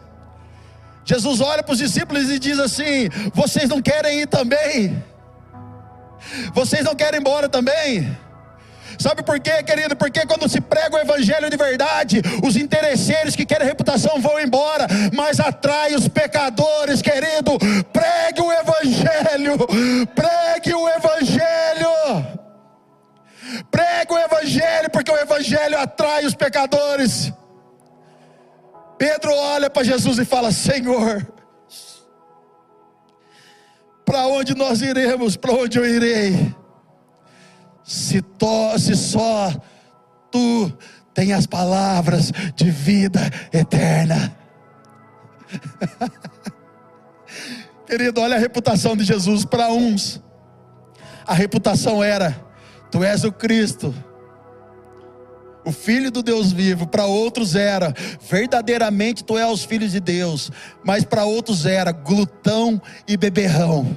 Jesus 1.08 1.40
olha 1.40 1.62
para 1.62 1.72
os 1.72 1.78
discípulos 1.78 2.28
e 2.28 2.38
diz 2.38 2.58
assim: 2.58 3.08
Vocês 3.32 3.66
não 3.66 3.80
querem 3.80 4.20
ir 4.20 4.26
também? 4.26 5.02
Vocês 6.52 6.84
não 6.84 6.94
querem 6.94 7.18
ir 7.18 7.20
embora 7.22 7.48
também? 7.48 8.14
Sabe 8.98 9.22
por 9.22 9.40
quê, 9.40 9.62
querido? 9.62 9.96
Porque 9.96 10.26
quando 10.26 10.46
se 10.50 10.60
prega 10.60 10.96
o 10.96 10.98
evangelho 10.98 11.48
de 11.48 11.56
verdade, 11.56 12.20
os 12.44 12.56
interesseiros 12.56 13.34
que 13.34 13.46
querem 13.46 13.66
reputação 13.66 14.20
vão 14.20 14.38
embora, 14.38 14.86
mas 15.14 15.40
atrai 15.40 15.94
os 15.94 16.08
pecadores, 16.08 17.00
querido. 17.00 17.52
Pregue 17.90 18.42
o 18.42 18.52
evangelho, 18.52 19.56
pregue 20.14 20.74
o 20.74 20.88
evangelho. 20.90 21.88
Pregue 23.70 24.12
o 24.12 24.18
evangelho, 24.18 24.90
porque 24.90 25.10
o 25.10 25.16
evangelho 25.16 25.78
atrai 25.78 26.26
os 26.26 26.34
pecadores. 26.34 27.32
Pedro 28.98 29.32
olha 29.32 29.70
para 29.70 29.84
Jesus 29.84 30.18
e 30.18 30.24
fala: 30.24 30.50
Senhor, 30.50 31.26
para 34.04 34.26
onde 34.26 34.54
nós 34.54 34.82
iremos? 34.82 35.36
Para 35.36 35.52
onde 35.52 35.78
eu 35.78 35.86
irei? 35.86 36.54
Se, 37.84 38.20
to, 38.20 38.78
se 38.78 38.96
só 38.96 39.54
tu 40.30 40.70
tem 41.14 41.32
as 41.32 41.46
palavras 41.46 42.32
de 42.54 42.70
vida 42.70 43.20
eterna. 43.52 44.36
Querido, 47.86 48.20
olha 48.20 48.36
a 48.36 48.38
reputação 48.38 48.96
de 48.96 49.04
Jesus 49.04 49.44
para 49.44 49.72
uns. 49.72 50.22
A 51.26 51.34
reputação 51.34 52.02
era: 52.02 52.34
Tu 52.90 53.04
és 53.04 53.24
o 53.24 53.32
Cristo, 53.32 53.94
o 55.64 55.72
Filho 55.72 56.10
do 56.10 56.22
Deus 56.22 56.52
vivo. 56.52 56.86
Para 56.86 57.06
outros 57.06 57.54
era: 57.54 57.94
Verdadeiramente 58.28 59.24
Tu 59.24 59.38
és 59.38 59.50
os 59.50 59.64
filhos 59.64 59.92
de 59.92 60.00
Deus. 60.00 60.50
Mas 60.84 61.04
para 61.04 61.24
outros 61.24 61.66
era: 61.66 61.92
glutão 61.92 62.80
e 63.06 63.16
beberrão. 63.16 63.96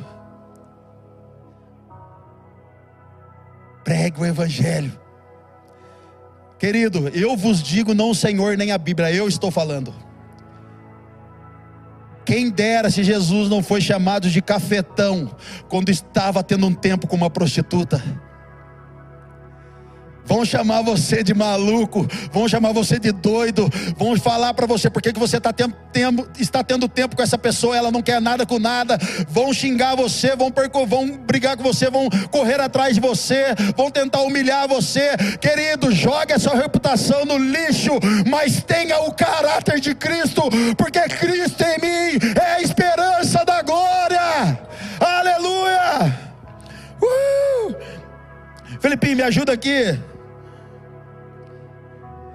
Pregue 3.83 4.21
o 4.21 4.25
Evangelho. 4.25 4.99
Querido, 6.59 7.09
eu 7.09 7.35
vos 7.35 7.63
digo, 7.63 7.95
não 7.95 8.11
o 8.11 8.15
Senhor 8.15 8.55
nem 8.55 8.71
a 8.71 8.77
Bíblia, 8.77 9.11
eu 9.11 9.27
estou 9.27 9.49
falando. 9.49 9.91
Quem 12.23 12.51
dera 12.51 12.91
se 12.91 13.03
Jesus 13.03 13.49
não 13.49 13.63
foi 13.63 13.81
chamado 13.81 14.29
de 14.29 14.41
cafetão 14.41 15.35
quando 15.67 15.89
estava 15.89 16.43
tendo 16.43 16.67
um 16.67 16.73
tempo 16.73 17.07
com 17.07 17.15
uma 17.15 17.31
prostituta. 17.31 18.01
Vão 20.31 20.45
chamar 20.45 20.81
você 20.81 21.21
de 21.23 21.33
maluco, 21.33 22.07
vão 22.31 22.47
chamar 22.47 22.71
você 22.71 22.97
de 22.97 23.11
doido, 23.11 23.69
vão 23.97 24.15
falar 24.15 24.53
para 24.53 24.65
você 24.65 24.89
porque 24.89 25.11
que 25.11 25.19
você 25.19 25.41
tá 25.41 25.53
está 26.39 26.63
tendo 26.63 26.87
tempo 26.87 27.17
com 27.17 27.21
essa 27.21 27.37
pessoa, 27.37 27.75
ela 27.75 27.91
não 27.91 28.01
quer 28.01 28.21
nada 28.21 28.45
com 28.45 28.57
nada, 28.57 28.97
vão 29.27 29.53
xingar 29.53 29.93
você, 29.93 30.33
vão, 30.33 30.49
perco, 30.49 30.87
vão 30.87 31.17
brigar 31.17 31.57
com 31.57 31.63
você, 31.63 31.89
vão 31.89 32.09
correr 32.31 32.61
atrás 32.61 32.95
de 32.95 33.01
você, 33.01 33.47
vão 33.75 33.91
tentar 33.91 34.21
humilhar 34.21 34.69
você. 34.69 35.17
Querido, 35.41 35.91
jogue 35.91 36.31
a 36.31 36.39
sua 36.39 36.55
reputação 36.55 37.25
no 37.25 37.37
lixo, 37.37 37.99
mas 38.25 38.63
tenha 38.63 39.01
o 39.01 39.13
caráter 39.13 39.81
de 39.81 39.93
Cristo, 39.93 40.43
porque 40.77 41.01
Cristo 41.09 41.61
em 41.61 41.81
mim 41.81 42.19
é 42.41 42.53
a 42.53 42.61
esperança 42.61 43.43
da 43.43 43.61
glória. 43.61 44.57
Aleluia! 44.97 46.17
Uh! 47.01 47.75
Me 49.13 49.23
ajuda 49.23 49.51
aqui. 49.51 49.99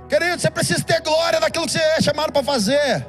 Querido, 0.09 0.41
você 0.41 0.51
precisa 0.51 0.83
ter 0.83 1.01
glória 1.01 1.41
naquilo 1.41 1.67
que 1.67 1.73
você 1.73 1.79
é 1.79 2.01
chamado 2.01 2.33
para 2.33 2.43
fazer. 2.43 3.07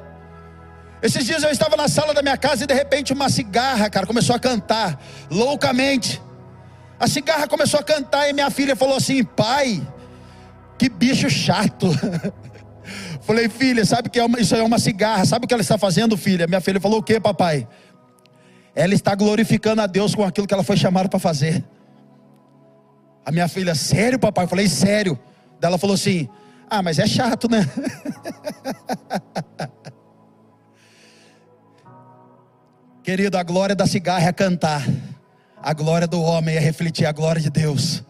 Esses 1.01 1.25
dias 1.25 1.43
eu 1.43 1.51
estava 1.51 1.77
na 1.77 1.87
sala 1.87 2.13
da 2.13 2.23
minha 2.23 2.37
casa 2.37 2.63
e 2.63 2.67
de 2.67 2.73
repente 2.73 3.13
uma 3.13 3.29
cigarra, 3.29 3.89
cara, 3.89 4.07
começou 4.07 4.35
a 4.35 4.39
cantar 4.39 4.99
loucamente. 5.29 6.21
A 6.99 7.07
cigarra 7.07 7.47
começou 7.47 7.79
a 7.79 7.83
cantar 7.83 8.27
e 8.27 8.33
minha 8.33 8.49
filha 8.49 8.75
falou 8.75 8.97
assim: 8.97 9.23
pai, 9.23 9.85
que 10.77 10.89
bicho 10.89 11.29
chato. 11.29 11.87
Falei, 13.21 13.49
filha, 13.49 13.85
sabe 13.85 14.09
que 14.09 14.17
é 14.17 14.23
uma, 14.23 14.39
isso 14.39 14.55
é 14.55 14.63
uma 14.63 14.79
cigarra? 14.79 15.25
Sabe 15.25 15.45
o 15.45 15.47
que 15.47 15.53
ela 15.53 15.61
está 15.61 15.77
fazendo, 15.77 16.17
filha? 16.17 16.47
Minha 16.47 16.61
filha 16.61 16.79
falou: 16.79 16.99
o 16.99 17.03
que, 17.03 17.19
papai? 17.19 17.67
Ela 18.73 18.93
está 18.93 19.13
glorificando 19.13 19.81
a 19.81 19.87
Deus 19.87 20.15
com 20.15 20.23
aquilo 20.23 20.47
que 20.47 20.53
ela 20.53 20.63
foi 20.63 20.77
chamada 20.77 21.09
para 21.09 21.19
fazer. 21.19 21.63
A 23.25 23.31
minha 23.31 23.47
filha, 23.47 23.75
sério, 23.75 24.17
papai? 24.17 24.45
Eu 24.45 24.49
falei, 24.49 24.67
sério. 24.67 25.19
Ela 25.61 25.77
falou 25.77 25.95
assim: 25.95 26.29
ah, 26.69 26.81
mas 26.81 26.99
é 26.99 27.07
chato, 27.07 27.49
né? 27.49 27.65
Querido, 33.03 33.37
a 33.37 33.43
glória 33.43 33.73
da 33.73 33.87
cigarra 33.87 34.27
é 34.27 34.33
cantar, 34.33 34.85
a 35.63 35.73
glória 35.73 36.05
do 36.05 36.21
homem 36.21 36.57
é 36.57 36.59
refletir 36.59 37.05
a 37.05 37.13
glória 37.13 37.41
de 37.41 37.49
Deus. 37.49 38.03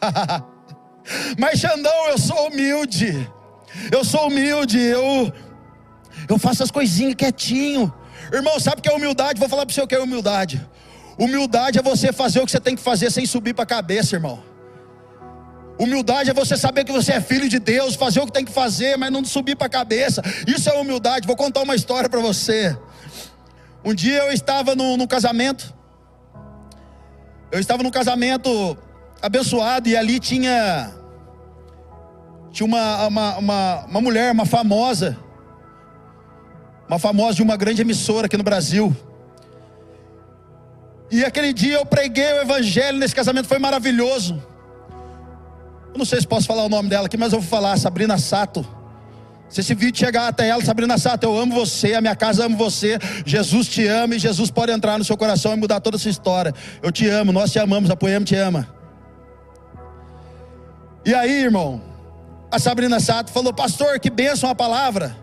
mas 1.36 1.58
Xandão, 1.58 2.08
eu 2.10 2.18
sou 2.18 2.46
humilde, 2.46 3.28
eu 3.90 4.04
sou 4.04 4.28
humilde, 4.28 4.78
eu, 4.78 5.32
eu 6.28 6.38
faço 6.38 6.62
as 6.62 6.70
coisinhas 6.70 7.16
quietinho. 7.16 7.92
Irmão, 8.32 8.60
sabe 8.60 8.78
o 8.78 8.82
que 8.82 8.88
é 8.88 8.94
humildade? 8.94 9.40
Vou 9.40 9.48
falar 9.48 9.66
para 9.66 9.74
você 9.74 9.82
o 9.82 9.86
que 9.86 9.96
é 9.96 10.00
humildade. 10.00 10.64
Humildade 11.18 11.80
é 11.80 11.82
você 11.82 12.12
fazer 12.12 12.38
o 12.38 12.44
que 12.44 12.52
você 12.52 12.60
tem 12.60 12.76
que 12.76 12.82
fazer 12.82 13.10
sem 13.10 13.26
subir 13.26 13.52
para 13.52 13.64
a 13.64 13.66
cabeça, 13.66 14.14
irmão. 14.14 14.53
Humildade 15.78 16.30
é 16.30 16.34
você 16.34 16.56
saber 16.56 16.84
que 16.84 16.92
você 16.92 17.12
é 17.12 17.20
filho 17.20 17.48
de 17.48 17.58
Deus, 17.58 17.96
fazer 17.96 18.20
o 18.20 18.26
que 18.26 18.32
tem 18.32 18.44
que 18.44 18.52
fazer, 18.52 18.96
mas 18.96 19.10
não 19.10 19.24
subir 19.24 19.56
para 19.56 19.66
a 19.66 19.70
cabeça. 19.70 20.22
Isso 20.46 20.68
é 20.68 20.72
humildade. 20.78 21.26
Vou 21.26 21.36
contar 21.36 21.62
uma 21.62 21.74
história 21.74 22.08
para 22.08 22.20
você. 22.20 22.76
Um 23.84 23.92
dia 23.92 24.18
eu 24.18 24.32
estava 24.32 24.74
num, 24.74 24.96
num 24.96 25.06
casamento. 25.06 25.74
Eu 27.50 27.58
estava 27.58 27.82
num 27.82 27.90
casamento 27.90 28.78
abençoado 29.20 29.88
e 29.88 29.96
ali 29.96 30.20
tinha 30.20 30.92
tinha 32.52 32.66
uma, 32.66 33.06
uma, 33.08 33.36
uma, 33.38 33.84
uma 33.86 34.00
mulher, 34.00 34.32
uma 34.32 34.46
famosa, 34.46 35.18
uma 36.88 37.00
famosa 37.00 37.34
de 37.34 37.42
uma 37.42 37.56
grande 37.56 37.82
emissora 37.82 38.26
aqui 38.26 38.36
no 38.36 38.44
Brasil. 38.44 38.96
E 41.10 41.24
aquele 41.24 41.52
dia 41.52 41.74
eu 41.74 41.84
preguei 41.84 42.32
o 42.32 42.42
evangelho 42.42 42.98
nesse 42.98 43.14
casamento, 43.14 43.48
foi 43.48 43.58
maravilhoso. 43.58 44.40
Eu 45.94 45.98
não 45.98 46.04
sei 46.04 46.20
se 46.20 46.26
posso 46.26 46.48
falar 46.48 46.64
o 46.64 46.68
nome 46.68 46.88
dela 46.88 47.06
aqui, 47.06 47.16
mas 47.16 47.32
eu 47.32 47.40
vou 47.40 47.48
falar, 47.48 47.78
Sabrina 47.78 48.18
Sato. 48.18 48.66
Se 49.48 49.60
esse 49.60 49.74
vídeo 49.76 49.96
chegar 49.96 50.26
até 50.26 50.48
ela, 50.48 50.60
Sabrina 50.64 50.98
Sato, 50.98 51.22
eu 51.22 51.38
amo 51.38 51.54
você, 51.54 51.94
a 51.94 52.00
minha 52.00 52.16
casa 52.16 52.46
ama 52.46 52.56
você, 52.56 52.98
Jesus 53.24 53.68
te 53.68 53.86
ama 53.86 54.16
e 54.16 54.18
Jesus 54.18 54.50
pode 54.50 54.72
entrar 54.72 54.98
no 54.98 55.04
seu 55.04 55.16
coração 55.16 55.52
e 55.52 55.56
mudar 55.56 55.78
toda 55.78 55.96
a 55.96 56.00
sua 56.00 56.10
história. 56.10 56.52
Eu 56.82 56.90
te 56.90 57.08
amo, 57.08 57.30
nós 57.30 57.52
te 57.52 57.60
amamos, 57.60 57.90
a 57.90 57.96
Poema 57.96 58.24
te 58.24 58.34
ama. 58.34 58.68
E 61.06 61.14
aí, 61.14 61.44
irmão, 61.44 61.80
a 62.50 62.58
Sabrina 62.58 62.98
Sato 62.98 63.30
falou, 63.30 63.54
pastor, 63.54 64.00
que 64.00 64.10
bênção 64.10 64.50
a 64.50 64.54
palavra. 64.54 65.16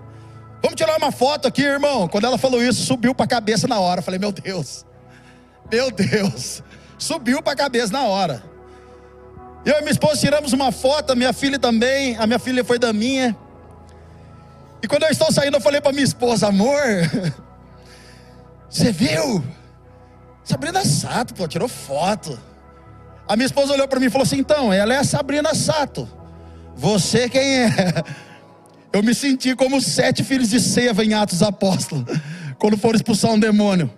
Vamos 0.62 0.78
tirar 0.78 0.96
uma 0.96 1.12
foto 1.12 1.50
aqui, 1.50 1.64
irmão. 1.64 2.08
Quando 2.08 2.24
ela 2.24 2.38
falou 2.38 2.64
isso, 2.64 2.82
subiu 2.86 3.14
para 3.14 3.26
a 3.26 3.28
cabeça 3.28 3.68
na 3.68 3.78
hora. 3.78 4.02
falei, 4.02 4.22
meu 4.22 4.32
Deus, 4.32 4.86
meu 5.70 5.92
Deus, 5.92 6.64
subiu 6.98 7.42
para 7.42 7.52
a 7.52 7.58
cabeça 7.58 7.92
na 7.92 8.04
hora. 8.04 8.51
Eu 9.64 9.78
e 9.78 9.82
minha 9.82 9.92
esposa 9.92 10.20
tiramos 10.20 10.54
uma 10.54 10.72
foto, 10.72 11.16
minha 11.16 11.34
filha 11.34 11.60
também, 11.60 12.16
a 12.18 12.26
minha 12.26 12.40
filha 12.40 12.64
foi 12.64 12.80
da 12.80 12.92
minha. 12.92 13.36
E 14.82 14.88
quando 14.88 15.04
eu 15.04 15.10
estou 15.10 15.32
saindo, 15.32 15.58
eu 15.58 15.62
falei 15.62 15.80
para 15.80 15.92
minha 15.92 16.04
esposa, 16.04 16.48
amor, 16.48 16.82
você 18.68 18.92
viu? 18.92 19.44
Sabrina 20.44 20.84
Sato, 20.84 21.36
pô, 21.36 21.48
tirou 21.48 21.68
foto. 21.68 22.40
A 23.28 23.36
minha 23.36 23.46
esposa 23.46 23.74
olhou 23.74 23.88
para 23.88 24.00
mim 24.00 24.08
e 24.08 24.10
falou 24.10 24.24
assim: 24.24 24.40
então, 24.40 24.74
ela 24.74 24.94
é 24.94 24.98
a 24.98 25.04
Sabrina 25.04 25.54
Sato. 25.54 26.10
Você 26.76 27.30
quem 27.30 27.60
é? 27.60 27.70
Eu 28.92 29.02
me 29.02 29.14
senti 29.14 29.56
como 29.56 29.80
sete 29.80 30.24
filhos 30.24 30.50
de 30.50 30.60
Seva 30.60 31.06
em 31.06 31.14
Atos 31.14 31.42
Apóstolos, 31.42 32.04
quando 32.60 32.78
foram 32.78 32.96
expulsar 32.96 33.32
um 33.32 33.40
demônio. 33.40 33.90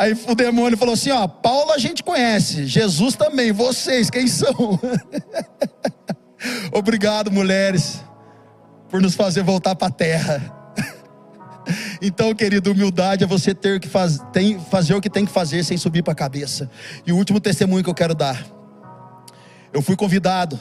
Aí 0.00 0.18
o 0.26 0.34
demônio 0.34 0.78
falou 0.78 0.94
assim: 0.94 1.10
ó, 1.10 1.28
Paulo 1.28 1.72
a 1.72 1.78
gente 1.78 2.02
conhece, 2.02 2.64
Jesus 2.64 3.14
também, 3.16 3.52
vocês 3.52 4.08
quem 4.08 4.26
são? 4.26 4.80
Obrigado, 6.72 7.30
mulheres, 7.30 8.02
por 8.88 9.02
nos 9.02 9.14
fazer 9.14 9.42
voltar 9.42 9.74
para 9.76 9.88
a 9.88 9.90
terra. 9.90 10.56
Então, 12.02 12.34
querido, 12.34 12.72
humildade 12.72 13.22
é 13.22 13.26
você 13.26 13.54
ter 13.54 13.78
que 13.78 13.86
faz, 13.86 14.18
tem, 14.32 14.58
fazer 14.58 14.94
o 14.94 15.00
que 15.00 15.10
tem 15.10 15.26
que 15.26 15.30
fazer 15.30 15.62
sem 15.62 15.76
subir 15.76 16.02
para 16.02 16.14
a 16.14 16.16
cabeça. 16.16 16.68
E 17.06 17.12
o 17.12 17.16
último 17.16 17.38
testemunho 17.38 17.84
que 17.84 17.90
eu 17.90 17.94
quero 17.94 18.14
dar. 18.14 18.44
Eu 19.70 19.82
fui 19.82 19.94
convidado 19.94 20.58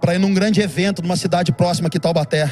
para 0.00 0.16
ir 0.16 0.18
num 0.18 0.34
grande 0.34 0.60
evento 0.60 1.00
numa 1.00 1.16
cidade 1.16 1.52
próxima 1.52 1.86
aqui, 1.86 1.98
Taubaté. 1.98 2.50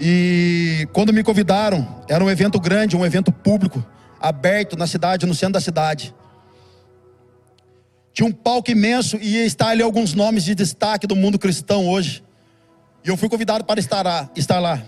E 0.00 0.88
quando 0.94 1.12
me 1.12 1.22
convidaram, 1.22 2.02
era 2.08 2.24
um 2.24 2.30
evento 2.30 2.58
grande, 2.58 2.96
um 2.96 3.04
evento 3.04 3.30
público, 3.30 3.84
aberto 4.18 4.74
na 4.74 4.86
cidade, 4.86 5.26
no 5.26 5.34
centro 5.34 5.54
da 5.54 5.60
cidade. 5.60 6.14
Tinha 8.14 8.26
um 8.26 8.32
palco 8.32 8.70
imenso 8.70 9.18
e 9.20 9.36
ia 9.36 9.44
estar 9.44 9.68
ali 9.68 9.82
alguns 9.82 10.14
nomes 10.14 10.42
de 10.44 10.54
destaque 10.54 11.06
do 11.06 11.14
mundo 11.14 11.38
cristão 11.38 11.86
hoje. 11.86 12.24
E 13.04 13.08
eu 13.08 13.16
fui 13.16 13.28
convidado 13.28 13.62
para 13.64 13.78
estar 13.78 14.04
lá. 14.04 14.30
Estar 14.34 14.58
lá. 14.58 14.82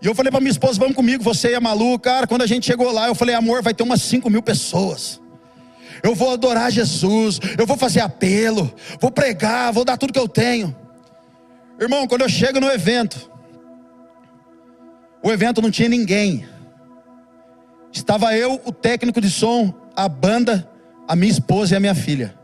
E 0.00 0.06
eu 0.06 0.14
falei 0.14 0.30
para 0.30 0.40
minha 0.40 0.50
esposa, 0.50 0.78
vamos 0.78 0.96
comigo, 0.96 1.22
você 1.22 1.50
e 1.50 1.54
a 1.54 1.60
Malu. 1.60 1.98
Cara, 1.98 2.26
quando 2.26 2.42
a 2.42 2.46
gente 2.46 2.64
chegou 2.64 2.90
lá, 2.90 3.08
eu 3.08 3.14
falei, 3.14 3.34
amor, 3.34 3.62
vai 3.62 3.74
ter 3.74 3.82
umas 3.82 4.00
5 4.00 4.30
mil 4.30 4.42
pessoas. 4.42 5.20
Eu 6.02 6.14
vou 6.14 6.32
adorar 6.32 6.70
Jesus, 6.70 7.38
eu 7.58 7.66
vou 7.66 7.76
fazer 7.76 8.00
apelo, 8.00 8.72
vou 8.98 9.10
pregar, 9.10 9.70
vou 9.70 9.84
dar 9.84 9.98
tudo 9.98 10.14
que 10.14 10.18
eu 10.18 10.28
tenho. 10.28 10.74
Irmão, 11.78 12.06
quando 12.06 12.22
eu 12.22 12.28
chego 12.28 12.58
no 12.58 12.70
evento, 12.70 13.30
o 15.22 15.30
evento 15.30 15.60
não 15.60 15.70
tinha 15.70 15.88
ninguém. 15.88 16.46
Estava 17.92 18.36
eu, 18.36 18.60
o 18.64 18.72
técnico 18.72 19.20
de 19.20 19.30
som, 19.30 19.74
a 19.94 20.08
banda, 20.08 20.68
a 21.06 21.16
minha 21.16 21.30
esposa 21.30 21.74
e 21.74 21.76
a 21.76 21.80
minha 21.80 21.94
filha. 21.94 22.34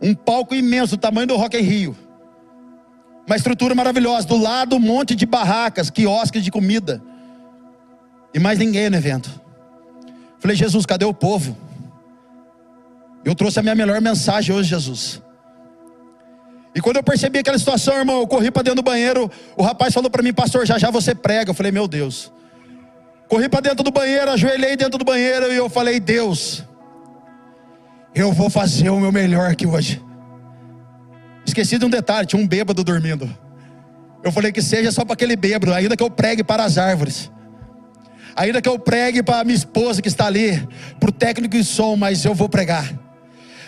Um 0.00 0.14
palco 0.14 0.54
imenso, 0.54 0.96
do 0.96 1.00
tamanho 1.00 1.26
do 1.26 1.36
Rock 1.36 1.56
em 1.56 1.62
Rio. 1.62 1.96
Uma 3.26 3.36
estrutura 3.36 3.74
maravilhosa. 3.74 4.26
Do 4.26 4.36
lado, 4.36 4.76
um 4.76 4.80
monte 4.80 5.14
de 5.14 5.26
barracas, 5.26 5.90
quiosques 5.90 6.44
de 6.44 6.50
comida. 6.50 7.02
E 8.32 8.38
mais 8.38 8.58
ninguém 8.58 8.90
no 8.90 8.96
evento. 8.96 9.40
Falei, 10.38 10.56
Jesus, 10.56 10.84
cadê 10.84 11.04
o 11.04 11.14
povo? 11.14 11.56
Eu 13.24 13.34
trouxe 13.34 13.58
a 13.58 13.62
minha 13.62 13.74
melhor 13.74 14.00
mensagem 14.00 14.54
hoje, 14.54 14.68
Jesus. 14.68 15.22
E 16.74 16.80
quando 16.80 16.96
eu 16.96 17.02
percebi 17.02 17.38
aquela 17.38 17.58
situação, 17.58 17.96
irmão, 17.96 18.20
eu 18.20 18.26
corri 18.26 18.50
para 18.50 18.62
dentro 18.62 18.82
do 18.82 18.84
banheiro. 18.84 19.30
O 19.56 19.62
rapaz 19.62 19.94
falou 19.94 20.10
para 20.10 20.22
mim, 20.22 20.32
pastor, 20.32 20.66
já 20.66 20.76
já 20.76 20.90
você 20.90 21.14
prega. 21.14 21.50
Eu 21.50 21.54
falei, 21.54 21.70
meu 21.70 21.86
Deus. 21.86 22.32
Corri 23.28 23.48
para 23.48 23.60
dentro 23.60 23.84
do 23.84 23.90
banheiro, 23.90 24.30
ajoelhei 24.30 24.76
dentro 24.76 24.98
do 24.98 25.04
banheiro 25.04 25.52
e 25.52 25.56
eu 25.56 25.68
falei, 25.68 25.98
Deus, 25.98 26.64
eu 28.14 28.32
vou 28.32 28.50
fazer 28.50 28.90
o 28.90 29.00
meu 29.00 29.10
melhor 29.10 29.50
aqui 29.50 29.66
hoje. 29.66 30.02
Esqueci 31.46 31.78
de 31.78 31.84
um 31.84 31.90
detalhe: 31.90 32.26
tinha 32.26 32.40
um 32.40 32.46
bêbado 32.46 32.82
dormindo. 32.82 33.28
Eu 34.22 34.32
falei 34.32 34.50
que 34.50 34.62
seja 34.62 34.90
só 34.90 35.04
para 35.04 35.14
aquele 35.14 35.36
bêbado, 35.36 35.72
ainda 35.72 35.96
que 35.96 36.02
eu 36.02 36.10
pregue 36.10 36.42
para 36.42 36.64
as 36.64 36.78
árvores. 36.78 37.30
Ainda 38.34 38.60
que 38.60 38.68
eu 38.68 38.78
pregue 38.78 39.22
para 39.22 39.44
minha 39.44 39.56
esposa 39.56 40.02
que 40.02 40.08
está 40.08 40.26
ali, 40.26 40.66
para 40.98 41.08
o 41.08 41.12
técnico 41.12 41.56
de 41.56 41.62
som, 41.62 41.94
mas 41.94 42.24
eu 42.24 42.34
vou 42.34 42.48
pregar. 42.48 42.92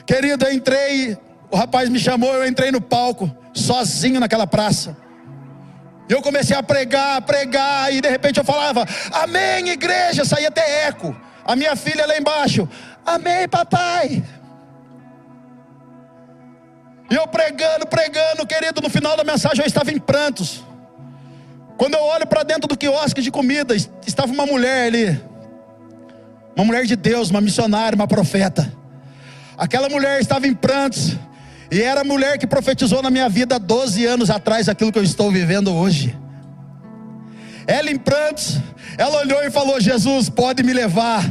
Querido, 0.07 0.45
eu 0.45 0.53
entrei 0.53 1.17
o 1.57 1.59
rapaz 1.59 1.89
me 1.89 1.99
chamou, 1.99 2.35
eu 2.35 2.47
entrei 2.47 2.71
no 2.71 2.83
palco, 2.83 3.35
sozinho 3.55 4.21
naquela 4.21 4.47
praça. 4.47 4.95
E 6.07 6.13
eu 6.13 6.21
comecei 6.21 6.55
a 6.55 6.63
pregar, 6.63 7.17
a 7.17 7.21
pregar, 7.23 7.91
e 7.95 8.03
de 8.03 8.11
repente 8.11 8.39
eu 8.39 8.45
falava, 8.45 8.85
Amém, 9.11 9.71
igreja, 9.71 10.23
saía 10.27 10.49
até 10.49 10.87
eco. 10.87 11.17
A 11.47 11.57
minha 11.57 11.75
filha 11.75 12.07
lá 12.07 12.19
embaixo, 12.19 12.69
Amém, 13.07 13.49
papai. 13.49 14.23
E 17.11 17.15
eu 17.15 17.27
pregando, 17.27 17.87
pregando, 17.87 18.47
querido, 18.47 18.83
no 18.83 18.91
final 18.91 19.17
da 19.17 19.25
mensagem 19.25 19.61
eu 19.61 19.67
estava 19.67 19.91
em 19.91 19.99
prantos. 19.99 20.63
Quando 21.79 21.95
eu 21.95 22.03
olho 22.03 22.27
para 22.27 22.43
dentro 22.43 22.69
do 22.69 22.77
quiosque 22.77 23.23
de 23.23 23.31
comida, 23.31 23.75
estava 24.07 24.31
uma 24.31 24.45
mulher 24.45 24.89
ali. 24.89 25.25
Uma 26.55 26.67
mulher 26.67 26.85
de 26.85 26.97
Deus, 26.97 27.31
uma 27.31 27.41
missionária, 27.41 27.97
uma 27.97 28.07
profeta. 28.07 28.71
Aquela 29.57 29.89
mulher 29.89 30.21
estava 30.21 30.47
em 30.47 30.53
prantos. 30.53 31.17
E 31.71 31.83
era 31.83 32.03
a 32.03 32.05
mulher 32.05 32.39
que 32.39 32.47
profetizou 32.47 33.03
na 33.03 33.11
minha 33.11 33.29
vida 33.29 33.59
12 33.59 34.05
anos 34.07 34.31
atrás 34.31 34.69
aquilo 34.69 34.93
que 34.93 34.99
eu 34.99 35.03
estou 35.03 35.31
vivendo 35.31 35.73
hoje. 35.75 36.17
Ela 37.67 37.91
em 37.91 37.97
prantos, 37.97 38.59
ela 38.97 39.19
olhou 39.19 39.43
e 39.43 39.51
falou: 39.51 39.81
Jesus, 39.81 40.29
pode 40.29 40.63
me 40.63 40.73
levar 40.73 41.25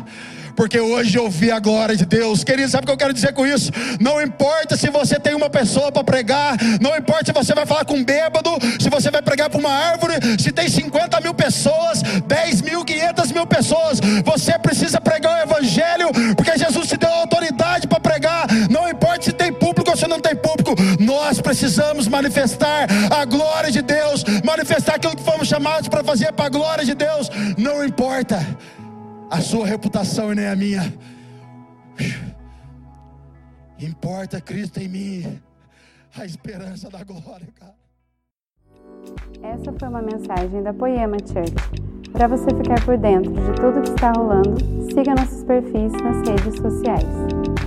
porque 0.56 0.80
hoje 0.80 1.18
eu 1.18 1.30
vi 1.30 1.52
a 1.52 1.60
glória 1.60 1.96
de 1.96 2.06
Deus. 2.06 2.44
Querido, 2.44 2.70
sabe 2.70 2.84
o 2.84 2.88
que 2.88 2.94
eu 2.94 2.98
quero 2.98 3.14
dizer 3.14 3.34
com 3.34 3.46
isso? 3.46 3.72
Não 4.00 4.22
importa 4.22 4.78
se 4.78 4.90
você 4.90 5.20
tem 5.20 5.36
uma 5.36 5.50
pessoa 5.50 5.92
para 5.92 6.04
pregar, 6.04 6.58
não 6.82 6.96
importa 6.96 7.26
se 7.26 7.34
você 7.34 7.54
vai 7.54 7.66
falar 7.66 7.86
com 7.86 7.96
um 7.96 8.04
bêbado, 8.04 8.52
se 8.80 8.90
você 8.90 9.12
vai 9.12 9.22
pregar 9.22 9.50
para 9.50 9.60
uma 9.60 9.70
árvore, 9.70 10.14
se 10.40 10.52
tem 10.52 10.70
50 10.70 11.20
mil 11.22 11.34
pessoas, 11.34 12.02
10 12.26 12.62
mil, 12.62 12.86
500 12.86 13.32
mil 13.32 13.46
pessoas, 13.46 14.00
você 14.24 14.58
precisa 14.58 15.02
pregar 15.02 15.40
o 15.40 15.44
Evangelho, 15.44 16.10
porque 16.36 16.58
Jesus 16.58 16.88
te 16.88 16.98
deu 16.98 17.10
autoridade 17.10 17.88
para 17.88 18.00
pregar, 18.00 18.48
não 18.70 18.90
importa 18.90 19.24
se 19.24 19.34
tem 19.34 19.52
público 19.52 19.75
se 19.96 20.08
não 20.08 20.20
tem 20.20 20.36
público, 20.36 20.76
nós 21.00 21.40
precisamos 21.42 22.08
manifestar 22.08 22.88
a 23.12 23.26
glória 23.26 23.72
de 23.72 23.82
Deus, 23.82 24.24
manifestar 24.44 24.96
aquilo 24.96 25.16
que 25.16 25.24
fomos 25.24 25.48
chamados 25.48 25.88
para 25.88 26.04
fazer 26.04 26.32
para 26.34 26.46
a 26.46 26.50
glória 26.50 26.86
de 26.86 26.94
Deus, 26.94 27.30
não 27.58 27.84
importa 27.84 28.40
a 29.30 29.42
sua 29.42 29.66
reputação 29.66 30.32
e 30.32 30.36
nem 30.36 30.48
a 30.48 30.56
minha. 30.56 30.94
Importa 33.80 34.40
Cristo 34.40 34.80
em 34.80 34.88
mim, 34.88 35.42
a 36.18 36.26
esperança 36.26 36.90
da 36.90 37.04
glória, 37.04 37.48
cara. 37.60 37.76
Essa 39.44 39.72
foi 39.78 39.88
uma 39.88 40.02
mensagem 40.02 40.64
da 40.64 40.74
Poema 40.74 41.18
Church. 41.20 41.54
Para 42.12 42.28
você 42.28 42.50
ficar 42.56 42.84
por 42.86 42.98
dentro 42.98 43.32
de 43.34 43.54
tudo 43.62 43.82
que 43.82 43.90
está 43.90 44.12
rolando, 44.12 44.58
siga 44.94 45.14
nossos 45.16 45.44
perfis 45.44 45.92
nas 45.92 46.28
redes 46.28 46.56
sociais. 46.56 47.65